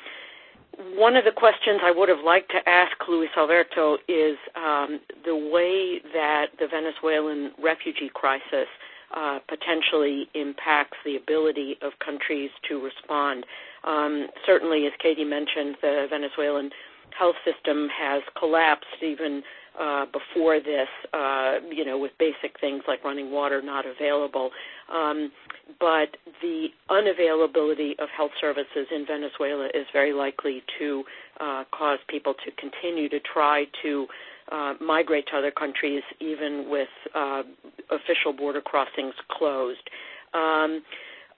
one 0.95 1.15
of 1.15 1.25
the 1.25 1.31
questions 1.31 1.81
I 1.83 1.91
would 1.91 2.09
have 2.09 2.23
liked 2.23 2.51
to 2.51 2.69
ask 2.69 2.91
Luis 3.07 3.29
Alberto 3.37 3.97
is 4.07 4.37
um, 4.55 4.99
the 5.25 5.35
way 5.35 5.99
that 6.13 6.47
the 6.59 6.67
Venezuelan 6.67 7.51
refugee 7.61 8.09
crisis 8.13 8.67
uh, 9.15 9.39
potentially 9.47 10.27
impacts 10.33 10.97
the 11.03 11.17
ability 11.17 11.77
of 11.81 11.91
countries 12.03 12.49
to 12.69 12.81
respond. 12.81 13.45
Um, 13.83 14.27
certainly, 14.45 14.85
as 14.85 14.93
Katie 15.01 15.25
mentioned, 15.25 15.75
the 15.81 16.07
Venezuelan 16.09 16.69
health 17.17 17.35
system 17.43 17.89
has 17.89 18.21
collapsed 18.39 18.85
even 19.01 19.43
uh, 19.79 20.05
before 20.05 20.59
this, 20.59 20.87
uh, 21.13 21.55
you 21.69 21.85
know, 21.85 21.97
with 21.97 22.11
basic 22.19 22.59
things 22.59 22.83
like 22.87 23.03
running 23.03 23.31
water 23.31 23.61
not 23.61 23.85
available. 23.85 24.51
Um, 24.93 25.31
but 25.79 26.17
the 26.41 26.67
unavailability 26.89 27.91
of 27.99 28.09
health 28.15 28.31
services 28.39 28.87
in 28.93 29.05
Venezuela 29.05 29.67
is 29.73 29.85
very 29.93 30.13
likely 30.13 30.61
to 30.79 31.03
uh, 31.39 31.63
cause 31.71 31.99
people 32.09 32.33
to 32.45 32.51
continue 32.59 33.07
to 33.09 33.19
try 33.33 33.65
to 33.81 34.07
uh, 34.51 34.73
migrate 34.81 35.25
to 35.27 35.37
other 35.37 35.51
countries, 35.51 36.03
even 36.19 36.69
with 36.69 36.89
uh, 37.15 37.43
official 37.89 38.33
border 38.33 38.61
crossings 38.61 39.13
closed. 39.29 39.89
Um, 40.33 40.81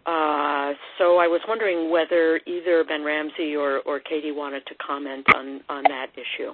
uh, 0.05 0.73
so 0.97 1.17
I 1.17 1.27
was 1.27 1.39
wondering 1.47 1.89
whether 1.89 2.41
either 2.45 2.83
Ben 2.83 3.03
Ramsey 3.03 3.55
or, 3.55 3.79
or 3.81 3.99
Katie 3.99 4.31
wanted 4.31 4.65
to 4.65 4.75
comment 4.75 5.25
on, 5.35 5.61
on 5.69 5.83
that 5.83 6.07
issue. 6.13 6.51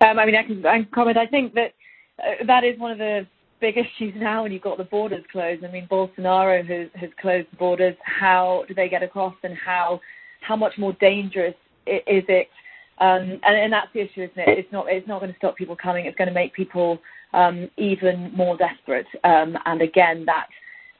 Um, 0.00 0.18
I 0.18 0.26
mean, 0.26 0.34
I 0.34 0.42
can, 0.42 0.64
I 0.64 0.82
can 0.82 0.88
comment. 0.94 1.16
I 1.16 1.26
think 1.26 1.54
that 1.54 1.72
uh, 2.18 2.44
that 2.46 2.64
is 2.64 2.78
one 2.78 2.92
of 2.92 2.98
the 2.98 3.26
big 3.60 3.76
issues 3.76 4.14
now 4.16 4.42
when 4.42 4.52
you've 4.52 4.62
got 4.62 4.78
the 4.78 4.84
borders 4.84 5.24
closed. 5.32 5.64
I 5.64 5.70
mean, 5.70 5.88
Bolsonaro 5.90 6.66
has, 6.66 6.88
has 6.94 7.10
closed 7.20 7.48
the 7.50 7.56
borders. 7.56 7.96
How 8.04 8.64
do 8.68 8.74
they 8.74 8.88
get 8.88 9.02
across, 9.02 9.34
and 9.42 9.56
how 9.56 10.00
how 10.40 10.56
much 10.56 10.74
more 10.78 10.92
dangerous 10.94 11.54
is 11.86 12.24
it? 12.28 12.48
Um, 12.98 13.40
and, 13.44 13.56
and 13.56 13.72
that's 13.72 13.92
the 13.92 14.00
issue, 14.00 14.22
isn't 14.22 14.38
it? 14.38 14.58
It's 14.58 14.72
not 14.72 14.86
it's 14.88 15.08
not 15.08 15.20
going 15.20 15.32
to 15.32 15.38
stop 15.38 15.56
people 15.56 15.76
coming. 15.76 16.06
It's 16.06 16.16
going 16.16 16.28
to 16.28 16.34
make 16.34 16.54
people 16.54 16.98
um, 17.32 17.68
even 17.76 18.32
more 18.34 18.56
desperate. 18.56 19.06
Um, 19.24 19.56
and 19.66 19.82
again, 19.82 20.24
that 20.26 20.46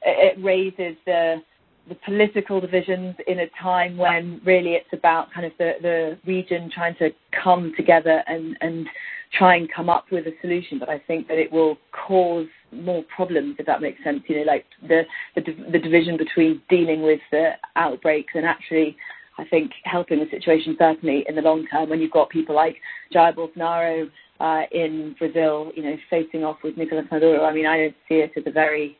it 0.02 0.42
raises 0.42 0.96
the 1.07 1.42
the 1.88 1.96
political 2.04 2.61
divisions 2.61 3.14
in 3.26 3.40
a 3.40 3.46
time 3.62 3.96
when 3.96 4.40
really 4.44 4.72
it's 4.72 4.92
about 4.92 5.32
kind 5.32 5.46
of 5.46 5.52
the, 5.59 5.74
the 5.82 6.18
region 6.26 6.68
trying 6.74 6.96
to 6.96 7.11
come 7.44 7.72
together 7.76 8.24
and, 8.26 8.57
and 8.61 8.88
try 9.33 9.57
and 9.57 9.70
come 9.72 9.89
up 9.89 10.07
with 10.11 10.27
a 10.27 10.33
solution. 10.41 10.79
But 10.79 10.89
I 10.89 10.99
think 11.07 11.29
that 11.29 11.39
it 11.39 11.51
will 11.51 11.79
cause 11.93 12.47
more 12.72 13.05
problems, 13.14 13.57
if 13.59 13.66
that 13.66 13.81
makes 13.81 14.03
sense. 14.05 14.22
You 14.29 14.39
know, 14.39 14.53
like 14.53 14.66
the 14.83 15.03
the, 15.35 15.43
the 15.72 15.79
division 15.79 16.16
between 16.16 16.62
dealing 16.68 17.03
with 17.03 17.20
the 17.31 17.53
outbreaks 17.77 18.33
and 18.35 18.45
actually 18.45 18.97
I 19.39 19.45
think 19.45 19.72
helping 19.85 20.18
the 20.18 20.31
situation 20.31 20.77
certainly 20.79 21.24
in 21.29 21.35
the 21.35 21.43
long 21.43 21.66
term 21.66 21.91
when 21.91 22.01
you've 22.01 22.12
got 22.12 22.31
people 22.31 22.55
like 22.55 22.77
Jair 23.14 23.35
Bolsonaro 23.35 24.11
uh, 24.41 24.62
in 24.72 25.14
Brazil, 25.18 25.72
you 25.74 25.83
know, 25.83 25.97
facing 26.11 26.45
off 26.45 26.59
with 26.62 26.77
Nicolas 26.77 27.07
Maduro. 27.11 27.45
I 27.45 27.53
mean, 27.53 27.66
I 27.66 27.79
don't 27.79 27.97
see 28.09 28.16
it 28.16 28.33
as 28.37 28.45
a 28.47 28.51
very, 28.51 28.97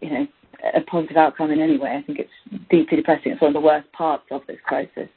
you 0.00 0.10
know, 0.10 0.26
a 0.74 0.80
positive 0.82 1.16
outcome 1.16 1.50
in 1.50 1.60
any 1.60 1.78
way. 1.78 1.96
I 1.96 2.02
think 2.02 2.18
it's 2.18 2.62
deeply 2.70 2.96
depressing. 2.98 3.32
It's 3.32 3.40
one 3.40 3.50
of 3.50 3.54
the 3.54 3.66
worst 3.66 3.90
parts 3.92 4.24
of 4.30 4.42
this 4.46 4.58
crisis. 4.64 5.08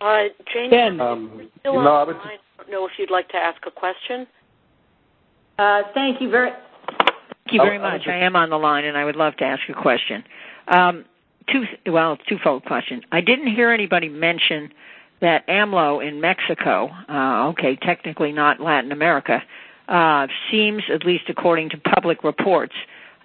Uh, 0.00 0.24
Jane, 0.52 0.70
ben, 0.70 1.00
um, 1.00 1.50
still 1.60 1.76
on 1.76 1.84
no, 1.84 2.06
the 2.06 2.18
line. 2.18 2.26
I 2.49 2.49
don't 2.60 2.70
know 2.70 2.86
if 2.86 2.92
you'd 2.98 3.10
like 3.10 3.28
to 3.30 3.36
ask 3.36 3.60
a 3.66 3.70
question. 3.70 4.26
Uh, 5.58 5.82
thank 5.94 6.20
you 6.20 6.30
very, 6.30 6.50
thank 6.50 7.52
you 7.52 7.60
very 7.60 7.78
much. 7.78 8.02
I 8.06 8.24
am 8.24 8.36
on 8.36 8.50
the 8.50 8.56
line, 8.56 8.84
and 8.84 8.96
I 8.96 9.04
would 9.04 9.16
love 9.16 9.36
to 9.36 9.44
ask 9.44 9.62
a 9.68 9.74
question. 9.74 10.24
Um, 10.68 11.04
two 11.50 11.64
well, 11.90 12.16
twofold 12.28 12.64
question. 12.64 13.02
I 13.12 13.20
didn't 13.20 13.54
hear 13.54 13.70
anybody 13.70 14.08
mention 14.08 14.70
that 15.20 15.46
AMLO 15.48 16.06
in 16.06 16.20
Mexico, 16.20 16.88
uh, 17.08 17.48
okay, 17.48 17.76
technically 17.76 18.32
not 18.32 18.60
Latin 18.60 18.90
America, 18.90 19.42
uh, 19.88 20.26
seems, 20.50 20.82
at 20.92 21.04
least 21.04 21.24
according 21.28 21.70
to 21.70 21.76
public 21.76 22.24
reports, 22.24 22.74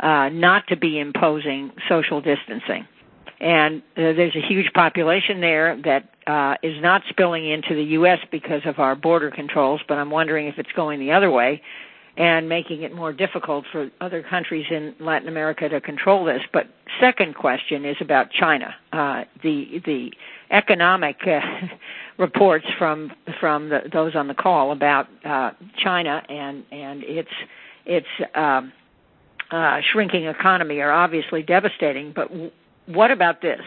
uh, 0.01 0.27
not 0.29 0.67
to 0.67 0.75
be 0.75 0.99
imposing 0.99 1.71
social 1.87 2.19
distancing. 2.19 2.85
And 3.39 3.81
uh, 3.97 4.13
there's 4.13 4.35
a 4.35 4.41
huge 4.47 4.71
population 4.73 5.41
there 5.41 5.79
that 5.83 6.09
uh, 6.27 6.55
is 6.63 6.81
not 6.81 7.01
spilling 7.09 7.49
into 7.49 7.75
the 7.75 7.83
U.S. 7.83 8.19
because 8.31 8.61
of 8.65 8.79
our 8.79 8.95
border 8.95 9.29
controls, 9.29 9.81
but 9.87 9.97
I'm 9.97 10.09
wondering 10.09 10.47
if 10.47 10.57
it's 10.57 10.71
going 10.71 10.99
the 10.99 11.11
other 11.11 11.29
way 11.29 11.61
and 12.17 12.47
making 12.47 12.83
it 12.83 12.93
more 12.93 13.11
difficult 13.11 13.65
for 13.71 13.89
other 13.99 14.23
countries 14.23 14.65
in 14.69 14.95
Latin 14.99 15.27
America 15.27 15.67
to 15.67 15.81
control 15.81 16.23
this. 16.23 16.41
But 16.53 16.67
second 16.99 17.35
question 17.35 17.83
is 17.83 17.97
about 17.99 18.31
China. 18.31 18.73
Uh, 18.93 19.23
the 19.43 19.81
the 19.85 20.11
economic 20.51 21.17
uh, 21.27 21.39
reports 22.17 22.65
from 22.77 23.11
from 23.39 23.69
the, 23.69 23.81
those 23.91 24.15
on 24.15 24.27
the 24.27 24.33
call 24.33 24.71
about 24.71 25.07
uh, 25.25 25.51
China 25.77 26.23
and 26.29 26.63
and 26.71 27.03
its 27.03 27.29
its 27.85 28.07
um, 28.33 28.71
uh, 29.51 29.81
shrinking 29.91 30.25
economy 30.25 30.79
are 30.79 30.91
obviously 30.91 31.43
devastating. 31.43 32.13
But 32.15 32.29
w- 32.29 32.51
what 32.87 33.11
about 33.11 33.41
this? 33.41 33.61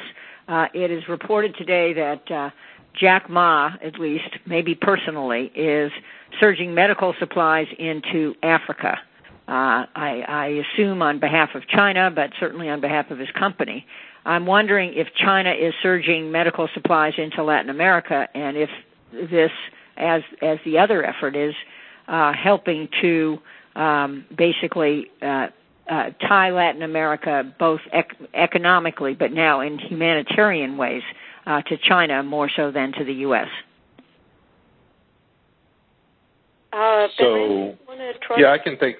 Uh, 0.46 0.66
it 0.74 0.90
is 0.90 1.08
reported 1.08 1.54
today 1.56 1.92
that 1.92 2.30
uh, 2.30 2.50
Jack 2.94 3.28
Ma, 3.28 3.72
at 3.82 3.98
least, 3.98 4.30
maybe 4.46 4.74
personally, 4.74 5.52
is 5.54 5.92
surging 6.40 6.74
medical 6.74 7.14
supplies 7.18 7.66
into 7.78 8.34
Africa. 8.42 8.98
Uh, 9.46 9.86
I, 9.94 10.24
I 10.28 10.46
assume 10.46 11.00
on 11.02 11.20
behalf 11.20 11.54
of 11.54 11.66
China, 11.68 12.10
but 12.10 12.30
certainly 12.38 12.68
on 12.68 12.80
behalf 12.80 13.10
of 13.10 13.18
his 13.18 13.30
company. 13.30 13.86
I'm 14.24 14.44
wondering 14.44 14.92
if 14.94 15.08
China 15.14 15.52
is 15.52 15.72
surging 15.82 16.30
medical 16.30 16.68
supplies 16.74 17.14
into 17.16 17.42
Latin 17.42 17.70
America, 17.70 18.28
and 18.34 18.56
if 18.56 18.68
this, 19.12 19.50
as 19.96 20.22
as 20.42 20.58
the 20.66 20.78
other 20.78 21.02
effort 21.02 21.34
is, 21.34 21.54
uh, 22.08 22.34
helping 22.34 22.88
to 23.00 23.38
um, 23.74 24.26
basically 24.36 25.10
uh, 25.22 25.48
uh, 25.88 26.10
tie 26.26 26.50
Latin 26.50 26.82
America 26.82 27.42
both 27.58 27.80
ec- 27.92 28.16
economically, 28.34 29.14
but 29.14 29.32
now 29.32 29.60
in 29.60 29.78
humanitarian 29.78 30.76
ways 30.76 31.02
uh, 31.46 31.62
to 31.62 31.76
China 31.78 32.22
more 32.22 32.50
so 32.54 32.70
than 32.70 32.92
to 32.92 33.04
the 33.04 33.14
U.S. 33.14 33.48
Uh, 36.72 37.06
so 37.18 37.74
yeah, 38.36 38.52
I 38.52 38.58
can 38.58 38.78
take 38.78 38.96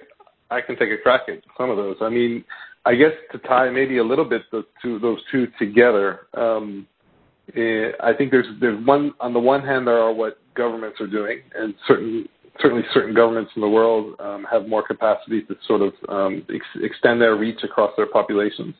I 0.50 0.60
can 0.60 0.76
take 0.78 0.90
a 0.90 0.98
crack 0.98 1.22
at 1.28 1.40
some 1.56 1.70
of 1.70 1.76
those. 1.76 1.96
I 2.00 2.08
mean, 2.08 2.44
I 2.86 2.94
guess 2.94 3.12
to 3.32 3.38
tie 3.38 3.68
maybe 3.70 3.98
a 3.98 4.04
little 4.04 4.24
bit 4.24 4.42
the 4.50 4.64
two 4.82 4.98
those 4.98 5.18
two 5.30 5.48
together. 5.58 6.26
Um, 6.34 6.86
eh, 7.54 7.90
I 8.00 8.14
think 8.14 8.30
there's 8.30 8.46
there's 8.60 8.84
one 8.86 9.12
on 9.20 9.34
the 9.34 9.40
one 9.40 9.62
hand 9.62 9.86
there 9.86 9.98
are 9.98 10.12
what 10.12 10.38
governments 10.54 11.00
are 11.00 11.06
doing, 11.06 11.40
and 11.54 11.74
certain 11.86 12.26
certainly 12.60 12.84
certain 12.92 13.14
governments 13.14 13.52
in 13.54 13.62
the 13.62 13.68
world 13.68 14.14
um, 14.20 14.46
have 14.50 14.68
more 14.68 14.82
capacity 14.82 15.42
to 15.42 15.56
sort 15.66 15.82
of 15.82 15.92
um, 16.08 16.44
ex- 16.52 16.82
extend 16.82 17.20
their 17.20 17.36
reach 17.36 17.60
across 17.62 17.92
their 17.96 18.06
populations. 18.06 18.74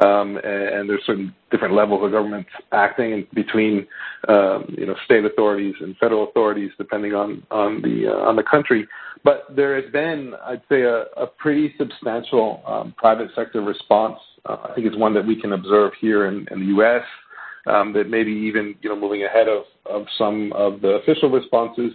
Um, 0.00 0.36
and, 0.36 0.68
and, 0.68 0.90
there's 0.90 1.02
certain 1.06 1.34
different 1.50 1.74
levels 1.74 2.04
of 2.04 2.12
governments 2.12 2.50
acting 2.70 3.12
in 3.12 3.26
between, 3.34 3.86
um, 4.28 4.74
you 4.76 4.86
know, 4.86 4.94
state 5.06 5.24
authorities 5.24 5.74
and 5.80 5.96
federal 5.96 6.28
authorities, 6.28 6.70
depending 6.76 7.14
on 7.14 7.42
on 7.50 7.80
the 7.80 8.06
uh, 8.06 8.28
on 8.28 8.36
the 8.36 8.42
country. 8.42 8.86
But 9.24 9.44
there 9.56 9.80
has 9.80 9.90
been, 9.90 10.34
I'd 10.44 10.62
say, 10.68 10.82
a, 10.82 11.04
a 11.16 11.26
pretty 11.26 11.74
substantial 11.78 12.62
um, 12.66 12.94
private 12.96 13.30
sector 13.34 13.62
response. 13.62 14.18
Uh, 14.44 14.68
I 14.70 14.74
think 14.74 14.86
it's 14.86 14.96
one 14.96 15.14
that 15.14 15.26
we 15.26 15.40
can 15.40 15.54
observe 15.54 15.92
here 16.00 16.26
in, 16.26 16.46
in 16.50 16.60
the 16.60 16.66
U.S. 16.66 17.02
Um, 17.66 17.92
that 17.94 18.08
maybe 18.08 18.30
even 18.30 18.76
you 18.82 18.90
know 18.90 18.96
moving 18.96 19.24
ahead 19.24 19.48
of, 19.48 19.64
of 19.86 20.06
some 20.18 20.52
of 20.52 20.82
the 20.82 21.00
official 21.02 21.30
responses. 21.30 21.92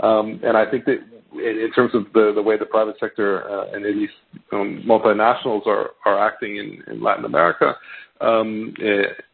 Um, 0.00 0.40
and 0.44 0.56
I 0.56 0.70
think 0.70 0.84
that 0.84 0.98
in 1.32 1.70
terms 1.74 1.94
of 1.94 2.06
the, 2.12 2.42
way 2.42 2.56
the 2.56 2.66
private 2.66 2.96
sector 2.98 3.48
uh, 3.48 3.72
and 3.72 3.84
these 3.84 4.08
um, 4.52 4.82
multinationals 4.86 5.66
are, 5.66 5.90
acting 6.06 6.56
in, 6.56 6.82
in 6.90 7.02
Latin 7.02 7.24
America, 7.24 7.74
um, 8.20 8.74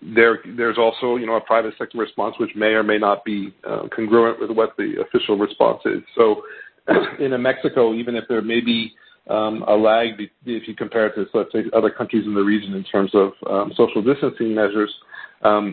there 0.03 0.41
there's 0.57 0.77
also 0.77 1.17
you 1.17 1.25
know 1.25 1.37
a 1.37 1.41
private 1.41 1.73
sector 1.79 1.97
response 1.97 2.35
which 2.39 2.51
may 2.55 2.75
or 2.75 2.83
may 2.83 2.99
not 2.99 3.25
be 3.25 3.55
uh, 3.67 3.89
congruent 3.95 4.39
with 4.39 4.51
what 4.51 4.77
the 4.77 4.97
official 5.01 5.39
response 5.39 5.81
is. 5.87 6.03
So 6.15 6.43
in 7.19 7.41
Mexico, 7.41 7.95
even 7.95 8.15
if 8.15 8.25
there 8.29 8.43
may 8.43 8.61
be 8.61 8.93
a 9.27 9.75
lag 9.75 10.21
if 10.45 10.69
you 10.69 10.75
compare 10.75 11.07
it 11.07 11.15
to 11.15 11.27
let's 11.33 11.51
say 11.53 11.65
other 11.75 11.89
countries 11.89 12.27
in 12.27 12.35
the 12.35 12.43
region 12.43 12.75
in 12.75 12.85
terms 12.85 13.11
of 13.15 13.33
social 13.75 14.03
distancing 14.03 14.55
measures, 14.55 14.95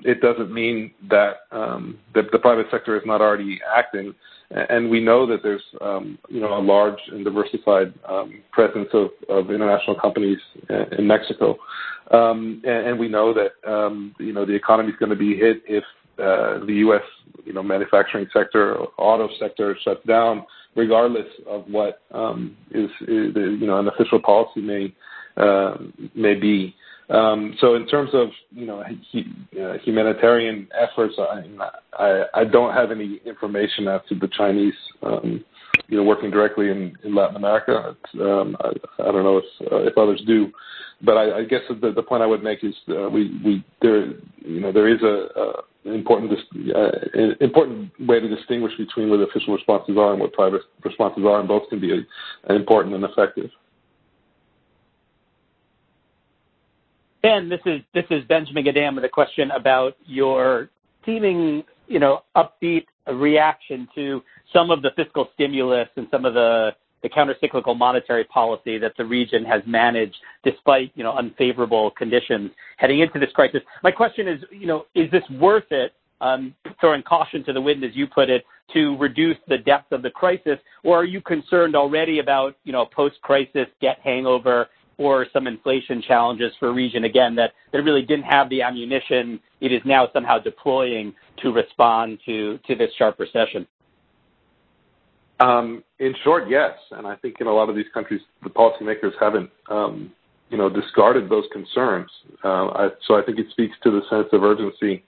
it 0.05 0.21
doesn't 0.21 0.53
mean 0.53 0.91
that 1.09 1.49
the, 1.51 2.39
private 2.41 2.67
sector 2.71 2.95
is 2.95 3.03
not 3.05 3.19
already 3.19 3.59
acting 3.75 4.13
we 4.89 4.99
know 4.99 5.25
that 5.25 5.43
there's 5.43 5.63
um, 5.81 6.17
you 6.29 6.41
know 6.41 6.57
a 6.57 6.61
large 6.61 6.99
and 7.11 7.23
diversified 7.23 7.93
um, 8.07 8.41
presence 8.51 8.89
of, 8.93 9.49
international 9.49 9.95
companies 9.99 10.39
in 10.97 11.07
Mexico, 11.07 11.57
um, 12.11 12.61
and, 12.65 12.87
and, 12.87 12.99
we 12.99 13.07
know 13.07 13.33
that 13.33 13.69
um, 13.69 14.13
you 14.19 14.33
know 14.33 14.45
the 14.45 14.53
economy 14.53 14.89
is 14.89 14.95
going 14.99 15.09
to 15.09 15.15
be 15.15 15.35
hit 15.35 15.61
if 15.67 15.83
uh, 16.19 16.63
the 16.65 16.73
U.S. 16.85 17.03
you 17.45 17.53
know 17.53 17.63
manufacturing 17.63 18.27
sector, 18.33 18.77
auto 18.97 19.29
sector 19.39 19.77
shuts 19.83 20.05
down, 20.05 20.45
regardless 20.75 21.27
of 21.47 21.65
what 21.67 22.01
um, 22.11 22.55
is, 22.71 22.89
is 23.01 23.35
you 23.35 23.67
know 23.67 23.79
an 23.79 23.87
official 23.87 24.21
policy 24.21 24.61
may 24.61 24.93
uh, 25.37 25.77
may 26.15 26.35
be. 26.35 26.75
Um, 27.09 27.55
so 27.59 27.75
in 27.75 27.87
terms 27.87 28.11
of 28.13 28.29
you 28.51 28.65
know 28.65 28.81
uh, 28.81 29.77
humanitarian 29.83 30.67
efforts, 30.73 31.15
I, 31.19 31.43
I, 31.93 32.23
I 32.33 32.45
don't 32.45 32.73
have 32.73 32.91
any 32.91 33.19
information 33.25 33.87
as 33.87 34.01
to 34.09 34.15
the 34.15 34.29
Chinese 34.29 34.73
um, 35.03 35.43
you 35.87 35.97
know 35.97 36.03
working 36.03 36.31
directly 36.31 36.69
in, 36.69 36.97
in 37.03 37.13
Latin 37.13 37.35
America. 37.35 37.95
Um, 38.19 38.55
I, 38.61 38.69
I 39.03 39.11
don't 39.11 39.23
know 39.23 39.37
if 39.37 39.71
uh, 39.71 39.77
if 39.83 39.97
others 39.97 40.21
do, 40.25 40.51
but 41.01 41.17
I, 41.17 41.39
I 41.39 41.43
guess 41.43 41.61
the, 41.67 41.91
the 41.91 42.03
point 42.03 42.23
I 42.23 42.27
would 42.27 42.43
make 42.43 42.63
is 42.63 42.75
uh, 42.89 43.09
we 43.09 43.39
we 43.43 43.65
there 43.81 44.07
you 44.37 44.61
know 44.61 44.71
there 44.71 44.87
is 44.87 45.01
a 45.01 45.63
important 45.85 46.31
uh, 46.75 46.89
important 47.39 47.91
way 47.99 48.19
to 48.19 48.27
distinguish 48.27 48.71
between 48.77 49.09
what 49.09 49.19
official 49.19 49.53
responses 49.53 49.97
are 49.97 50.11
and 50.11 50.21
what 50.21 50.33
private 50.33 50.61
responses 50.83 51.23
are, 51.25 51.39
and 51.39 51.47
both 51.47 51.67
can 51.69 51.79
be 51.79 52.05
important 52.49 52.95
and 52.95 53.03
effective. 53.03 53.49
Ben, 57.21 57.49
this 57.49 57.59
is 57.65 57.81
this 57.93 58.05
is 58.09 58.23
Benjamin 58.25 58.65
Gedan 58.65 58.95
with 58.95 59.05
a 59.05 59.09
question 59.09 59.51
about 59.51 59.95
your 60.05 60.69
seeming, 61.05 61.63
you 61.87 61.99
know, 61.99 62.23
upbeat 62.35 62.85
reaction 63.11 63.87
to 63.95 64.23
some 64.53 64.71
of 64.71 64.81
the 64.81 64.91
fiscal 64.95 65.29
stimulus 65.33 65.87
and 65.95 66.07
some 66.11 66.25
of 66.25 66.33
the 66.33 66.71
the 67.03 67.09
countercyclical 67.09 67.77
monetary 67.77 68.23
policy 68.25 68.77
that 68.77 68.93
the 68.97 69.05
region 69.05 69.43
has 69.43 69.61
managed 69.65 70.17
despite, 70.43 70.91
you 70.95 71.03
know, 71.03 71.13
unfavorable 71.13 71.91
conditions 71.91 72.51
heading 72.77 72.99
into 72.99 73.19
this 73.19 73.31
crisis. 73.33 73.61
My 73.83 73.91
question 73.91 74.27
is, 74.27 74.39
you 74.51 74.67
know, 74.67 74.85
is 74.95 75.09
this 75.11 75.23
worth 75.39 75.71
it, 75.71 75.93
um, 76.21 76.53
throwing 76.79 77.01
caution 77.01 77.43
to 77.45 77.53
the 77.53 77.61
wind, 77.61 77.83
as 77.83 77.91
you 77.95 78.07
put 78.07 78.29
it, 78.29 78.45
to 78.73 78.95
reduce 78.97 79.37
the 79.47 79.57
depth 79.57 79.91
of 79.91 80.01
the 80.01 80.09
crisis, 80.09 80.59
or 80.83 80.97
are 80.97 81.03
you 81.03 81.21
concerned 81.21 81.75
already 81.75 82.19
about, 82.19 82.55
you 82.63 82.71
know, 82.71 82.85
post-crisis 82.85 83.67
debt 83.81 83.97
hangover 84.03 84.67
or 84.97 85.25
some 85.33 85.47
inflation 85.47 86.01
challenges 86.01 86.53
for 86.59 86.69
a 86.69 86.71
region, 86.71 87.05
again, 87.05 87.35
that, 87.35 87.51
really 87.73 88.03
didn't 88.03 88.25
have 88.25 88.47
the 88.49 88.61
ammunition 88.61 89.39
it 89.61 89.71
is 89.71 89.81
now 89.83 90.07
somehow 90.13 90.37
deploying 90.37 91.13
to 91.41 91.51
respond 91.51 92.19
to, 92.25 92.59
to 92.67 92.75
this 92.75 92.91
sharp 92.97 93.19
recession? 93.19 93.65
Um, 95.41 95.83
in 95.99 96.13
short, 96.23 96.49
yes. 96.49 96.71
And 96.91 97.07
I 97.07 97.15
think 97.15 97.37
in 97.41 97.47
a 97.47 97.53
lot 97.53 97.67
of 97.67 97.75
these 97.75 97.87
countries, 97.93 98.21
the 98.43 98.49
policymakers 98.49 99.13
haven't, 99.19 99.49
um, 99.69 100.11
you 100.51 100.57
know, 100.57 100.69
discarded 100.69 101.29
those 101.29 101.45
concerns. 101.51 102.09
Uh, 102.43 102.67
I, 102.67 102.89
so 103.07 103.15
I 103.15 103.23
think 103.25 103.39
it 103.39 103.47
speaks 103.49 103.75
to 103.83 103.89
the 103.91 104.01
sense 104.09 104.27
of 104.33 104.43
urgency 104.43 105.03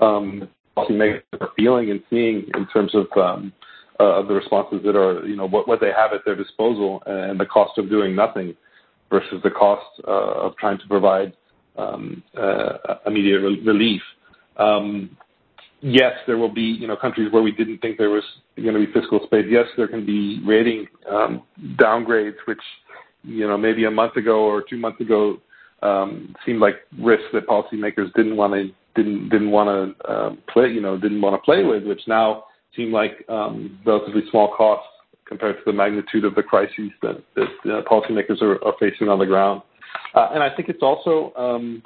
um, 0.00 0.48
policymakers 0.76 1.22
are 1.40 1.50
feeling 1.56 1.90
and 1.90 2.02
seeing 2.08 2.46
in 2.54 2.66
terms 2.72 2.94
of 2.94 3.06
uh, 3.16 4.22
the 4.22 4.34
responses 4.34 4.80
that 4.84 4.96
are, 4.96 5.26
you 5.26 5.36
know, 5.36 5.48
what, 5.48 5.80
they 5.80 5.92
have 5.96 6.12
at 6.12 6.24
their 6.24 6.36
disposal 6.36 7.02
and 7.06 7.38
the 7.38 7.46
cost 7.46 7.76
of 7.78 7.88
doing 7.88 8.14
nothing 8.14 8.54
versus 9.10 9.40
the 9.42 9.50
cost 9.50 9.86
uh, 10.06 10.46
of 10.46 10.56
trying 10.56 10.78
to 10.78 10.86
provide 10.86 11.32
immediate 13.06 13.40
re- 13.40 13.62
relief. 13.64 14.02
Yes, 15.86 16.14
there 16.26 16.38
will 16.38 16.52
be 16.52 16.62
you 16.62 16.86
know 16.86 16.96
countries 16.96 17.30
where 17.30 17.42
we 17.42 17.52
didn't 17.52 17.76
think 17.80 17.98
there 17.98 18.08
was 18.08 18.24
going 18.56 18.72
to 18.72 18.86
be 18.86 18.90
fiscal 18.90 19.20
space. 19.26 19.44
Yes, 19.50 19.66
there 19.76 19.86
can 19.86 20.06
be 20.06 20.40
rating 20.42 20.86
um, 21.10 21.42
downgrades, 21.76 22.36
which 22.46 22.62
you 23.22 23.46
know 23.46 23.58
maybe 23.58 23.84
a 23.84 23.90
month 23.90 24.16
ago 24.16 24.46
or 24.46 24.62
two 24.62 24.78
months 24.78 24.98
ago 25.02 25.36
um, 25.82 26.34
seemed 26.46 26.60
like 26.60 26.76
risks 26.98 27.26
that 27.34 27.46
policymakers 27.46 28.10
didn't 28.14 28.34
want 28.34 28.54
to 28.54 28.70
didn't 28.94 29.28
to 29.28 30.10
um, 30.10 30.38
play 30.50 30.68
you 30.68 30.80
know 30.80 30.96
didn't 30.96 31.20
want 31.20 31.34
to 31.34 31.44
play 31.44 31.64
with, 31.64 31.84
which 31.84 32.00
now 32.06 32.44
seem 32.74 32.90
like 32.90 33.22
um, 33.28 33.78
relatively 33.84 34.22
small 34.30 34.54
costs 34.56 34.88
compared 35.26 35.56
to 35.56 35.62
the 35.66 35.72
magnitude 35.72 36.24
of 36.24 36.34
the 36.34 36.42
crises 36.42 36.92
that, 37.02 37.22
uh, 37.36 37.82
policymakers 37.82 38.40
are, 38.40 38.58
facing 38.80 39.10
on 39.10 39.18
the 39.18 39.26
ground. 39.26 39.60
Uh, 40.14 40.28
and 40.32 40.42
I 40.42 40.54
think 40.54 40.68
it's 40.70 40.82
also, 40.82 41.32
um, 41.36 41.82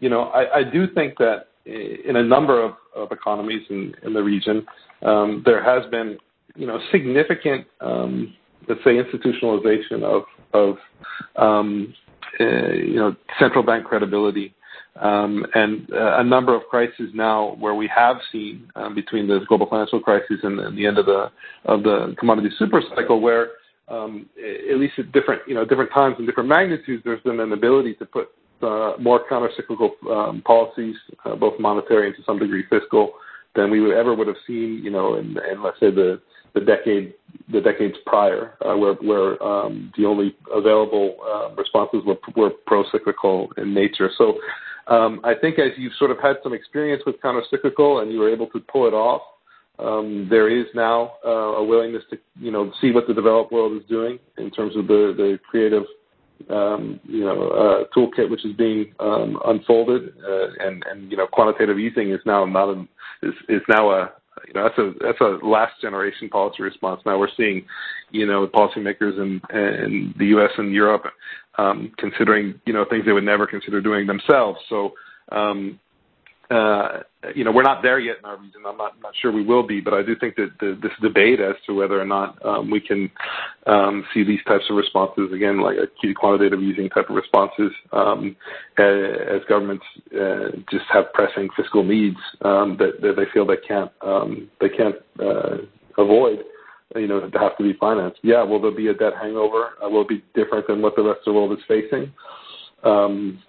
you 0.00 0.08
know, 0.08 0.30
I 0.30 0.64
do 0.64 0.86
think 0.92 1.16
that 1.18 1.46
in 1.66 2.16
a 2.16 2.22
number 2.22 2.62
of, 2.62 2.72
economies 3.10 3.62
in, 3.70 3.92
the 4.12 4.22
region, 4.22 4.64
um, 5.02 5.42
there 5.44 5.62
has 5.62 5.88
been, 5.90 6.16
you 6.54 6.64
know, 6.64 6.78
significant, 6.92 7.66
um, 7.80 8.32
let's 8.68 8.80
say, 8.84 8.92
institutionalization 8.92 10.04
of, 10.52 10.76
um, 11.34 11.92
uh, 12.40 12.44
you 12.72 12.94
know, 12.94 13.16
central 13.40 13.64
bank 13.64 13.84
credibility. 13.84 14.54
And 14.94 15.90
uh, 15.92 16.18
a 16.18 16.24
number 16.24 16.54
of 16.54 16.62
crises 16.70 17.10
now 17.14 17.56
where 17.58 17.74
we 17.74 17.90
have 17.94 18.18
seen 18.30 18.70
between 18.94 19.26
the 19.26 19.40
global 19.48 19.66
financial 19.68 20.00
crisis 20.00 20.38
and, 20.44 20.78
the 20.78 20.86
end 20.86 20.98
of 20.98 21.06
the 21.06 21.32
of 21.64 21.82
the 21.82 22.14
commodity 22.16 22.50
super 22.56 22.80
cycle, 22.94 23.20
where 23.20 23.48
at 23.88 24.78
least 24.78 24.94
at 24.98 25.10
different 25.10 25.42
you 25.48 25.54
know 25.54 25.64
different 25.64 25.90
times 25.92 26.14
and 26.18 26.28
different 26.28 26.48
magnitudes, 26.48 27.02
there's 27.04 27.22
been 27.22 27.40
an 27.40 27.52
ability 27.52 27.94
to 27.94 28.06
put 28.06 28.28
more 28.62 29.22
countercyclical 29.30 29.90
um, 30.10 30.42
policies, 30.42 30.96
uh, 31.24 31.34
both 31.34 31.58
monetary 31.60 32.08
and 32.08 32.16
to 32.16 32.22
some 32.24 32.38
degree 32.38 32.64
fiscal, 32.70 33.12
than 33.54 33.70
we 33.70 33.94
ever 33.94 34.14
would 34.14 34.26
have 34.26 34.36
seen, 34.46 34.80
you 34.82 34.90
know, 34.90 35.16
in, 35.16 35.36
in 35.50 35.62
let's 35.62 35.78
say 35.80 35.90
the 35.90 36.20
the 36.54 36.60
decade 36.60 37.14
the 37.52 37.60
decades 37.60 37.96
prior, 38.06 38.54
uh, 38.64 38.76
where 38.76 38.94
where 38.94 39.42
um, 39.42 39.92
the 39.96 40.04
only 40.04 40.36
available 40.52 41.16
uh, 41.28 41.54
responses 41.56 42.02
were 42.06 42.16
were 42.36 42.50
pro-cyclical 42.66 43.48
in 43.56 43.74
nature. 43.74 44.10
So 44.16 44.38
um, 44.86 45.20
I 45.24 45.34
think 45.34 45.58
as 45.58 45.72
you've 45.76 45.94
sort 45.98 46.10
of 46.10 46.18
had 46.22 46.36
some 46.42 46.54
experience 46.54 47.02
with 47.06 47.16
countercyclical 47.20 48.02
and 48.02 48.12
you 48.12 48.20
were 48.20 48.32
able 48.32 48.46
to 48.48 48.60
pull 48.60 48.86
it 48.86 48.94
off, 48.94 49.22
um, 49.78 50.28
there 50.30 50.48
is 50.48 50.66
now 50.74 51.14
uh, 51.26 51.58
a 51.58 51.64
willingness 51.64 52.04
to 52.10 52.18
you 52.38 52.52
know 52.52 52.72
see 52.80 52.92
what 52.92 53.06
the 53.08 53.14
developed 53.14 53.52
world 53.52 53.76
is 53.76 53.86
doing 53.88 54.18
in 54.38 54.50
terms 54.50 54.76
of 54.76 54.86
the 54.86 55.14
the 55.16 55.38
creative 55.48 55.84
um, 56.50 57.00
uh, 57.06 57.84
toolkit 57.96 58.30
which 58.30 58.44
is 58.44 58.54
being 58.56 58.92
um, 59.00 59.38
unfolded, 59.46 60.14
uh, 60.18 60.48
and 60.60 60.84
quantitative 61.32 61.78
easing 61.78 62.10
is 62.10 62.20
now 62.26 63.90
a 63.90 64.12
you 64.46 64.52
know 64.54 64.64
that's 64.64 64.78
a 64.78 64.92
that's 65.00 65.20
a 65.20 65.46
last 65.46 65.80
generation 65.80 66.28
policy 66.28 66.62
response. 66.62 67.00
Now 67.06 67.18
we're 67.18 67.28
seeing, 67.36 67.64
policymakers 68.48 69.18
in 69.18 70.14
the 70.18 70.26
U.S. 70.26 70.50
and 70.58 70.72
Europe 70.72 71.04
um, 71.58 71.92
considering 71.98 72.60
things 72.90 73.04
they 73.06 73.12
would 73.12 73.24
never 73.24 73.46
consider 73.46 73.80
doing 73.80 74.06
themselves. 74.06 74.58
You 77.34 77.44
know, 77.44 77.52
we're 77.52 77.62
not 77.62 77.82
there 77.82 77.98
yet 77.98 78.16
in 78.18 78.24
our 78.24 78.36
region. 78.36 78.62
I'm 78.66 78.76
not, 78.76 79.00
not 79.02 79.12
sure 79.20 79.32
we 79.32 79.44
will 79.44 79.66
be, 79.66 79.80
but 79.80 79.94
I 79.94 80.02
do 80.02 80.14
think 80.16 80.36
that 80.36 80.50
the, 80.60 80.78
this 80.82 80.92
debate 81.00 81.40
as 81.40 81.54
to 81.66 81.74
whether 81.74 82.00
or 82.00 82.04
not 82.04 82.44
um, 82.44 82.70
we 82.70 82.80
can 82.80 83.10
um, 83.66 84.04
see 84.12 84.24
these 84.24 84.40
types 84.46 84.64
of 84.70 84.76
responses 84.76 85.32
again, 85.32 85.60
like 85.60 85.76
acute 85.78 86.16
quantitative 86.16 86.60
easing 86.60 86.88
type 86.90 87.08
of 87.08 87.16
responses, 87.16 87.72
um, 87.92 88.36
as 88.78 89.40
governments 89.48 89.84
uh, 90.14 90.50
just 90.70 90.84
have 90.92 91.12
pressing 91.12 91.48
fiscal 91.56 91.84
needs 91.84 92.18
um, 92.42 92.76
that, 92.78 93.00
that 93.00 93.14
they 93.16 93.24
feel 93.32 93.46
they 93.46 93.56
can't 93.66 93.90
um, 94.02 94.50
they 94.60 94.68
can't 94.68 94.96
uh, 95.20 95.58
avoid. 95.98 96.40
You 96.96 97.08
know, 97.08 97.28
to 97.28 97.38
have 97.38 97.56
to 97.56 97.64
be 97.64 97.72
financed. 97.80 98.20
Yeah, 98.22 98.44
will 98.44 98.60
there 98.60 98.70
be 98.70 98.86
a 98.86 98.94
debt 98.94 99.14
hangover? 99.20 99.70
Uh, 99.84 99.88
will 99.88 100.02
it 100.02 100.08
be 100.08 100.22
different 100.34 100.68
than 100.68 100.80
what 100.80 100.94
the 100.94 101.02
rest 101.02 101.20
of 101.20 101.24
the 101.24 101.32
world 101.32 101.52
is 101.52 101.64
facing? 101.66 102.12
Um, 102.84 103.42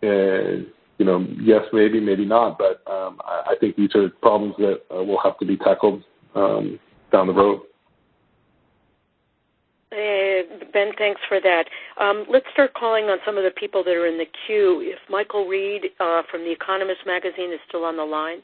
and 0.00 0.66
you 0.98 1.04
know, 1.04 1.26
yes, 1.40 1.62
maybe, 1.72 2.00
maybe 2.00 2.24
not, 2.24 2.58
but 2.58 2.82
um, 2.90 3.20
I, 3.24 3.52
I 3.52 3.54
think 3.60 3.76
these 3.76 3.94
are 3.94 4.08
problems 4.22 4.54
that 4.58 4.80
uh, 4.94 5.02
will 5.02 5.20
have 5.22 5.38
to 5.38 5.46
be 5.46 5.56
tackled 5.56 6.02
um, 6.34 6.78
down 7.12 7.26
the 7.26 7.34
road. 7.34 7.60
Uh, 9.92 10.66
ben, 10.72 10.90
thanks 10.98 11.20
for 11.28 11.40
that. 11.40 11.66
Um, 12.00 12.26
let's 12.30 12.46
start 12.52 12.74
calling 12.74 13.04
on 13.04 13.18
some 13.24 13.38
of 13.38 13.44
the 13.44 13.50
people 13.50 13.84
that 13.84 13.94
are 13.94 14.06
in 14.06 14.18
the 14.18 14.26
queue. 14.46 14.82
If 14.82 14.98
Michael 15.08 15.46
Reid 15.46 15.84
uh, 16.00 16.22
from 16.30 16.42
The 16.42 16.50
Economist 16.50 17.00
magazine 17.06 17.52
is 17.52 17.60
still 17.68 17.84
on 17.84 17.96
the 17.96 18.04
line, 18.04 18.38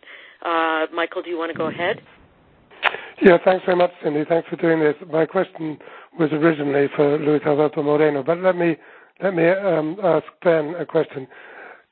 uh, 0.44 0.86
Michael, 0.94 1.22
do 1.22 1.30
you 1.30 1.38
want 1.38 1.52
to 1.52 1.58
go 1.58 1.66
ahead? 1.66 2.00
Yeah, 3.20 3.38
thanks 3.44 3.64
very 3.64 3.76
much, 3.76 3.90
Cindy. 4.02 4.24
Thanks 4.28 4.48
for 4.48 4.56
doing 4.56 4.80
this. 4.80 4.94
My 5.10 5.26
question 5.26 5.78
was 6.18 6.30
originally 6.32 6.88
for 6.96 7.18
Luis 7.18 7.42
Alberto 7.46 7.82
Moreno, 7.82 8.22
but 8.22 8.38
let 8.38 8.56
me 8.56 8.76
let 9.22 9.34
me 9.34 9.48
um, 9.48 9.98
ask 10.02 10.24
Ben 10.42 10.74
a 10.78 10.84
question. 10.84 11.28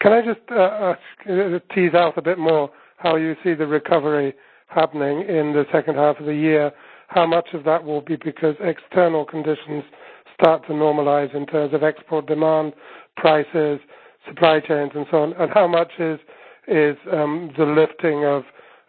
Can 0.00 0.12
I 0.12 0.22
just 0.22 0.40
uh, 0.50 0.94
uh, 1.30 1.58
tease 1.74 1.94
out 1.94 2.16
a 2.16 2.22
bit 2.22 2.38
more 2.38 2.70
how 2.96 3.16
you 3.16 3.36
see 3.44 3.54
the 3.54 3.66
recovery 3.66 4.34
happening 4.68 5.20
in 5.22 5.52
the 5.52 5.64
second 5.72 5.96
half 5.96 6.18
of 6.18 6.26
the 6.26 6.34
year? 6.34 6.72
How 7.08 7.26
much 7.26 7.48
of 7.52 7.64
that 7.64 7.84
will 7.84 8.00
be 8.00 8.16
because 8.16 8.54
external 8.60 9.24
conditions 9.24 9.84
start 10.40 10.66
to 10.68 10.72
normalize 10.72 11.34
in 11.34 11.44
terms 11.46 11.74
of 11.74 11.82
export 11.82 12.26
demand, 12.26 12.72
prices, 13.16 13.78
supply 14.26 14.60
chains, 14.60 14.92
and 14.94 15.06
so 15.10 15.18
on, 15.22 15.32
and 15.34 15.50
how 15.52 15.66
much 15.66 15.90
is 15.98 16.18
is 16.68 16.96
um, 17.12 17.50
the 17.58 17.64
lifting 17.64 18.24
of 18.24 18.44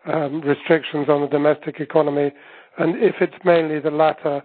um, 0.06 0.42
restrictions 0.42 1.10
on 1.10 1.22
the 1.22 1.28
domestic 1.28 1.80
economy? 1.80 2.32
And 2.78 2.96
if 3.02 3.16
it's 3.22 3.34
mainly 3.44 3.80
the 3.80 3.92
latter, 3.92 4.44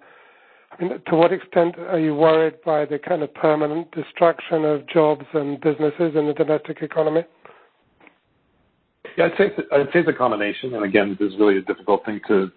to 0.78 1.16
what 1.16 1.32
extent 1.32 1.76
are 1.78 1.98
you 1.98 2.14
worried 2.14 2.54
by 2.64 2.84
the 2.84 2.98
kind 2.98 3.22
of 3.22 3.32
permanent 3.34 3.90
destruction 3.92 4.64
of 4.64 4.86
jobs 4.88 5.24
and 5.32 5.60
businesses 5.60 6.14
in 6.14 6.26
the 6.26 6.34
domestic 6.36 6.82
economy? 6.82 7.22
Yeah, 9.16 9.26
I'd 9.26 9.38
say 9.38 9.52
it's, 9.56 10.08
a 10.08 10.12
combination, 10.12 10.74
and 10.74 10.84
again, 10.84 11.16
this 11.18 11.32
is 11.32 11.38
really 11.38 11.56
a 11.58 11.62
difficult 11.62 12.04
thing 12.04 12.20
to 12.28 12.50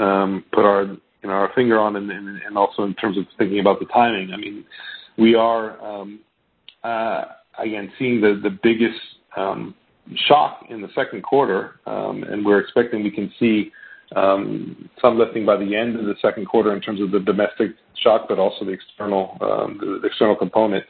um, 0.00 0.44
put 0.52 0.64
our 0.64 0.84
you 0.84 1.28
know 1.28 1.34
our 1.34 1.50
finger 1.54 1.78
on, 1.78 1.96
and, 1.96 2.56
also 2.56 2.84
in 2.84 2.94
terms 2.94 3.18
of 3.18 3.24
thinking 3.36 3.60
about 3.60 3.80
the 3.80 3.86
timing. 3.86 4.32
I 4.32 4.38
mean, 4.38 4.64
we 5.18 5.34
are 5.34 5.78
um, 5.84 6.20
uh, 6.84 7.24
again 7.58 7.92
seeing 7.98 8.20
the 8.22 8.58
biggest 8.62 8.98
um, 9.36 9.74
shock 10.26 10.64
in 10.70 10.80
the 10.80 10.88
second 10.94 11.22
quarter, 11.22 11.80
and 11.86 12.46
we're 12.46 12.60
expecting 12.60 13.02
we 13.02 13.10
can 13.10 13.30
see 13.38 13.70
some 14.14 15.18
lifting 15.18 15.46
by 15.46 15.56
the 15.56 15.76
end 15.76 15.96
of 15.96 16.04
the 16.04 16.14
second 16.20 16.46
quarter 16.46 16.74
in 16.74 16.80
terms 16.80 17.00
of 17.00 17.10
the 17.10 17.20
domestic 17.20 17.72
shock, 18.02 18.26
but 18.28 18.38
also 18.38 18.64
the 18.64 18.72
external 18.72 19.36
um, 19.40 19.78
the 20.02 20.06
external 20.06 20.36
component. 20.36 20.84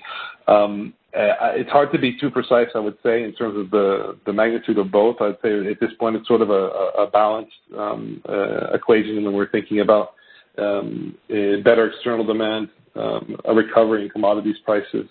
Um, 0.46 0.94
uh, 1.12 1.54
it's 1.54 1.70
hard 1.70 1.90
to 1.90 1.98
be 1.98 2.16
too 2.18 2.30
precise, 2.30 2.68
I 2.74 2.78
would 2.78 2.96
say, 3.02 3.24
in 3.24 3.34
terms 3.34 3.58
of 3.58 3.70
the 3.70 4.32
magnitude 4.32 4.78
of 4.78 4.92
both. 4.92 5.16
I'd 5.20 5.36
say 5.42 5.68
at 5.68 5.80
this 5.80 5.90
point 5.98 6.14
it's 6.14 6.28
sort 6.28 6.40
of 6.40 6.50
a, 6.50 7.06
balanced 7.12 7.52
um, 7.76 8.22
uh, 8.28 8.72
equation 8.72 9.24
when 9.24 9.34
we're 9.34 9.50
thinking 9.50 9.80
about 9.80 10.14
um, 10.56 11.16
better 11.28 11.90
external 11.90 12.24
demand, 12.24 12.68
um, 12.94 13.36
a 13.44 13.52
recovery 13.52 14.04
in 14.04 14.10
commodities 14.10 14.56
prices, 14.64 15.06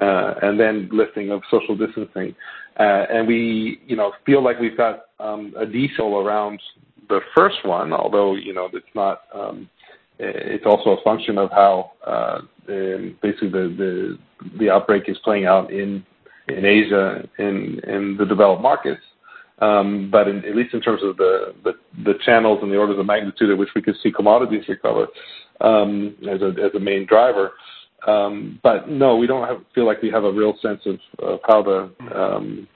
uh, 0.00 0.34
and 0.42 0.58
then 0.58 0.88
lifting 0.92 1.30
of 1.30 1.42
social 1.50 1.76
distancing. 1.76 2.34
Uh, 2.78 3.04
and 3.10 3.28
we, 3.28 3.80
you 3.86 3.96
know, 3.96 4.12
feel 4.24 4.42
like 4.42 4.58
we've 4.58 4.76
got 4.76 5.06
um, 5.20 5.52
a 5.58 5.66
diesel 5.66 6.16
around 6.16 6.58
the 7.08 7.20
first 7.34 7.64
one, 7.64 7.92
although 7.92 8.34
you 8.34 8.52
know 8.52 8.68
it's 8.72 8.86
not. 8.94 9.22
Um, 9.34 9.68
it's 10.18 10.64
also 10.64 10.90
a 10.90 11.02
function 11.02 11.38
of 11.38 11.50
how 11.50 11.92
uh, 12.06 12.42
basically 12.66 13.48
the, 13.50 14.18
outbreak 14.70 15.08
is 15.08 15.18
playing 15.24 15.46
out 15.46 15.72
in 15.72 16.04
Asia 16.48 17.28
and 17.38 17.82
in 17.84 18.16
the 18.16 18.24
developed 18.24 18.62
markets. 18.62 19.02
Um, 19.60 20.10
but 20.10 20.26
at 20.28 20.56
least 20.56 20.74
in 20.74 20.80
terms 20.80 21.00
of 21.02 21.16
the, 21.16 21.54
channels 22.24 22.58
and 22.62 22.70
the 22.70 22.76
orders 22.76 22.98
of 22.98 23.06
magnitude 23.06 23.50
at 23.50 23.58
which 23.58 23.70
we 23.74 23.82
could 23.82 23.96
see 24.02 24.10
commodities 24.10 24.68
recover 24.68 25.06
um, 25.60 26.16
as 26.28 26.42
a 26.42 26.48
as 26.64 26.74
a 26.74 26.80
main 26.80 27.06
driver. 27.06 27.52
Um, 28.06 28.60
but 28.62 28.88
no, 28.88 29.16
we 29.16 29.26
don't 29.26 29.64
feel 29.74 29.86
like 29.86 30.02
we 30.02 30.10
have 30.10 30.24
a 30.24 30.32
real 30.32 30.54
sense 30.60 30.82
of, 30.86 31.40
how 31.46 31.62
the 31.62 31.90
um, 32.14 32.68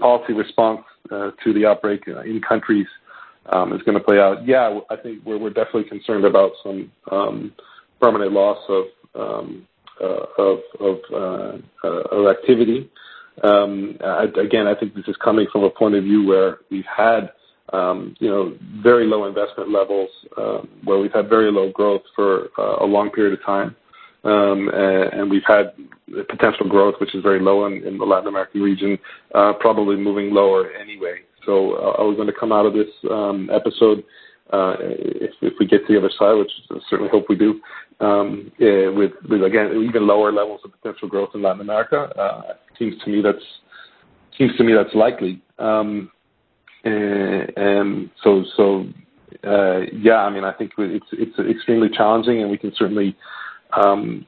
policy 0.00 0.32
response 0.32 0.82
uh, 1.10 1.30
to 1.44 1.52
the 1.52 1.66
outbreak 1.66 2.04
in 2.06 2.40
countries 2.40 2.86
um, 2.86 3.03
is 3.46 3.82
going 3.82 3.98
to 3.98 4.04
play 4.04 4.18
out. 4.18 4.46
Yeah, 4.46 4.80
I 4.90 4.96
think 4.96 5.24
we're, 5.24 5.38
we're 5.38 5.50
definitely 5.50 5.84
concerned 5.84 6.24
about 6.24 6.52
some 6.62 6.90
um, 7.10 7.52
permanent 8.00 8.32
loss 8.32 8.58
of 8.68 8.84
um, 9.14 9.66
uh, 10.00 10.26
of 10.38 10.58
of, 10.80 10.98
uh, 11.12 11.86
uh, 11.86 12.00
of 12.10 12.26
activity. 12.26 12.90
Um, 13.42 13.96
again, 14.36 14.66
I 14.66 14.74
think 14.74 14.94
this 14.94 15.06
is 15.06 15.16
coming 15.22 15.46
from 15.52 15.62
a 15.64 15.70
point 15.70 15.94
of 15.94 16.04
view 16.04 16.26
where 16.26 16.58
we've 16.70 16.84
had 16.84 17.30
um, 17.72 18.16
you 18.18 18.28
know 18.28 18.56
very 18.82 19.06
low 19.06 19.26
investment 19.26 19.70
levels, 19.70 20.10
where 20.84 20.98
we've 20.98 21.12
had 21.12 21.28
very 21.28 21.50
low 21.52 21.70
growth 21.70 22.02
for 22.16 22.48
a 22.58 22.84
long 22.84 23.10
period 23.10 23.38
of 23.38 23.44
time, 23.44 23.76
um, 24.24 24.68
and, 24.72 25.30
we've 25.30 25.46
had 25.46 25.74
potential 26.28 26.68
growth, 26.68 26.96
which 27.00 27.14
is 27.14 27.22
very 27.22 27.40
low 27.40 27.66
in, 27.66 27.84
in 27.84 27.96
the 27.96 28.04
Latin 28.04 28.28
American 28.28 28.62
region, 28.62 28.98
uh, 29.34 29.52
probably 29.60 29.96
moving 29.96 30.32
lower 30.32 30.72
anyway. 30.72 31.20
So 31.46 31.74
uh, 31.74 31.94
are 31.98 32.08
we 32.08 32.16
going 32.16 32.28
to 32.28 32.38
come 32.38 32.52
out 32.52 32.66
of 32.66 32.72
this 32.72 32.88
um, 33.10 33.50
episode 33.52 34.04
uh, 34.52 34.76
if, 34.80 35.32
if 35.40 35.54
we 35.58 35.66
get 35.66 35.86
to 35.86 35.92
the 35.92 35.98
other 35.98 36.10
side, 36.18 36.34
which 36.34 36.50
I 36.70 36.76
certainly 36.90 37.10
hope 37.10 37.26
we 37.28 37.36
do, 37.36 37.60
um, 38.00 38.52
yeah, 38.58 38.88
with, 38.88 39.12
with 39.28 39.42
again 39.42 39.84
even 39.88 40.06
lower 40.06 40.32
levels 40.32 40.60
of 40.64 40.72
potential 40.72 41.08
growth 41.08 41.30
in 41.34 41.42
Latin 41.42 41.60
America? 41.60 42.10
Uh, 42.18 42.54
seems 42.78 42.94
to 43.04 43.10
me 43.10 43.22
that's 43.22 43.44
seems 44.38 44.56
to 44.56 44.64
me 44.64 44.74
that's 44.74 44.94
likely. 44.94 45.40
Um, 45.58 46.10
and, 46.84 47.52
and 47.56 48.10
so 48.22 48.44
so 48.56 48.86
uh, 49.44 49.80
yeah, 49.92 50.16
I 50.16 50.30
mean 50.30 50.44
I 50.44 50.52
think 50.52 50.72
it's 50.78 51.06
it's 51.12 51.38
extremely 51.38 51.88
challenging, 51.88 52.42
and 52.42 52.50
we 52.50 52.58
can 52.58 52.72
certainly 52.76 53.16
um, 53.72 54.26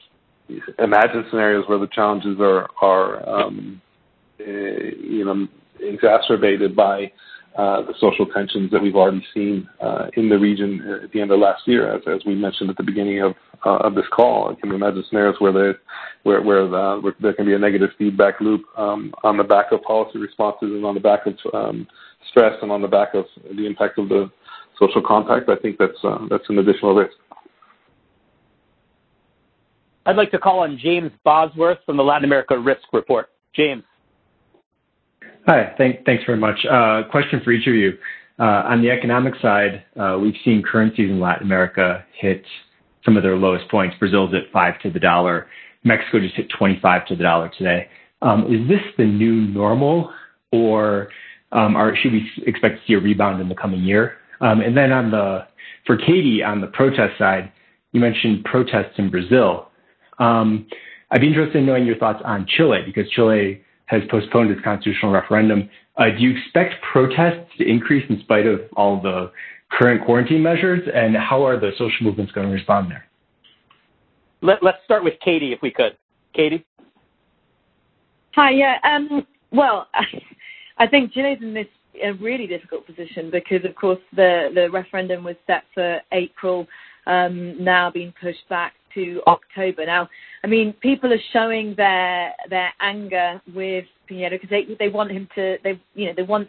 imagine 0.78 1.24
scenarios 1.30 1.68
where 1.68 1.78
the 1.78 1.88
challenges 1.88 2.38
are 2.40 2.68
are 2.80 3.28
um, 3.28 3.80
uh, 4.40 4.44
you 4.44 5.24
know 5.24 5.46
exacerbated 5.80 6.74
by 6.74 7.12
uh, 7.56 7.80
the 7.82 7.94
social 7.98 8.26
tensions 8.26 8.70
that 8.70 8.82
we've 8.82 8.96
already 8.96 9.24
seen 9.32 9.66
uh, 9.80 10.08
in 10.16 10.28
the 10.28 10.38
region 10.38 11.00
at 11.02 11.10
the 11.12 11.20
end 11.20 11.30
of 11.30 11.38
last 11.38 11.62
year, 11.66 11.90
as, 11.94 12.20
we 12.26 12.34
mentioned 12.34 12.68
at 12.68 12.76
the 12.76 12.82
beginning 12.82 13.22
of 13.22 13.34
uh, 13.64 13.88
this 13.88 14.04
call. 14.14 14.50
I 14.50 14.60
can 14.60 14.72
imagine 14.72 15.02
scenarios 15.08 15.36
where 15.38 15.78
there 16.22 17.32
can 17.32 17.46
be 17.46 17.54
a 17.54 17.58
negative 17.58 17.90
feedback 17.96 18.40
loop 18.40 18.62
um, 18.76 19.14
on 19.24 19.38
the 19.38 19.44
back 19.44 19.72
of 19.72 19.82
policy 19.82 20.18
responses 20.18 20.68
and 20.68 20.84
on 20.84 20.94
the 20.94 21.00
back 21.00 21.20
of 21.26 21.34
um, 21.54 21.86
stress 22.28 22.52
and 22.60 22.70
on 22.70 22.82
the 22.82 22.88
back 22.88 23.14
of 23.14 23.24
the 23.56 23.64
impact 23.64 23.98
of 23.98 24.10
the 24.10 24.30
social 24.78 25.02
contact. 25.02 25.48
I 25.48 25.56
think 25.56 25.78
that's 25.78 25.98
uh, 26.04 26.26
that's 26.28 26.44
an 26.50 26.58
additional 26.58 26.94
risk. 26.94 27.16
I'd 30.04 30.16
like 30.16 30.30
to 30.32 30.38
call 30.38 30.60
on 30.60 30.78
James 30.78 31.10
Bosworth 31.24 31.78
from 31.86 31.96
the 31.96 32.04
Latin 32.04 32.24
America 32.24 32.58
Risk 32.58 32.82
Report. 32.92 33.28
James. 33.54 33.82
Hi. 35.46 35.72
Thanks 35.78 36.24
very 36.26 36.38
much. 36.38 36.58
Uh, 36.68 37.02
question 37.08 37.40
for 37.44 37.52
each 37.52 37.68
of 37.68 37.74
you. 37.74 37.92
Uh, 38.38 38.64
on 38.66 38.82
the 38.82 38.90
economic 38.90 39.34
side, 39.40 39.84
uh, 39.96 40.18
we've 40.20 40.34
seen 40.44 40.60
currencies 40.60 41.08
in 41.08 41.20
Latin 41.20 41.46
America 41.46 42.04
hit 42.18 42.44
some 43.04 43.16
of 43.16 43.22
their 43.22 43.36
lowest 43.36 43.70
points. 43.70 43.94
Brazil's 44.00 44.34
at 44.34 44.50
5 44.52 44.80
to 44.80 44.90
the 44.90 44.98
dollar. 44.98 45.46
Mexico 45.84 46.18
just 46.18 46.34
hit 46.34 46.48
25 46.58 47.06
to 47.06 47.16
the 47.16 47.22
dollar 47.22 47.48
today. 47.56 47.88
Um, 48.22 48.52
is 48.52 48.68
this 48.68 48.80
the 48.98 49.04
new 49.04 49.34
normal, 49.34 50.12
or 50.50 51.10
um, 51.52 51.76
should 52.02 52.10
we 52.10 52.28
expect 52.44 52.80
to 52.80 52.86
see 52.88 52.94
a 52.94 52.98
rebound 52.98 53.40
in 53.40 53.48
the 53.48 53.54
coming 53.54 53.84
year? 53.84 54.16
Um, 54.40 54.60
and 54.60 54.76
then 54.76 54.90
on 54.90 55.12
the 55.12 55.46
for 55.86 55.96
Katie, 55.96 56.42
on 56.42 56.60
the 56.60 56.66
protest 56.66 57.16
side, 57.18 57.52
you 57.92 58.00
mentioned 58.00 58.44
protests 58.44 58.94
in 58.98 59.10
Brazil. 59.10 59.68
I'd 60.18 61.20
be 61.20 61.28
interested 61.28 61.58
in 61.58 61.66
knowing 61.66 61.86
your 61.86 61.98
thoughts 61.98 62.20
on 62.24 62.46
Chile, 62.48 62.80
because 62.84 63.08
Chile 63.10 63.62
has 63.86 64.02
postponed 64.10 64.50
its 64.50 64.60
constitutional 64.62 65.12
referendum. 65.12 65.68
Uh, 65.96 66.10
do 66.10 66.18
you 66.18 66.36
expect 66.36 66.74
protests 66.92 67.50
to 67.58 67.68
increase 67.68 68.04
in 68.10 68.20
spite 68.20 68.46
of 68.46 68.60
all 68.76 69.00
the 69.00 69.30
current 69.70 70.04
quarantine 70.04 70.42
measures? 70.42 70.86
And 70.92 71.16
how 71.16 71.44
are 71.44 71.58
the 71.58 71.70
social 71.78 72.02
movements 72.02 72.32
going 72.32 72.48
to 72.48 72.52
respond 72.52 72.90
there? 72.90 73.06
Let, 74.42 74.62
us 74.62 74.74
start 74.84 75.02
with 75.02 75.14
Katie, 75.24 75.52
if 75.52 75.60
we 75.62 75.70
could. 75.70 75.96
Katie? 76.34 76.64
Hi, 78.34 78.50
yeah. 78.50 78.76
Um, 78.84 79.26
well, 79.50 79.88
I 80.78 80.86
think 80.86 81.12
Chile's 81.12 81.38
in 81.40 81.54
this 81.54 81.66
a 82.02 82.12
really 82.12 82.46
difficult 82.46 82.86
position 82.86 83.30
because, 83.30 83.64
of 83.64 83.74
course, 83.74 83.98
the, 84.14 84.50
the 84.54 84.70
referendum 84.70 85.24
was 85.24 85.36
set 85.46 85.64
for 85.72 86.00
April, 86.12 86.66
um, 87.06 87.62
now 87.62 87.90
being 87.90 88.12
pushed 88.20 88.46
back 88.50 88.74
to 88.96 89.22
October. 89.26 89.86
Now, 89.86 90.08
I 90.42 90.48
mean, 90.48 90.72
people 90.80 91.12
are 91.12 91.22
showing 91.32 91.74
their 91.76 92.32
their 92.50 92.72
anger 92.80 93.40
with 93.54 93.84
Piñera 94.10 94.30
because 94.30 94.50
they 94.50 94.66
they 94.78 94.88
want 94.88 95.10
him 95.10 95.28
to 95.34 95.56
they 95.62 95.80
you 95.94 96.06
know 96.06 96.12
they 96.16 96.22
want 96.22 96.48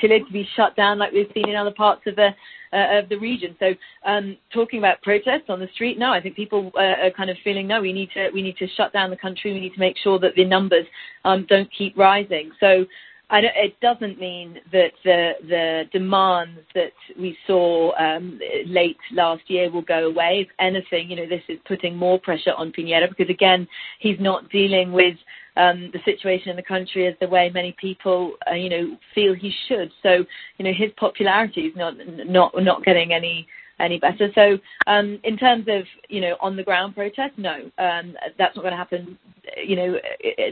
Chile 0.00 0.24
to 0.26 0.32
be 0.32 0.48
shut 0.56 0.74
down 0.76 0.98
like 0.98 1.12
we've 1.12 1.30
seen 1.34 1.48
in 1.48 1.56
other 1.56 1.72
parts 1.72 2.02
of 2.06 2.16
the 2.16 2.30
uh, 2.72 2.98
of 2.98 3.08
the 3.08 3.16
region. 3.16 3.54
So 3.58 3.74
um, 4.04 4.36
talking 4.52 4.78
about 4.78 5.02
protests 5.02 5.48
on 5.48 5.60
the 5.60 5.68
street, 5.74 5.98
no, 5.98 6.12
I 6.12 6.20
think 6.20 6.36
people 6.36 6.72
uh, 6.76 7.06
are 7.06 7.10
kind 7.10 7.30
of 7.30 7.36
feeling 7.44 7.66
no, 7.68 7.80
we 7.80 7.92
need 7.92 8.10
to 8.14 8.30
we 8.32 8.42
need 8.42 8.56
to 8.58 8.66
shut 8.76 8.92
down 8.92 9.10
the 9.10 9.16
country. 9.16 9.52
We 9.52 9.60
need 9.60 9.74
to 9.74 9.80
make 9.80 9.96
sure 9.98 10.18
that 10.18 10.34
the 10.36 10.44
numbers 10.44 10.86
um, 11.24 11.46
don't 11.48 11.70
keep 11.76 11.96
rising. 11.96 12.50
So 12.60 12.84
it 13.30 13.78
doesn't 13.80 14.18
mean 14.20 14.60
that 14.72 14.92
the 15.04 15.32
the 15.48 15.84
demands 15.92 16.60
that 16.74 16.92
we 17.18 17.36
saw 17.46 17.92
um, 17.98 18.38
late 18.66 18.98
last 19.12 19.42
year 19.48 19.70
will 19.70 19.82
go 19.82 20.06
away. 20.06 20.46
If 20.46 20.48
anything, 20.58 21.10
you 21.10 21.16
know, 21.16 21.28
this 21.28 21.42
is 21.48 21.58
putting 21.66 21.96
more 21.96 22.18
pressure 22.18 22.52
on 22.56 22.72
Piñera 22.72 23.08
because 23.08 23.30
again, 23.30 23.66
he's 23.98 24.20
not 24.20 24.50
dealing 24.50 24.92
with 24.92 25.16
um, 25.56 25.90
the 25.92 26.00
situation 26.04 26.50
in 26.50 26.56
the 26.56 26.62
country 26.62 27.06
as 27.06 27.14
the 27.20 27.28
way 27.28 27.50
many 27.52 27.74
people, 27.80 28.34
uh, 28.50 28.54
you 28.54 28.68
know, 28.68 28.96
feel 29.14 29.34
he 29.34 29.52
should. 29.68 29.90
So, 30.02 30.24
you 30.58 30.64
know, 30.64 30.72
his 30.76 30.90
popularity 30.96 31.62
is 31.62 31.76
not 31.76 31.94
not 32.26 32.52
not 32.62 32.84
getting 32.84 33.12
any 33.12 33.46
any 33.80 33.98
better. 33.98 34.30
So 34.34 34.58
um, 34.86 35.18
in 35.24 35.36
terms 35.36 35.66
of 35.68 35.84
you 36.08 36.20
know 36.20 36.36
on 36.40 36.56
the 36.56 36.62
ground 36.62 36.94
protest, 36.94 37.32
no, 37.36 37.70
um, 37.78 38.14
that's 38.38 38.56
not 38.56 38.62
going 38.62 38.72
to 38.72 38.76
happen. 38.76 39.18
You 39.64 39.76
know 39.76 39.98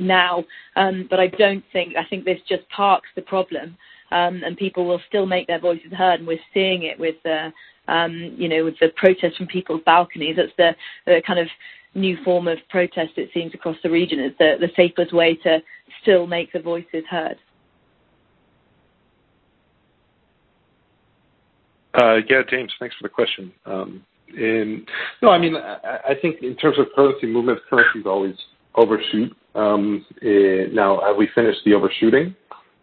now, 0.00 0.44
um, 0.76 1.06
but 1.08 1.20
I 1.20 1.28
don't 1.28 1.64
think 1.72 1.96
I 1.96 2.04
think 2.04 2.24
this 2.24 2.40
just 2.48 2.68
parks 2.68 3.08
the 3.14 3.22
problem, 3.22 3.76
and 4.10 4.56
people 4.56 4.86
will 4.86 5.00
still 5.08 5.26
make 5.26 5.46
their 5.46 5.60
voices 5.60 5.92
heard, 5.92 6.20
and 6.20 6.26
we're 6.26 6.38
seeing 6.52 6.84
it 6.84 6.98
with 6.98 7.16
the 7.24 7.52
um, 7.88 8.34
you 8.36 8.48
know 8.48 8.64
with 8.64 8.78
the 8.80 8.88
protest 8.96 9.36
from 9.36 9.46
people's 9.46 9.82
balconies. 9.84 10.36
That's 10.36 10.76
the, 11.06 11.20
kind 11.26 11.38
of 11.38 11.48
new 11.94 12.16
form 12.24 12.48
of 12.48 12.58
protest 12.70 13.12
it 13.16 13.28
seems 13.34 13.52
across 13.52 13.76
the 13.82 13.90
region 13.90 14.18
It's 14.18 14.38
the 14.38 14.70
safest 14.76 15.12
way 15.12 15.36
to 15.42 15.58
still 16.00 16.26
make 16.26 16.52
the 16.52 16.60
voices 16.60 17.04
heard. 17.10 17.36
Yeah, 21.96 22.42
James, 22.48 22.72
thanks 22.78 22.94
for 22.96 23.02
the 23.02 23.08
question. 23.08 23.52
Um, 23.66 24.02
no, 24.34 25.28
I 25.30 25.38
mean, 25.38 25.56
I, 25.56 26.14
think 26.20 26.42
in 26.42 26.56
terms 26.56 26.78
of 26.78 26.86
currency 26.96 27.26
movements, 27.26 27.62
currencies 27.68 28.04
always 28.06 28.34
overshoot. 28.74 29.36
Um, 29.54 30.04
eh, 30.22 30.66
now, 30.72 31.00
have 31.06 31.16
we 31.16 31.28
finished 31.34 31.60
the 31.64 31.74
overshooting? 31.74 32.34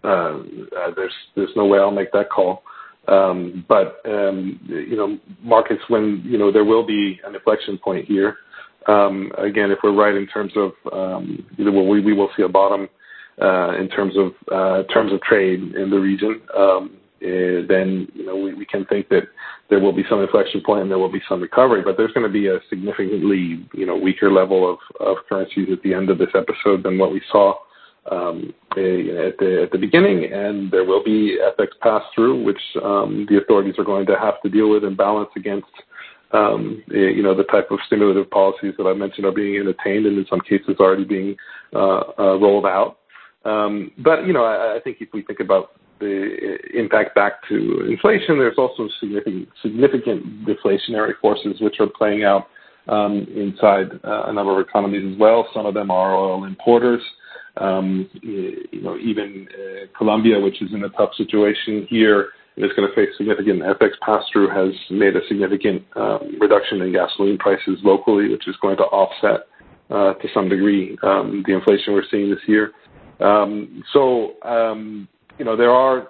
Uh, 0.03 0.07
uh, 0.07 0.91
there's 0.95 1.13
there's 1.35 1.49
no 1.55 1.65
way 1.65 1.79
I'll 1.79 1.91
make 1.91 2.11
that 2.11 2.29
call. 2.29 2.63
Um, 3.07 3.65
but 3.67 4.01
you 4.05 4.95
know, 4.95 5.17
markets 5.41 5.81
when 5.87 6.21
you 6.23 6.37
know 6.37 6.51
there 6.51 6.65
will 6.65 6.85
be 6.85 7.19
an 7.25 7.33
inflection 7.35 7.77
point 7.77 8.05
here. 8.05 8.37
Again, 8.87 9.71
if 9.71 9.79
we're 9.83 9.93
right 9.93 10.15
in 10.15 10.27
terms 10.27 10.53
of 10.55 10.71
we 11.57 12.01
we 12.01 12.13
will 12.13 12.29
see 12.37 12.43
a 12.43 12.49
bottom 12.49 12.87
uh, 13.41 13.71
in 13.79 13.89
terms 13.89 14.13
of 14.17 14.33
uh, 14.51 14.83
terms 14.93 15.11
of 15.11 15.21
trade 15.21 15.73
in 15.75 15.89
the 15.89 15.97
region. 15.97 16.41
Then 17.21 18.07
you 18.13 18.25
know 18.25 18.35
we, 18.35 18.53
we 18.53 18.65
can 18.65 18.85
think 18.85 19.09
that 19.09 19.23
there 19.69 19.79
will 19.79 19.93
be 19.93 20.03
some 20.09 20.21
inflection 20.21 20.61
point 20.65 20.81
and 20.81 20.91
there 20.91 20.99
will 20.99 21.11
be 21.11 21.21
some 21.29 21.41
recovery, 21.41 21.81
but 21.83 21.95
there's 21.97 22.13
going 22.13 22.25
to 22.25 22.33
be 22.33 22.47
a 22.47 22.59
significantly 22.69 23.65
you 23.73 23.85
know 23.85 23.95
weaker 23.95 24.31
level 24.31 24.69
of, 24.71 24.79
of 24.99 25.17
currencies 25.27 25.69
at 25.71 25.81
the 25.83 25.93
end 25.93 26.09
of 26.09 26.17
this 26.17 26.29
episode 26.35 26.83
than 26.83 26.97
what 26.97 27.11
we 27.11 27.21
saw 27.31 27.55
um, 28.11 28.53
at 28.71 29.37
the 29.37 29.61
at 29.63 29.71
the 29.71 29.77
beginning, 29.77 30.31
and 30.31 30.71
there 30.71 30.85
will 30.85 31.03
be 31.03 31.37
FX 31.59 31.67
pass 31.81 32.03
through, 32.15 32.43
which 32.43 32.61
um, 32.83 33.25
the 33.29 33.37
authorities 33.37 33.75
are 33.77 33.83
going 33.83 34.05
to 34.07 34.17
have 34.17 34.41
to 34.41 34.49
deal 34.49 34.69
with 34.69 34.83
and 34.83 34.97
balance 34.97 35.29
against. 35.35 35.67
Um, 36.31 36.83
you 36.89 37.23
know 37.23 37.33
the 37.33 37.43
type 37.45 37.71
of 37.71 37.79
stimulative 37.87 38.29
policies 38.29 38.75
that 38.77 38.85
I 38.85 38.93
mentioned 38.93 39.25
are 39.25 39.31
being 39.31 39.59
entertained 39.59 40.05
and 40.05 40.15
in 40.15 40.27
some 40.29 40.41
cases 40.41 40.75
already 40.79 41.03
being 41.03 41.35
uh, 41.73 42.01
uh, 42.19 42.37
rolled 42.37 42.67
out. 42.67 42.99
Um, 43.45 43.91
but 43.97 44.27
you 44.27 44.33
know 44.33 44.43
I, 44.43 44.77
I 44.77 44.79
think 44.83 44.97
if 44.99 45.09
we 45.11 45.23
think 45.23 45.39
about 45.39 45.71
the 45.99 46.57
impact 46.73 47.15
back 47.15 47.47
to 47.49 47.85
inflation, 47.89 48.37
there's 48.37 48.57
also 48.57 48.87
significant, 48.99 50.45
deflationary 50.45 51.13
forces 51.21 51.57
which 51.59 51.75
are 51.79 51.87
playing 51.87 52.23
out 52.23 52.47
um, 52.87 53.27
inside 53.35 53.91
uh, 54.03 54.23
a 54.27 54.33
number 54.33 54.59
of 54.59 54.67
economies 54.67 55.13
as 55.13 55.19
well. 55.19 55.47
Some 55.53 55.65
of 55.65 55.73
them 55.73 55.91
are 55.91 56.15
oil 56.15 56.45
importers. 56.45 57.01
Um, 57.57 58.09
you 58.21 58.81
know, 58.81 58.97
even 58.97 59.47
uh, 59.53 59.97
Colombia, 59.97 60.39
which 60.39 60.61
is 60.61 60.73
in 60.73 60.83
a 60.83 60.89
tough 60.89 61.11
situation 61.17 61.85
here, 61.89 62.29
is 62.57 62.71
going 62.75 62.87
to 62.87 62.95
face 62.95 63.09
significant 63.17 63.61
FX 63.61 63.91
pass-through, 64.01 64.49
has 64.49 64.73
made 64.89 65.15
a 65.15 65.21
significant 65.27 65.83
um, 65.95 66.37
reduction 66.39 66.81
in 66.81 66.93
gasoline 66.93 67.37
prices 67.37 67.79
locally, 67.83 68.29
which 68.29 68.47
is 68.47 68.55
going 68.61 68.77
to 68.77 68.83
offset 68.83 69.47
uh, 69.89 70.13
to 70.15 70.27
some 70.33 70.49
degree 70.49 70.97
the 71.01 71.53
inflation 71.53 71.93
we're 71.93 72.03
seeing 72.09 72.29
this 72.29 72.39
year. 72.47 72.71
So, 75.39 75.43
you 75.43 75.45
know, 75.45 75.55
there 75.55 75.71
are 75.71 76.09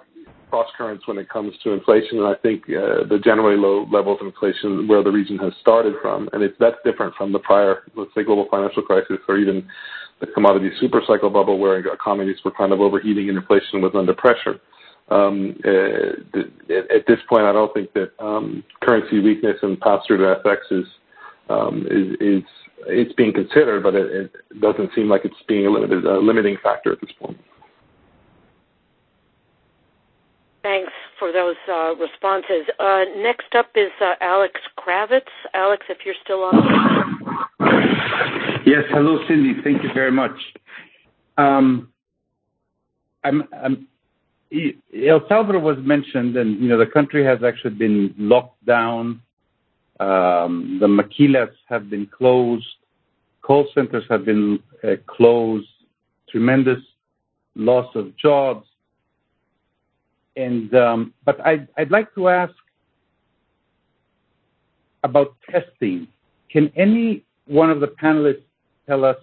cross 0.50 0.66
currents 0.76 1.06
when 1.06 1.18
it 1.18 1.28
comes 1.28 1.54
to 1.62 1.70
inflation, 1.70 2.18
and 2.18 2.26
I 2.26 2.34
think 2.42 2.64
uh, 2.64 3.06
the 3.08 3.20
generally 3.22 3.56
low 3.56 3.86
levels 3.90 4.18
of 4.20 4.26
inflation 4.26 4.88
where 4.88 5.02
the 5.02 5.10
region 5.10 5.38
has 5.38 5.52
started 5.60 5.94
from, 6.02 6.28
and 6.32 6.42
that's 6.58 6.76
different 6.84 7.14
from 7.14 7.32
the 7.32 7.38
prior, 7.38 7.82
let's 7.94 8.10
say, 8.14 8.24
global 8.24 8.48
financial 8.50 8.82
crisis 8.82 9.18
or 9.28 9.38
even 9.38 9.66
the 10.20 10.26
commodity 10.26 10.70
super 10.80 11.00
cycle 11.06 11.30
bubble 11.30 11.58
where 11.58 11.78
economies 11.78 12.36
were 12.44 12.50
kind 12.50 12.72
of 12.72 12.80
overheating 12.80 13.28
and 13.28 13.38
inflation 13.38 13.80
was 13.80 13.92
under 13.94 14.12
pressure. 14.12 14.60
Um, 15.10 15.56
uh, 15.64 16.40
at 16.68 17.06
this 17.06 17.18
point, 17.28 17.44
I 17.44 17.52
don't 17.52 17.72
think 17.72 17.92
that 17.94 18.10
um, 18.18 18.62
currency 18.82 19.20
weakness 19.20 19.56
and 19.62 19.80
pass-through 19.80 20.18
to 20.18 20.40
FX 20.44 20.56
is 20.70 20.86
um, 21.48 21.86
is, 21.90 22.14
is 22.20 22.42
it's 22.86 23.12
being 23.14 23.32
considered, 23.32 23.82
but 23.82 23.94
it, 23.94 24.32
doesn't 24.60 24.90
seem 24.94 25.08
like 25.08 25.22
it's 25.24 25.34
being 25.48 25.66
a 25.66 25.70
limiting 25.70 26.56
factor 26.62 26.92
at 26.92 27.00
this 27.00 27.10
point. 27.18 27.38
Thanks 30.62 30.92
for 31.18 31.32
those 31.32 31.56
uh, 31.68 31.94
responses. 31.96 32.66
Uh, 32.78 33.04
next 33.16 33.54
up 33.56 33.70
is 33.74 33.90
uh, 34.00 34.14
Alex 34.20 34.60
Kravitz. 34.78 35.22
Alex, 35.54 35.86
if 35.88 35.98
you're 36.04 36.14
still 36.22 36.42
on. 36.44 36.54
Yes, 38.66 38.84
hello, 38.90 39.18
Cindy. 39.26 39.54
Thank 39.64 39.82
you 39.82 39.88
very 39.94 40.12
much. 40.12 40.38
Um, 41.38 41.88
I'm, 43.24 43.44
I'm, 43.52 43.88
El 44.52 45.26
Salvador 45.28 45.60
was 45.60 45.78
mentioned, 45.80 46.36
and 46.36 46.60
you 46.60 46.68
know 46.68 46.78
the 46.78 46.86
country 46.86 47.24
has 47.24 47.38
actually 47.42 47.74
been 47.74 48.14
locked 48.18 48.64
down 48.66 49.22
um, 50.00 50.78
the 50.80 50.86
maquilas 50.86 51.52
have 51.68 51.90
been 51.90 52.06
closed. 52.06 52.66
Call 53.42 53.68
centers 53.74 54.04
have 54.08 54.24
been 54.24 54.58
uh, 54.82 54.96
closed. 55.06 55.68
Tremendous 56.30 56.78
loss 57.54 57.94
of 57.94 58.16
jobs. 58.16 58.66
And 60.36 60.74
um, 60.74 61.14
but 61.24 61.44
I'd, 61.44 61.90
like 61.90 62.14
to 62.14 62.28
ask 62.28 62.54
about 65.02 65.34
testing. 65.50 66.06
Can 66.50 66.72
any 66.76 67.24
one 67.46 67.70
of 67.70 67.80
the 67.80 67.88
panelists 67.88 68.42
tell 68.86 69.04
us 69.04 69.16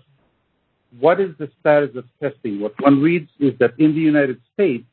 what 1.00 1.20
is 1.20 1.32
the 1.38 1.50
status 1.60 1.96
of 1.96 2.06
testing? 2.22 2.60
What 2.60 2.74
one 2.82 3.02
reads 3.02 3.30
is 3.40 3.54
that 3.60 3.74
in 3.78 3.94
the 3.94 4.02
United 4.02 4.42
States, 4.54 4.86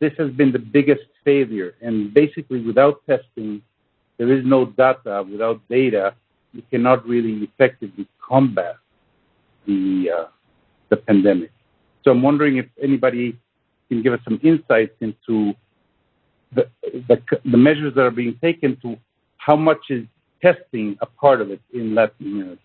this 0.00 0.12
has 0.18 0.30
been 0.30 0.52
the 0.52 0.58
biggest 0.58 1.04
failure, 1.24 1.74
and 1.80 2.12
basically 2.12 2.60
without 2.60 3.02
testing, 3.06 3.62
there 4.18 4.32
is 4.32 4.44
no 4.44 4.66
data. 4.66 5.24
Without 5.30 5.60
data, 5.68 6.14
you 6.52 6.62
cannot 6.70 7.06
really 7.06 7.32
effectively 7.44 8.06
combat 8.26 8.76
the 9.66 10.10
uh, 10.16 10.24
the 10.88 10.96
pandemic. 10.96 11.50
So 12.04 12.10
I'm 12.10 12.22
wondering 12.22 12.58
if 12.58 12.66
anybody 12.82 13.38
can 13.88 14.02
give 14.02 14.12
us 14.12 14.20
some 14.24 14.40
insights 14.42 14.94
into 15.00 15.52
the, 16.54 16.68
the, 17.08 17.20
the 17.44 17.56
measures 17.56 17.94
that 17.94 18.02
are 18.02 18.10
being 18.10 18.38
taken 18.42 18.76
to 18.82 18.96
how 19.36 19.56
much 19.56 19.90
is 19.90 20.04
testing 20.42 20.96
a 21.00 21.06
part 21.06 21.40
of 21.40 21.50
it 21.50 21.60
in 21.72 21.94
Latin 21.94 22.26
America. 22.26 22.60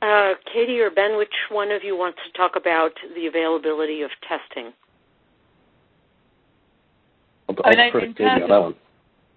Uh, 0.00 0.34
Katie 0.52 0.80
or 0.80 0.90
Ben, 0.90 1.16
which 1.16 1.32
one 1.50 1.70
of 1.70 1.84
you 1.84 1.96
wants 1.96 2.18
to 2.26 2.36
talk 2.36 2.56
about 2.56 2.90
the 3.14 3.26
availability 3.26 4.02
of 4.02 4.10
testing? 4.28 4.72
I'll, 7.48 7.54
I'll 7.64 7.72
I 7.72 7.90
mean, 7.92 8.14
Katie 8.14 8.24
on 8.24 8.48
that 8.48 8.60
one. 8.60 8.74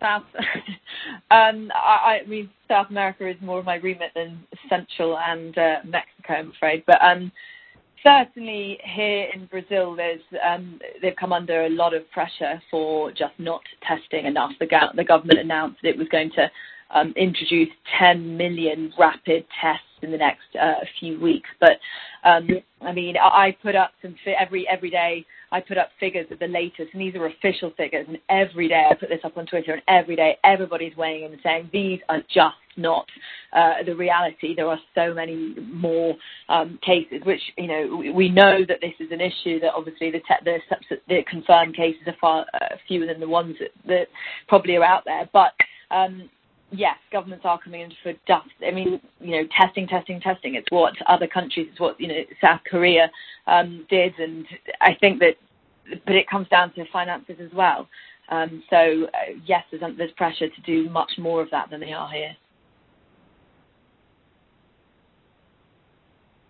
South. 0.02 0.24
um, 1.32 1.72
I, 1.74 2.22
I 2.24 2.28
mean, 2.28 2.50
South 2.68 2.88
America 2.90 3.30
is 3.30 3.36
more 3.42 3.60
of 3.60 3.66
my 3.66 3.76
remit 3.76 4.12
than 4.16 4.44
Central 4.70 5.18
and 5.18 5.58
uh, 5.58 5.76
Mexico, 5.86 6.34
I'm 6.34 6.52
afraid. 6.52 6.84
But 6.88 7.02
um, 7.02 7.32
certainly 8.04 8.80
here 8.84 9.28
in 9.34 9.46
Brazil, 9.48 9.96
there's 9.96 10.22
um, 10.46 10.80
they've 11.02 11.16
come 11.16 11.34
under 11.34 11.66
a 11.66 11.70
lot 11.70 11.94
of 11.94 12.10
pressure 12.12 12.62
for 12.72 13.12
just 13.12 13.34
not 13.38 13.62
testing 13.88 14.26
enough. 14.26 14.52
The, 14.60 14.68
go- 14.68 14.92
the 14.96 15.04
government 15.04 15.40
announced 15.40 15.80
it 15.84 15.98
was 15.98 16.08
going 16.10 16.32
to 16.32 16.50
um, 16.92 17.14
introduce 17.16 17.70
10 18.00 18.38
million 18.38 18.94
rapid 18.98 19.46
tests 19.62 19.86
in 20.02 20.12
the 20.12 20.18
next 20.18 20.56
uh, 20.62 20.76
few 21.00 21.20
weeks. 21.20 21.50
But 21.60 21.80
um, 22.24 22.48
I 22.82 22.92
mean, 22.92 23.16
I, 23.18 23.48
I 23.48 23.58
put 23.62 23.76
up 23.76 23.92
some 24.02 24.16
fi- 24.24 24.36
every 24.40 24.68
every 24.68 24.90
day. 24.90 25.26
I 25.56 25.62
put 25.62 25.78
up 25.78 25.90
figures 26.02 26.28
of 26.32 26.40
the 26.40 26.48
latest, 26.48 26.90
and 26.92 27.02
these 27.02 27.16
are 27.16 27.28
official 27.28 27.72
figures. 27.78 28.06
And 28.10 28.18
every 28.30 28.68
day 28.68 28.88
I 28.92 28.94
put 28.94 29.08
this 29.08 29.22
up 29.24 29.38
on 29.38 29.46
Twitter, 29.46 29.72
and 29.72 29.82
every 29.88 30.18
day 30.18 30.38
everybody's 30.44 30.98
weighing 30.98 31.24
in 31.24 31.32
and 31.32 31.42
saying 31.42 31.70
these 31.72 32.02
are 32.10 32.20
just 32.34 32.58
not 32.76 33.06
uh, 33.54 33.76
the 33.86 33.96
reality. 33.96 34.54
There 34.54 34.68
are 34.68 34.80
so 34.94 35.14
many 35.14 35.56
more 35.62 36.16
um, 36.50 36.78
cases, 36.86 37.22
which 37.24 37.40
you 37.58 37.68
know 37.68 38.12
we 38.14 38.28
know 38.28 38.66
that 38.68 38.82
this 38.82 38.96
is 39.00 39.14
an 39.14 39.22
issue. 39.22 39.62
That 39.62 39.72
obviously 39.74 40.12
the 40.12 40.20
te- 40.20 40.44
the, 40.44 40.60
the 41.08 41.24
confirmed 41.30 41.74
cases 41.74 42.02
are 42.06 42.18
far 42.20 42.46
uh, 42.54 42.76
fewer 42.86 43.06
than 43.06 43.22
the 43.22 43.30
ones 43.30 43.56
that, 43.62 43.72
that 43.88 44.08
probably 44.50 44.76
are 44.76 44.84
out 44.84 45.04
there, 45.06 45.30
but 45.32 45.54
um, 45.90 46.30
yes, 46.72 46.96
governments 47.12 47.46
are 47.48 47.60
coming 47.60 47.82
in 47.82 47.92
for 48.04 48.14
dust. 48.28 48.50
I 48.66 48.72
mean, 48.72 49.00
you 49.20 49.32
know, 49.32 49.48
testing, 49.60 49.88
testing, 49.88 50.20
testing. 50.20 50.56
It's 50.56 50.68
what 50.70 50.94
other 51.08 51.28
countries, 51.28 51.68
it's 51.72 51.80
what 51.80 52.00
you 52.00 52.08
know, 52.08 52.22
South 52.42 52.62
Korea 52.70 53.10
um, 53.48 53.86
did, 53.90 54.14
and 54.20 54.46
I 54.82 54.96
think 55.00 55.20
that, 55.20 55.36
but 56.06 56.16
it 56.16 56.28
comes 56.30 56.48
down 56.50 56.74
to 56.74 56.86
finances 56.92 57.38
as 57.42 57.52
well. 57.54 57.88
Um, 58.30 58.64
so 58.70 58.76
uh, 58.76 59.38
yes, 59.46 59.64
there's, 59.72 59.98
there's 59.98 60.12
pressure 60.14 60.50
to 60.50 60.62
do 60.66 60.90
much 60.90 61.12
more 61.18 61.42
of 61.42 61.50
that 61.52 61.70
than 61.70 61.80
they 61.80 61.94
are 61.94 62.10
here. 62.10 62.36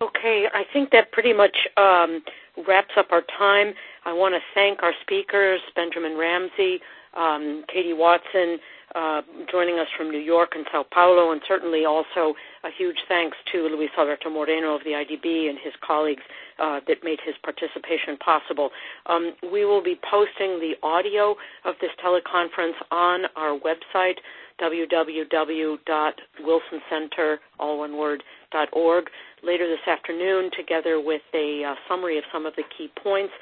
Okay, 0.01 0.45
I 0.53 0.63
think 0.73 0.91
that 0.91 1.11
pretty 1.11 1.33
much 1.33 1.55
um, 1.77 2.21
wraps 2.67 2.91
up 2.97 3.07
our 3.11 3.23
time. 3.37 3.73
I 4.05 4.13
want 4.13 4.35
to 4.35 4.39
thank 4.53 4.83
our 4.83 4.93
speakers, 5.01 5.59
Benjamin 5.75 6.17
Ramsey, 6.17 6.79
um, 7.17 7.63
Katie 7.73 7.93
Watson, 7.93 8.59
uh, 8.93 9.21
joining 9.51 9.79
us 9.79 9.87
from 9.97 10.11
New 10.11 10.19
York 10.19 10.51
and 10.55 10.65
Sao 10.71 10.85
Paulo, 10.93 11.31
and 11.31 11.41
certainly 11.47 11.85
also 11.85 12.33
a 12.63 12.69
huge 12.77 12.97
thanks 13.07 13.37
to 13.51 13.67
Luis 13.67 13.89
Alberto 13.97 14.29
Moreno 14.29 14.75
of 14.75 14.83
the 14.83 14.91
IDB 14.91 15.49
and 15.49 15.57
his 15.63 15.73
colleagues 15.85 16.23
uh, 16.59 16.79
that 16.87 17.03
made 17.03 17.19
his 17.25 17.35
participation 17.43 18.15
possible. 18.17 18.69
Um, 19.07 19.33
we 19.51 19.65
will 19.65 19.83
be 19.83 19.99
posting 20.09 20.59
the 20.59 20.75
audio 20.83 21.35
of 21.65 21.75
this 21.81 21.89
teleconference 22.03 22.75
on 22.91 23.23
our 23.35 23.59
website, 23.59 24.15
www.wilsoncenter, 24.61 27.37
all 27.59 27.79
one 27.79 27.97
word, 27.97 28.23
.org, 28.71 29.09
later 29.43 29.67
this 29.67 29.85
afternoon, 29.87 30.49
together 30.55 31.01
with 31.01 31.21
a 31.33 31.63
uh, 31.63 31.75
summary 31.89 32.17
of 32.17 32.23
some 32.31 32.45
of 32.45 32.55
the 32.55 32.63
key 32.77 32.89
points, 33.03 33.33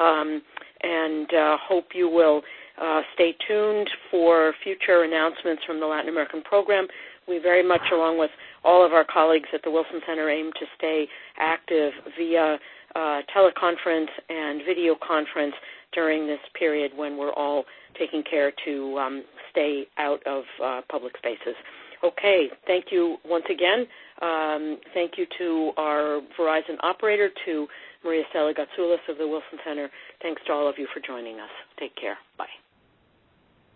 um, 0.00 0.40
and 0.82 1.34
uh, 1.34 1.58
hope 1.60 1.88
you 1.94 2.08
will 2.08 2.40
uh, 2.80 3.02
stay 3.14 3.36
tuned 3.46 3.88
for 4.10 4.54
future 4.62 5.02
announcements 5.02 5.62
from 5.64 5.80
the 5.80 5.86
Latin 5.86 6.08
American 6.08 6.42
program. 6.42 6.86
We 7.28 7.38
very 7.38 7.66
much, 7.66 7.82
along 7.92 8.18
with 8.18 8.30
all 8.64 8.84
of 8.84 8.92
our 8.92 9.04
colleagues 9.04 9.48
at 9.52 9.62
the 9.62 9.70
Wilson 9.70 10.00
Center, 10.06 10.30
aim 10.30 10.50
to 10.58 10.66
stay 10.76 11.06
active 11.38 11.92
via 12.18 12.58
uh, 12.94 13.20
teleconference 13.34 14.08
and 14.28 14.62
video 14.66 14.94
conference 15.06 15.54
during 15.92 16.26
this 16.26 16.40
period 16.58 16.92
when 16.96 17.16
we're 17.16 17.32
all 17.32 17.64
taking 17.98 18.22
care 18.28 18.52
to 18.64 18.98
um, 18.98 19.24
stay 19.50 19.84
out 19.98 20.20
of 20.26 20.44
uh, 20.62 20.80
public 20.90 21.16
spaces. 21.18 21.54
Okay, 22.02 22.48
thank 22.66 22.86
you 22.90 23.16
once 23.24 23.44
again. 23.50 23.86
Um, 24.20 24.78
thank 24.92 25.12
you 25.16 25.26
to 25.38 25.72
our 25.76 26.20
Verizon 26.38 26.76
operator, 26.82 27.30
to 27.46 27.66
Maria 28.04 28.24
Stella 28.30 28.52
Gatsoulis 28.52 28.98
of 29.08 29.16
the 29.18 29.26
Wilson 29.26 29.58
Center. 29.66 29.88
Thanks 30.20 30.42
to 30.46 30.52
all 30.52 30.68
of 30.68 30.74
you 30.76 30.86
for 30.92 31.00
joining 31.00 31.40
us. 31.40 31.50
Take 31.78 31.96
care. 31.96 32.18
Bye. 32.36 32.46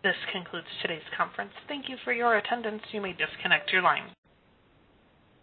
This 0.04 0.16
concludes 0.32 0.66
today's 0.82 1.02
conference. 1.16 1.52
Thank 1.66 1.88
you 1.88 1.96
for 2.04 2.12
your 2.12 2.36
attendance. 2.36 2.82
You 2.92 3.00
may 3.00 3.14
disconnect 3.14 3.72
your 3.72 3.82
line. 3.82 4.10